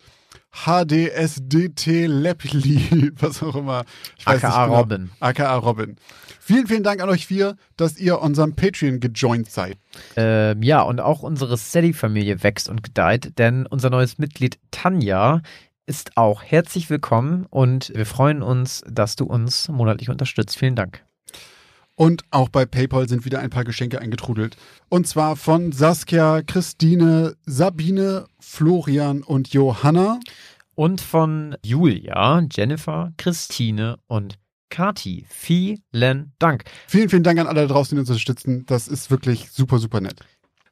HDSDT 0.54 2.08
Lepli, 2.08 3.12
was 3.20 3.42
auch 3.44 3.56
immer. 3.56 3.86
Ich 4.18 4.26
weiß 4.26 4.44
AKA 4.44 4.66
genau. 4.66 4.78
Robin. 4.78 5.10
AKA 5.20 5.56
Robin. 5.58 5.96
Vielen, 6.40 6.68
vielen 6.68 6.84
Dank 6.84 7.02
an 7.02 7.10
euch 7.10 7.26
vier, 7.26 7.56
dass 7.76 7.98
ihr 7.98 8.22
unserem 8.22 8.56
Patreon 8.56 9.00
gejoint 9.00 9.50
seid. 9.50 9.78
Ähm, 10.16 10.62
ja, 10.62 10.82
und 10.82 11.00
auch 11.00 11.24
unsere 11.24 11.58
Steady-Familie 11.58 12.44
wächst 12.44 12.70
und 12.70 12.84
gedeiht, 12.84 13.38
denn 13.40 13.66
unser 13.66 13.90
neues 13.90 14.18
Mitglied 14.18 14.60
Tanja 14.70 15.42
ist 15.86 16.18
auch 16.18 16.44
herzlich 16.44 16.90
willkommen 16.90 17.46
und 17.50 17.92
wir 17.94 18.06
freuen 18.06 18.42
uns, 18.42 18.84
dass 18.88 19.16
du 19.16 19.26
uns 19.26 19.68
monatlich 19.68 20.10
unterstützt. 20.10 20.58
Vielen 20.58 20.76
Dank. 20.76 21.04
Und 21.96 22.24
auch 22.32 22.50
bei 22.50 22.66
PayPal 22.66 23.08
sind 23.08 23.26
wieder 23.26 23.40
ein 23.40 23.50
paar 23.50 23.66
Geschenke 23.66 24.00
eingetrudelt. 24.00 24.58
Und 24.90 25.08
zwar 25.08 25.36
von 25.36 25.72
Saskia, 25.72 26.42
Christine, 26.42 27.36
Sabine, 27.46 28.26
Florian 28.40 29.22
und 29.22 29.54
Johanna. 29.54 30.20
Und 30.76 31.02
von 31.02 31.56
Julia, 31.64 32.42
Jennifer, 32.52 33.14
Christine 33.18 34.00
und 34.08 34.40
Kati. 34.72 35.28
Vielen 35.30 36.34
Dank. 36.40 36.64
Vielen, 36.88 37.10
vielen 37.10 37.22
Dank 37.22 37.40
an 37.40 37.46
alle 37.46 37.68
da 37.68 37.74
draußen, 37.74 37.96
die 37.96 38.00
uns 38.00 38.10
unterstützen. 38.10 38.66
Das 38.66 38.88
ist 38.88 39.12
wirklich 39.12 39.52
super, 39.52 39.78
super 39.78 40.02
nett. 40.02 40.20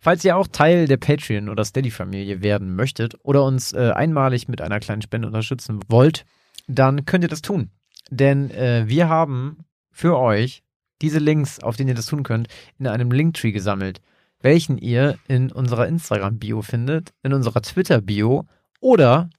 Falls 0.04 0.26
ihr 0.26 0.36
auch 0.36 0.47
Teil 0.47 0.88
der 0.88 0.97
Patreon- 0.97 1.47
oder 1.47 1.64
Steady-Familie 1.64 2.41
werden 2.41 2.76
möchtet 2.76 3.16
oder 3.22 3.43
uns 3.43 3.72
äh, 3.72 3.91
einmalig 3.93 4.47
mit 4.47 4.60
einer 4.60 4.80
kleinen 4.80 5.04
Spende 5.04 5.28
unterstützen 5.28 5.80
wollt, 5.89 6.26
dann 6.68 7.06
könnt 7.06 7.24
ihr 7.24 7.28
das 7.28 7.43
tun. 7.43 7.70
Denn 8.10 8.49
äh, 8.49 8.86
wir 8.88 9.10
haben 9.10 9.60
für 9.91 10.18
euch 10.18 10.64
diese 11.04 11.20
Links, 11.20 11.60
auf 11.60 11.76
denen 11.76 11.89
ihr 11.89 11.95
das 11.95 12.08
tun 12.08 12.24
könnt, 12.24 12.47
in 12.80 12.88
einem 12.88 13.12
Linktree 13.12 13.52
gesammelt, 13.52 14.02
welchen 14.41 14.80
ihr 14.80 15.20
in 15.28 15.52
unserer 15.52 15.88
Instagram-Bio 15.88 16.64
findet, 16.64 17.14
in 17.22 17.34
unserer 17.34 17.62
Twitter-Bio 17.62 18.47
oder 18.80 19.30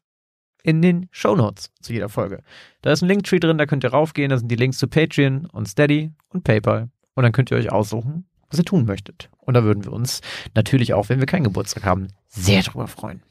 in 0.63 0.81
den 0.81 1.09
Shownotes 1.11 1.73
zu 1.81 1.93
jeder 1.93 2.09
Folge. 2.09 2.41
Da 2.83 2.93
ist 2.93 3.03
ein 3.03 3.09
Linktree 3.09 3.41
drin, 3.41 3.59
da 3.59 3.67
könnt 3.67 3.83
ihr 3.83 3.91
raufgehen, 3.91 4.31
da 4.31 4.39
sind 4.39 4.49
die 4.49 4.57
Links 4.57 4.79
zu 4.79 4.87
Patreon 4.87 5.47
und 5.47 5.67
Steady 5.67 6.13
und 6.29 6.45
PayPal. 6.45 6.89
Und 7.15 7.25
dann 7.25 7.33
könnt 7.33 7.51
ihr 7.51 7.57
euch 7.57 7.73
aussuchen, 7.73 8.27
was 8.49 8.61
ihr 8.61 8.65
tun 8.65 8.85
möchtet. 8.85 9.29
Und 9.45 9.55
da 9.55 9.64
würden 9.64 9.84
wir 9.84 9.93
uns 9.93 10.20
natürlich 10.55 10.95
auch, 10.95 11.09
wenn 11.09 11.18
wir 11.18 11.26
keinen 11.26 11.45
Geburtstag 11.45 11.84
haben, 11.84 12.09
sehr 12.28 12.62
drüber 12.62 12.86
freuen. 12.86 13.22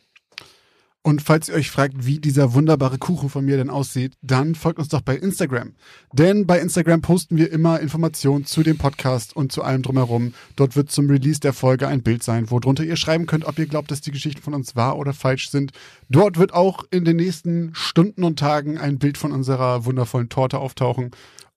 Und 1.03 1.23
falls 1.23 1.49
ihr 1.49 1.55
euch 1.55 1.71
fragt, 1.71 2.05
wie 2.05 2.19
dieser 2.19 2.53
wunderbare 2.53 2.99
Kuchen 2.99 3.29
von 3.29 3.43
mir 3.43 3.57
denn 3.57 3.71
aussieht, 3.71 4.13
dann 4.21 4.53
folgt 4.53 4.77
uns 4.77 4.89
doch 4.89 5.01
bei 5.01 5.15
Instagram. 5.15 5.73
Denn 6.13 6.45
bei 6.45 6.59
Instagram 6.59 7.01
posten 7.01 7.37
wir 7.37 7.51
immer 7.51 7.79
Informationen 7.79 8.45
zu 8.45 8.61
dem 8.61 8.77
Podcast 8.77 9.35
und 9.35 9.51
zu 9.51 9.63
allem 9.63 9.81
drumherum. 9.81 10.35
Dort 10.55 10.75
wird 10.75 10.91
zum 10.91 11.09
Release 11.09 11.39
der 11.39 11.53
Folge 11.53 11.87
ein 11.87 12.03
Bild 12.03 12.21
sein, 12.21 12.51
wo 12.51 12.59
drunter 12.59 12.83
ihr 12.83 12.97
schreiben 12.97 13.25
könnt, 13.25 13.45
ob 13.45 13.57
ihr 13.57 13.65
glaubt, 13.65 13.89
dass 13.89 14.01
die 14.01 14.11
Geschichten 14.11 14.43
von 14.43 14.53
uns 14.53 14.75
wahr 14.75 14.99
oder 14.99 15.13
falsch 15.13 15.49
sind. 15.49 15.71
Dort 16.09 16.37
wird 16.37 16.53
auch 16.53 16.83
in 16.91 17.03
den 17.03 17.15
nächsten 17.15 17.71
Stunden 17.73 18.23
und 18.23 18.37
Tagen 18.37 18.77
ein 18.77 18.99
Bild 18.99 19.17
von 19.17 19.31
unserer 19.31 19.85
wundervollen 19.85 20.29
Torte 20.29 20.59
auftauchen. 20.59 21.09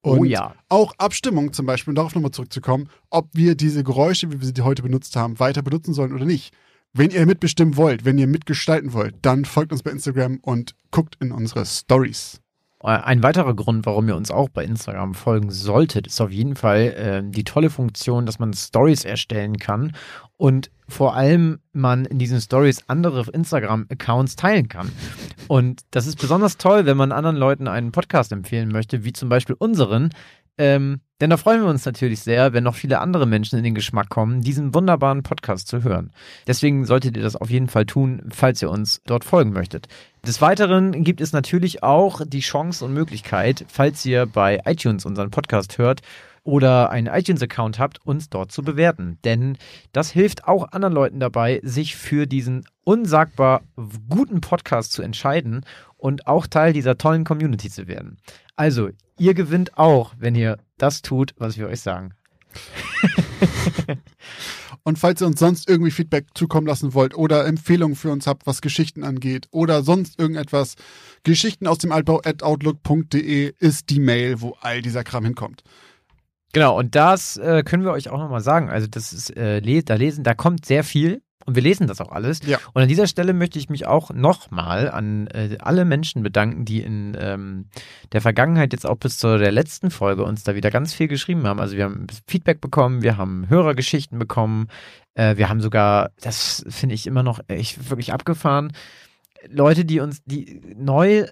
Und 0.05 0.19
Oh 0.19 0.25
ja. 0.25 0.55
auch 0.69 0.93
Abstimmung 0.99 1.53
zum 1.55 1.65
Beispiel, 1.65 1.93
um 1.93 1.95
darauf 1.97 2.15
nochmal 2.15 2.31
zurückzukommen, 2.31 2.89
ob 3.09 3.29
wir 3.33 3.55
diese 3.55 3.83
Geräusche, 3.83 4.31
wie 4.31 4.41
wir 4.41 4.53
sie 4.55 4.63
heute 4.63 4.83
benutzt 4.83 5.17
haben, 5.17 5.41
weiter 5.41 5.63
benutzen 5.63 5.95
sollen 5.95 6.13
oder 6.13 6.27
nicht. 6.27 6.55
Wenn 6.93 7.11
ihr 7.11 7.25
mitbestimmen 7.27 7.77
wollt, 7.77 8.05
wenn 8.05 8.19
ihr 8.19 8.27
mitgestalten 8.27 8.93
wollt, 8.93 9.17
dann 9.23 9.45
folgt 9.47 9.73
uns 9.73 9.83
bei 9.83 9.91
Instagram 9.91 10.39
und 10.43 10.75
guckt 10.91 11.17
in 11.21 11.33
unsere 11.33 11.65
Stories. 11.65 12.41
Äh, 12.85 12.89
Ein 12.89 13.23
weiterer 13.23 13.55
Grund, 13.55 13.87
warum 13.87 14.09
ihr 14.09 14.17
uns 14.17 14.31
auch 14.31 14.49
bei 14.49 14.65
Instagram 14.65 15.15
folgen 15.15 15.51
solltet, 15.51 16.07
ist 16.07 16.21
auf 16.21 16.31
jeden 16.31 16.55
Fall 16.55 16.81
äh, 16.81 17.23
die 17.25 17.45
tolle 17.45 17.71
Funktion, 17.71 18.27
dass 18.27 18.39
man 18.39 18.53
Stories 18.53 19.05
erstellen 19.05 19.57
kann 19.57 19.93
und 20.37 20.71
vor 20.87 21.15
allem 21.15 21.61
man 21.73 22.05
in 22.05 22.19
diesen 22.19 22.41
Stories 22.41 22.85
andere 22.89 23.31
Instagram-Accounts 23.31 24.37
teilen 24.37 24.69
kann. 24.69 24.91
Und 25.49 25.81
das 25.93 26.07
ist 26.07 26.17
besonders 26.17 26.59
toll, 26.59 26.85
wenn 26.85 26.99
man 26.99 27.11
anderen 27.11 27.37
Leuten 27.37 27.69
einen 27.69 27.91
Podcast 27.91 28.33
empfehlen 28.33 28.69
möchte, 28.69 29.05
wie 29.05 29.13
zum 29.13 29.31
Beispiel 29.31 29.57
unseren. 29.59 30.11
Ähm, 30.59 31.01
denn 31.25 31.31
da 31.31 31.39
freuen 31.39 31.63
wir 31.63 31.71
uns 31.71 31.87
natürlich 31.87 32.21
sehr, 32.21 32.53
wenn 32.53 32.65
noch 32.65 32.75
viele 32.75 32.99
andere 32.99 33.25
Menschen 33.25 33.57
in 33.57 33.65
den 33.65 33.75
Geschmack 33.75 34.11
kommen, 34.11 34.43
diesen 34.43 34.75
wunderbaren 34.75 35.23
Podcast 35.23 35.69
zu 35.69 35.83
hören. 35.83 36.11
Deswegen 36.47 36.85
solltet 36.85 37.17
ihr 37.17 37.23
das 37.23 37.35
auf 37.35 37.49
jeden 37.49 37.69
Fall 37.69 37.87
tun, 37.87 38.21
falls 38.29 38.61
ihr 38.61 38.69
uns 38.69 39.01
dort 39.07 39.25
folgen 39.25 39.55
möchtet. 39.55 39.89
Des 40.27 40.43
Weiteren 40.43 41.03
gibt 41.03 41.23
es 41.23 41.33
natürlich 41.33 41.83
auch 41.83 42.21
die 42.27 42.41
Chance 42.41 42.85
und 42.85 42.93
Möglichkeit, 42.93 43.65
falls 43.69 44.05
ihr 44.05 44.27
bei 44.27 44.61
iTunes 44.67 45.07
unseren 45.07 45.31
Podcast 45.31 45.79
hört 45.79 46.03
oder 46.45 46.91
einen 46.91 47.09
iTunes-Account 47.09 47.79
habt, 47.79 48.05
uns 48.07 48.29
dort 48.29 48.53
zu 48.53 48.63
bewerten. 48.63 49.19
Denn 49.25 49.59
das 49.93 50.11
hilft 50.11 50.47
auch 50.47 50.71
anderen 50.73 50.95
Leuten 50.95 51.19
dabei, 51.19 51.61
sich 51.65 51.97
für 51.97 52.27
diesen 52.27 52.65
unsagbar 52.85 53.63
guten 54.09 54.41
Podcast 54.41 54.93
zu 54.93 55.03
entscheiden 55.03 55.65
und 55.97 56.27
auch 56.27 56.47
Teil 56.47 56.73
dieser 56.73 56.99
tollen 56.99 57.25
Community 57.25 57.71
zu 57.71 57.89
werden. 57.89 58.19
Also, 58.57 58.91
ihr 59.19 59.35
gewinnt 59.35 59.79
auch, 59.79 60.15
wenn 60.19 60.35
ihr 60.35 60.59
das 60.79 61.03
tut, 61.03 61.35
was 61.39 61.59
wir 61.59 61.67
euch 61.69 61.81
sagen. 61.81 62.15
Und 64.87 64.99
falls 64.99 65.23
ihr 65.23 65.27
uns 65.27 65.41
sonst 65.41 65.69
irgendwie 65.69 65.91
Feedback 65.91 66.27
zukommen 66.35 66.67
lassen 66.67 66.93
wollt 66.93 67.17
oder 67.17 67.47
Empfehlungen 67.47 67.97
für 67.97 68.11
uns 68.13 68.27
habt, 68.27 68.47
was 68.47 68.61
Geschichten 68.61 69.03
angeht 69.03 69.49
oder 69.51 69.83
sonst 69.83 70.19
irgendetwas, 70.21 70.75
Geschichten 71.23 71.67
aus 71.67 71.79
dem 71.79 71.91
Altbau 71.91 72.21
at 72.23 72.43
outlook.de 72.43 73.55
ist 73.59 73.89
die 73.89 74.01
Mail, 74.01 74.43
wo 74.43 74.57
all 74.61 74.83
dieser 74.83 75.03
Kram 75.03 75.25
hinkommt. 75.25 75.63
Genau, 76.55 76.79
und 76.79 76.95
das 76.95 77.37
äh, 77.37 77.63
können 77.63 77.85
wir 77.85 77.93
euch 77.93 78.09
auch 78.09 78.19
nochmal 78.19 78.41
sagen. 78.41 78.71
Also, 78.71 78.87
das 78.87 79.13
ist, 79.13 79.37
äh, 79.37 79.59
le 79.59 79.83
da 79.83 79.95
lesen, 79.95 80.25
da 80.25 80.35
kommt 80.35 80.65
sehr 80.65 80.85
viel. 80.85 81.21
Und 81.47 81.57
wir 81.57 81.63
lesen 81.63 81.87
das 81.87 82.01
auch 82.01 82.11
alles. 82.11 82.41
Ja. 82.47 82.59
Und 82.73 82.81
an 82.81 82.89
dieser 82.89 83.07
Stelle 83.07 83.35
möchte 83.35 83.59
ich 83.59 83.69
mich 83.69 83.87
auch 83.87 84.11
nochmal 84.11 84.91
an 84.91 85.27
äh, 85.27 85.59
alle 85.61 85.85
Menschen 85.85 86.23
bedanken, 86.23 86.65
die 86.65 86.81
in 86.81 87.15
ähm, 87.21 87.67
der 88.13 88.23
Vergangenheit 88.23 88.73
jetzt 88.73 88.87
auch 88.87 88.97
bis 88.97 89.19
zu 89.19 89.37
der 89.37 89.53
letzten 89.53 89.91
Folge 89.91 90.25
uns 90.25 90.43
da 90.45 90.55
wieder 90.55 90.71
ganz 90.71 90.95
viel 90.95 91.07
geschrieben 91.07 91.47
haben. 91.47 91.61
Also 91.61 91.77
wir 91.77 91.85
haben 91.85 92.07
Feedback 92.27 92.63
bekommen, 92.63 93.03
wir 93.03 93.19
haben 93.19 93.47
Hörergeschichten 93.51 94.19
bekommen, 94.19 94.69
äh, 95.15 95.37
wir 95.37 95.51
haben 95.51 95.61
sogar, 95.61 96.13
das 96.23 96.65
finde 96.69 96.95
ich 96.95 97.07
immer 97.07 97.23
noch 97.23 97.41
echt 97.49 97.91
wirklich 97.91 98.15
abgefahren, 98.15 98.73
Leute, 99.49 99.85
die 99.85 100.01
uns, 100.01 100.23
die 100.25 100.63
neu 100.77 101.27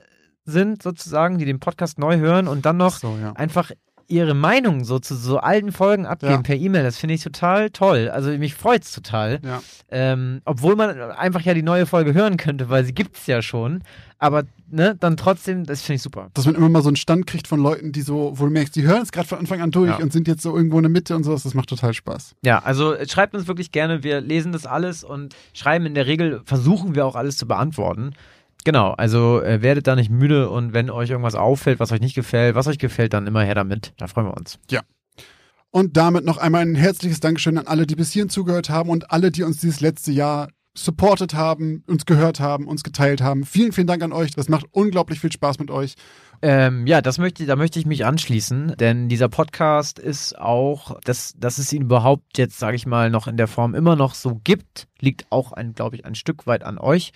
sind 0.44 0.82
sozusagen, 0.82 1.38
die 1.38 1.44
den 1.44 1.60
Podcast 1.60 1.98
neu 1.98 2.18
hören 2.18 2.48
und 2.48 2.66
dann 2.66 2.76
noch 2.76 2.98
So, 2.98 3.16
ja. 3.20 3.32
einfach 3.32 3.70
ihre 4.12 4.34
Meinung 4.34 4.84
so 4.84 4.98
zu 4.98 5.14
so 5.16 5.38
alten 5.38 5.72
Folgen 5.72 6.06
abgeben 6.06 6.32
Ja. 6.32 6.42
per 6.42 6.56
E-Mail. 6.56 6.82
Das 6.84 6.98
finde 6.98 7.14
ich 7.14 7.22
total 7.22 7.70
toll. 7.70 8.08
Also 8.10 8.30
mich 8.30 8.54
freut's 8.54 8.92
total. 8.92 9.40
Ja. 9.44 9.62
Ähm, 9.90 10.42
obwohl 10.44 10.76
man 10.76 11.00
einfach 11.00 11.40
ja 11.42 11.54
die 11.54 11.62
neue 11.62 11.86
Folge 11.86 12.14
hören 12.14 12.36
könnte, 12.36 12.68
weil 12.70 12.84
sie 12.84 12.92
gibt's 12.94 13.26
ja 13.26 13.42
schon. 13.42 13.82
Aber 14.18 14.44
ne, 14.70 14.94
dann 15.00 15.16
trotzdem, 15.16 15.64
das 15.64 15.82
finde 15.82 15.96
ich 15.96 16.02
super. 16.02 16.28
Dass 16.34 16.46
man 16.46 16.54
immer 16.54 16.68
mal 16.68 16.82
so 16.82 16.88
einen 16.88 16.96
Stand 16.96 17.26
kriegt 17.26 17.48
von 17.48 17.60
Leuten, 17.60 17.90
die 17.90 18.02
so, 18.02 18.32
wo 18.36 18.44
du 18.44 18.50
merkst, 18.52 18.76
die 18.76 18.82
hören 18.84 19.02
es 19.02 19.10
gerade 19.10 19.26
von 19.26 19.38
Anfang 19.38 19.60
an 19.60 19.70
durch 19.72 19.90
Ja. 19.90 19.96
und 19.96 20.12
sind 20.12 20.28
jetzt 20.28 20.42
so 20.42 20.56
irgendwo 20.56 20.76
in 20.78 20.84
der 20.84 20.90
Mitte 20.92 21.16
und 21.16 21.24
sowas. 21.24 21.42
Das 21.42 21.54
macht 21.54 21.68
total 21.70 21.92
Spaß. 21.92 22.36
Ja, 22.44 22.60
also 22.60 22.94
äh, 22.94 23.08
schreibt 23.08 23.34
uns 23.34 23.48
wirklich 23.48 23.72
gerne. 23.72 24.04
Wir 24.04 24.20
lesen 24.20 24.52
das 24.52 24.64
alles 24.66 25.02
und 25.02 25.34
schreiben 25.54 25.86
in 25.86 25.94
der 25.94 26.06
Regel, 26.06 26.42
versuchen 26.44 26.94
wir 26.94 27.04
auch 27.06 27.16
alles 27.16 27.36
zu 27.36 27.46
beantworten. 27.48 28.12
Genau, 28.64 28.92
also 28.92 29.42
äh, 29.42 29.62
werdet 29.62 29.86
da 29.86 29.96
nicht 29.96 30.10
müde 30.10 30.48
und 30.50 30.72
wenn 30.72 30.90
euch 30.90 31.10
irgendwas 31.10 31.34
auffällt, 31.34 31.80
was 31.80 31.90
euch 31.92 32.00
nicht 32.00 32.14
gefällt, 32.14 32.54
was 32.54 32.66
euch 32.66 32.78
gefällt, 32.78 33.12
dann 33.12 33.26
immer 33.26 33.42
her 33.42 33.54
damit. 33.54 33.92
Da 33.96 34.06
freuen 34.06 34.28
wir 34.28 34.36
uns. 34.36 34.58
Und 35.70 35.96
damit 35.96 36.24
noch 36.24 36.38
einmal 36.38 36.62
ein 36.62 36.74
herzliches 36.74 37.20
Dankeschön 37.20 37.58
an 37.58 37.66
alle, 37.66 37.86
die 37.86 37.96
bis 37.96 38.12
hierhin 38.12 38.28
zugehört 38.28 38.68
haben 38.68 38.90
und 38.90 39.10
alle, 39.10 39.30
die 39.30 39.42
uns 39.42 39.58
dieses 39.58 39.80
letzte 39.80 40.12
Jahr 40.12 40.48
supportet 40.74 41.34
haben, 41.34 41.84
uns 41.86 42.06
gehört 42.06 42.40
haben, 42.40 42.66
uns 42.66 42.82
geteilt 42.82 43.20
haben. 43.20 43.44
Vielen, 43.44 43.72
vielen 43.72 43.86
Dank 43.86 44.02
an 44.02 44.12
euch. 44.12 44.30
Das 44.32 44.48
macht 44.48 44.66
unglaublich 44.70 45.20
viel 45.20 45.32
Spaß 45.32 45.58
mit 45.58 45.70
euch. 45.70 45.94
Ähm, 46.40 46.86
ja, 46.86 47.00
das 47.00 47.18
möchte, 47.18 47.46
da 47.46 47.56
möchte 47.56 47.78
ich 47.78 47.86
mich 47.86 48.04
anschließen, 48.04 48.74
denn 48.78 49.08
dieser 49.08 49.28
Podcast 49.28 49.98
ist 49.98 50.36
auch, 50.38 50.98
dass, 51.04 51.34
dass 51.36 51.58
es 51.58 51.72
ihn 51.72 51.82
überhaupt 51.82 52.36
jetzt, 52.36 52.58
sage 52.58 52.74
ich 52.74 52.84
mal, 52.84 53.10
noch 53.10 53.28
in 53.28 53.36
der 53.36 53.46
Form 53.46 53.74
immer 53.74 53.96
noch 53.96 54.14
so 54.14 54.40
gibt, 54.42 54.88
liegt 55.03 55.26
auch, 55.30 55.53
ein, 55.53 55.74
glaube 55.74 55.96
ich, 55.96 56.07
ein 56.07 56.14
Stück 56.14 56.46
weit 56.46 56.62
an 56.62 56.78
euch, 56.78 57.12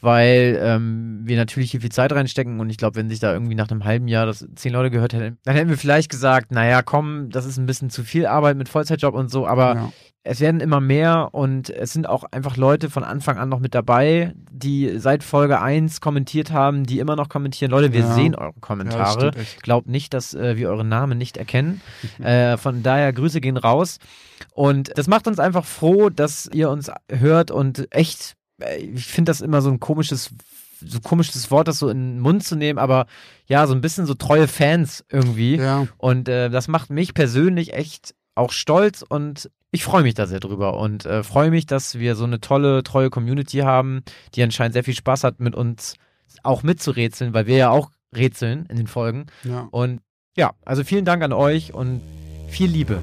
weil 0.00 0.58
ähm, 0.62 1.20
wir 1.24 1.36
natürlich 1.36 1.70
hier 1.72 1.80
viel 1.80 1.90
Zeit 1.90 2.12
reinstecken 2.12 2.60
und 2.60 2.70
ich 2.70 2.76
glaube, 2.76 2.96
wenn 2.96 3.08
sich 3.08 3.18
da 3.18 3.32
irgendwie 3.32 3.54
nach 3.54 3.70
einem 3.70 3.84
halben 3.84 4.08
Jahr 4.08 4.26
das 4.26 4.46
zehn 4.54 4.72
Leute 4.72 4.90
gehört 4.90 5.12
hätten, 5.14 5.38
dann 5.44 5.56
hätten 5.56 5.70
wir 5.70 5.78
vielleicht 5.78 6.10
gesagt, 6.10 6.52
naja, 6.52 6.82
komm, 6.82 7.30
das 7.30 7.46
ist 7.46 7.56
ein 7.58 7.66
bisschen 7.66 7.90
zu 7.90 8.04
viel 8.04 8.26
Arbeit 8.26 8.56
mit 8.56 8.68
Vollzeitjob 8.68 9.14
und 9.14 9.30
so, 9.30 9.46
aber 9.46 9.74
Ja. 9.74 9.92
es 10.22 10.40
werden 10.40 10.60
immer 10.60 10.80
mehr 10.80 11.30
und 11.32 11.70
es 11.70 11.92
sind 11.94 12.06
auch 12.08 12.24
einfach 12.30 12.56
Leute 12.58 12.90
von 12.90 13.04
Anfang 13.04 13.38
an 13.38 13.48
noch 13.48 13.60
mit 13.60 13.74
dabei, 13.74 14.34
die 14.50 14.98
seit 14.98 15.24
Folge 15.24 15.60
1 15.60 16.00
kommentiert 16.02 16.50
haben, 16.52 16.84
die 16.84 16.98
immer 16.98 17.16
noch 17.16 17.28
kommentieren. 17.30 17.70
Leute, 17.70 17.92
wir 17.92 18.00
Ja. 18.00 18.12
sehen 18.14 18.34
eure 18.34 18.52
Ja, 18.54 18.60
Kommentare. 18.60 19.32
echt. 19.36 19.62
Glaubt 19.62 19.88
nicht, 19.88 20.12
dass 20.12 20.34
äh, 20.34 20.56
wir 20.58 20.68
euren 20.68 20.88
Namen 20.88 21.16
nicht 21.18 21.36
erkennen. 21.38 21.80
äh, 22.22 22.56
von 22.58 22.82
daher 22.82 23.12
Grüße 23.14 23.40
gehen 23.40 23.56
raus. 23.56 23.98
Und 24.54 24.96
das 24.96 25.06
macht 25.06 25.26
uns 25.26 25.38
einfach 25.38 25.64
froh, 25.64 26.10
dass 26.10 26.48
ihr 26.52 26.70
uns 26.70 26.90
hört 27.10 27.50
und 27.50 27.86
echt, 27.94 28.36
äh, 28.60 28.76
ich 28.76 29.06
finde 29.06 29.30
das 29.30 29.40
immer 29.40 29.62
so 29.62 29.70
ein 29.70 29.80
komisches, 29.80 30.30
so 30.84 31.00
komisches 31.00 31.50
Wort, 31.50 31.68
das 31.68 31.78
so 31.78 31.88
in 31.88 32.14
den 32.14 32.20
Mund 32.20 32.44
zu 32.44 32.56
nehmen, 32.56 32.78
aber 32.78 33.06
ja, 33.46 33.66
so 33.66 33.74
ein 33.74 33.80
bisschen 33.80 34.06
so 34.06 34.14
treue 34.14 34.48
Fans 34.48 35.04
irgendwie. 35.10 35.56
Ja, 35.56 35.86
Und 35.98 36.28
äh, 36.28 36.50
das 36.50 36.68
macht 36.68 36.90
mich 36.90 37.14
persönlich 37.14 37.74
echt 37.74 38.14
auch 38.34 38.52
stolz 38.52 39.04
und 39.06 39.50
ich 39.72 39.84
freue 39.84 40.02
mich 40.02 40.14
da 40.14 40.26
sehr 40.26 40.40
drüber 40.40 40.78
und 40.78 41.04
äh, 41.06 41.22
freue 41.22 41.50
mich, 41.50 41.66
dass 41.66 41.98
wir 41.98 42.16
so 42.16 42.24
eine 42.24 42.40
tolle, 42.40 42.82
treue 42.82 43.10
Community 43.10 43.58
haben, 43.58 44.02
die 44.34 44.42
anscheinend 44.42 44.72
sehr 44.72 44.84
viel 44.84 44.94
Spaß 44.94 45.24
hat, 45.24 45.40
mit 45.40 45.54
uns 45.54 45.94
auch 46.42 46.62
mitzurätseln, 46.62 47.34
weil 47.34 47.46
wir 47.46 47.56
ja 47.56 47.70
auch 47.70 47.90
rätseln 48.14 48.66
in 48.66 48.76
den 48.76 48.86
Folgen. 48.86 49.26
ja. 49.44 49.68
Und 49.70 50.00
ja, 50.36 50.52
also 50.64 50.84
vielen 50.84 51.04
Dank 51.04 51.22
an 51.22 51.32
euch 51.32 51.74
und 51.74 52.00
viel 52.48 52.70
Liebe. 52.70 53.02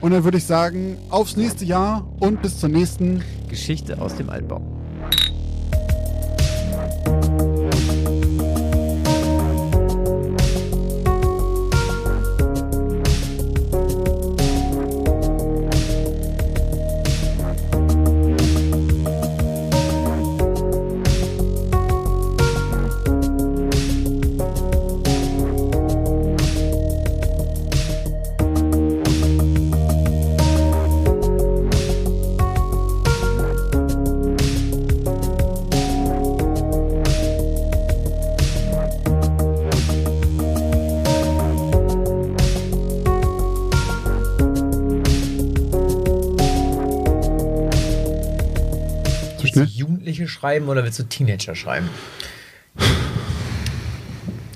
Und 0.00 0.12
dann 0.12 0.24
würde 0.24 0.38
ich 0.38 0.44
sagen, 0.44 0.98
aufs 1.10 1.36
nächste 1.36 1.64
Jahr 1.64 2.06
und 2.20 2.42
bis 2.42 2.58
zur 2.60 2.68
nächsten 2.68 3.22
Geschichte 3.48 4.00
aus 4.00 4.14
dem 4.14 4.30
Altbau. 4.30 4.60
Du 50.26 50.28
Jugendliche 50.28 50.28
schreiben 50.28 50.68
oder 50.68 50.84
willst 50.84 50.98
du 50.98 51.04
Teenager 51.04 51.54
schreiben? 51.54 51.88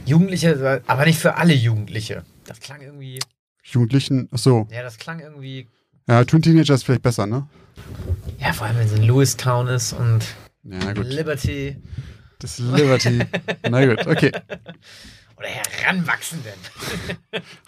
Jugendliche, 0.07 0.83
aber 0.87 1.05
nicht 1.07 1.19
für 1.19 1.37
alle 1.37 1.55
Jugendliche. 1.55 2.25
Das 2.45 2.61
klang 2.61 2.81
irgendwie, 2.81 3.21
Jugendlichen, 3.63 4.29
ach 4.33 4.39
so. 4.39 4.67
ja, 4.71 4.83
das 4.83 4.99
klang 4.99 5.21
irgendwie, 5.21 5.69
Ja, 6.09 6.25
Twin 6.25 6.43
Teenager 6.43 6.75
ist 6.75 6.85
vielleicht 6.85 7.03
besser, 7.03 7.27
ne? 7.27 7.47
ja, 8.39 8.53
vor 8.53 8.67
allem 8.67 8.79
wenn 8.79 8.87
es 8.87 8.93
in 8.93 9.03
Lewistown 9.03 9.69
ist 9.69 9.93
und 9.93 10.25
Ja. 10.65 10.91
Liberty 10.93 11.77
Das 12.41 12.59
ist 12.59 12.77
Liberty. 12.77 13.21
na 13.71 13.87
gut, 13.87 14.07
okay. 14.07 14.33
oder 15.37 15.49
Heranwachsenden. 15.49 16.53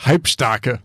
Halbstarke. 0.01 0.81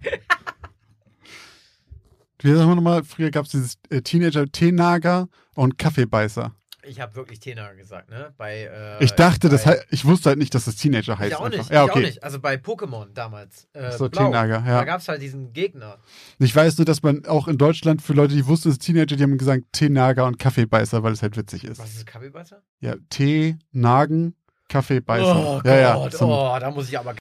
Wie 2.39 2.53
sagen 2.53 2.69
wir 2.69 2.75
nochmal, 2.75 3.03
früher 3.03 3.31
gab 3.31 3.45
es 3.45 3.51
dieses 3.51 3.77
äh, 3.89 4.01
Teenager-Teenager 4.01 5.27
und 5.55 5.77
Kaffeebeißer. 5.79 6.53
Ich 6.87 6.99
habe 7.01 7.15
wirklich 7.15 7.39
Tena 7.39 7.71
gesagt, 7.73 8.09
ne? 8.09 8.33
Bei, 8.37 8.63
äh, 8.99 9.03
Ich 9.03 9.11
dachte, 9.11 9.49
das 9.49 9.63
bei, 9.65 9.71
hei- 9.71 9.83
ich 9.89 10.05
wusste 10.05 10.29
halt 10.29 10.39
nicht, 10.39 10.53
dass 10.55 10.65
das 10.65 10.75
Teenager 10.75 11.17
heißt. 11.19 11.31
Ich 11.31 11.37
auch 11.37 11.45
einfach. 11.45 11.57
nicht, 11.59 11.71
Ja, 11.71 11.83
okay. 11.83 11.99
nicht. 12.01 12.23
Also 12.23 12.39
bei 12.39 12.55
Pokémon 12.55 13.07
damals. 13.13 13.67
Äh, 13.73 13.91
so, 13.91 14.09
Blau, 14.09 14.25
Teenager, 14.25 14.63
ja. 14.65 14.77
Da 14.79 14.83
gab 14.83 15.01
es 15.01 15.07
halt 15.07 15.21
diesen 15.21 15.53
Gegner. 15.53 15.97
Ich 16.39 16.55
weiß 16.55 16.77
nur, 16.77 16.85
dass 16.85 17.03
man 17.03 17.25
auch 17.25 17.47
in 17.47 17.57
Deutschland 17.57 18.01
für 18.01 18.13
Leute, 18.13 18.33
die 18.35 18.47
wussten, 18.47 18.69
es 18.69 18.75
ist 18.75 18.81
Teenager, 18.83 19.15
die 19.15 19.23
haben 19.23 19.37
gesagt 19.37 19.63
Teenager 19.71 20.25
und 20.25 20.39
Kaffeebeißer, 20.39 21.03
weil 21.03 21.13
es 21.13 21.21
halt 21.21 21.37
witzig 21.37 21.63
ist. 21.63 21.79
Was 21.79 21.93
ist 21.95 22.05
Kaffeebeißer? 22.07 22.61
Ja, 22.79 22.95
Tee, 23.09 23.57
Nagen, 23.71 24.35
Kaffeebeißer. 24.69 25.35
Oh 25.35 25.61
ja, 25.65 25.75
ja. 25.79 25.93
Gott, 25.95 26.13
zum- 26.13 26.29
oh, 26.29 26.57
da 26.59 26.69
muss 26.71 26.89
ich 26.89 26.99
aber 26.99 27.13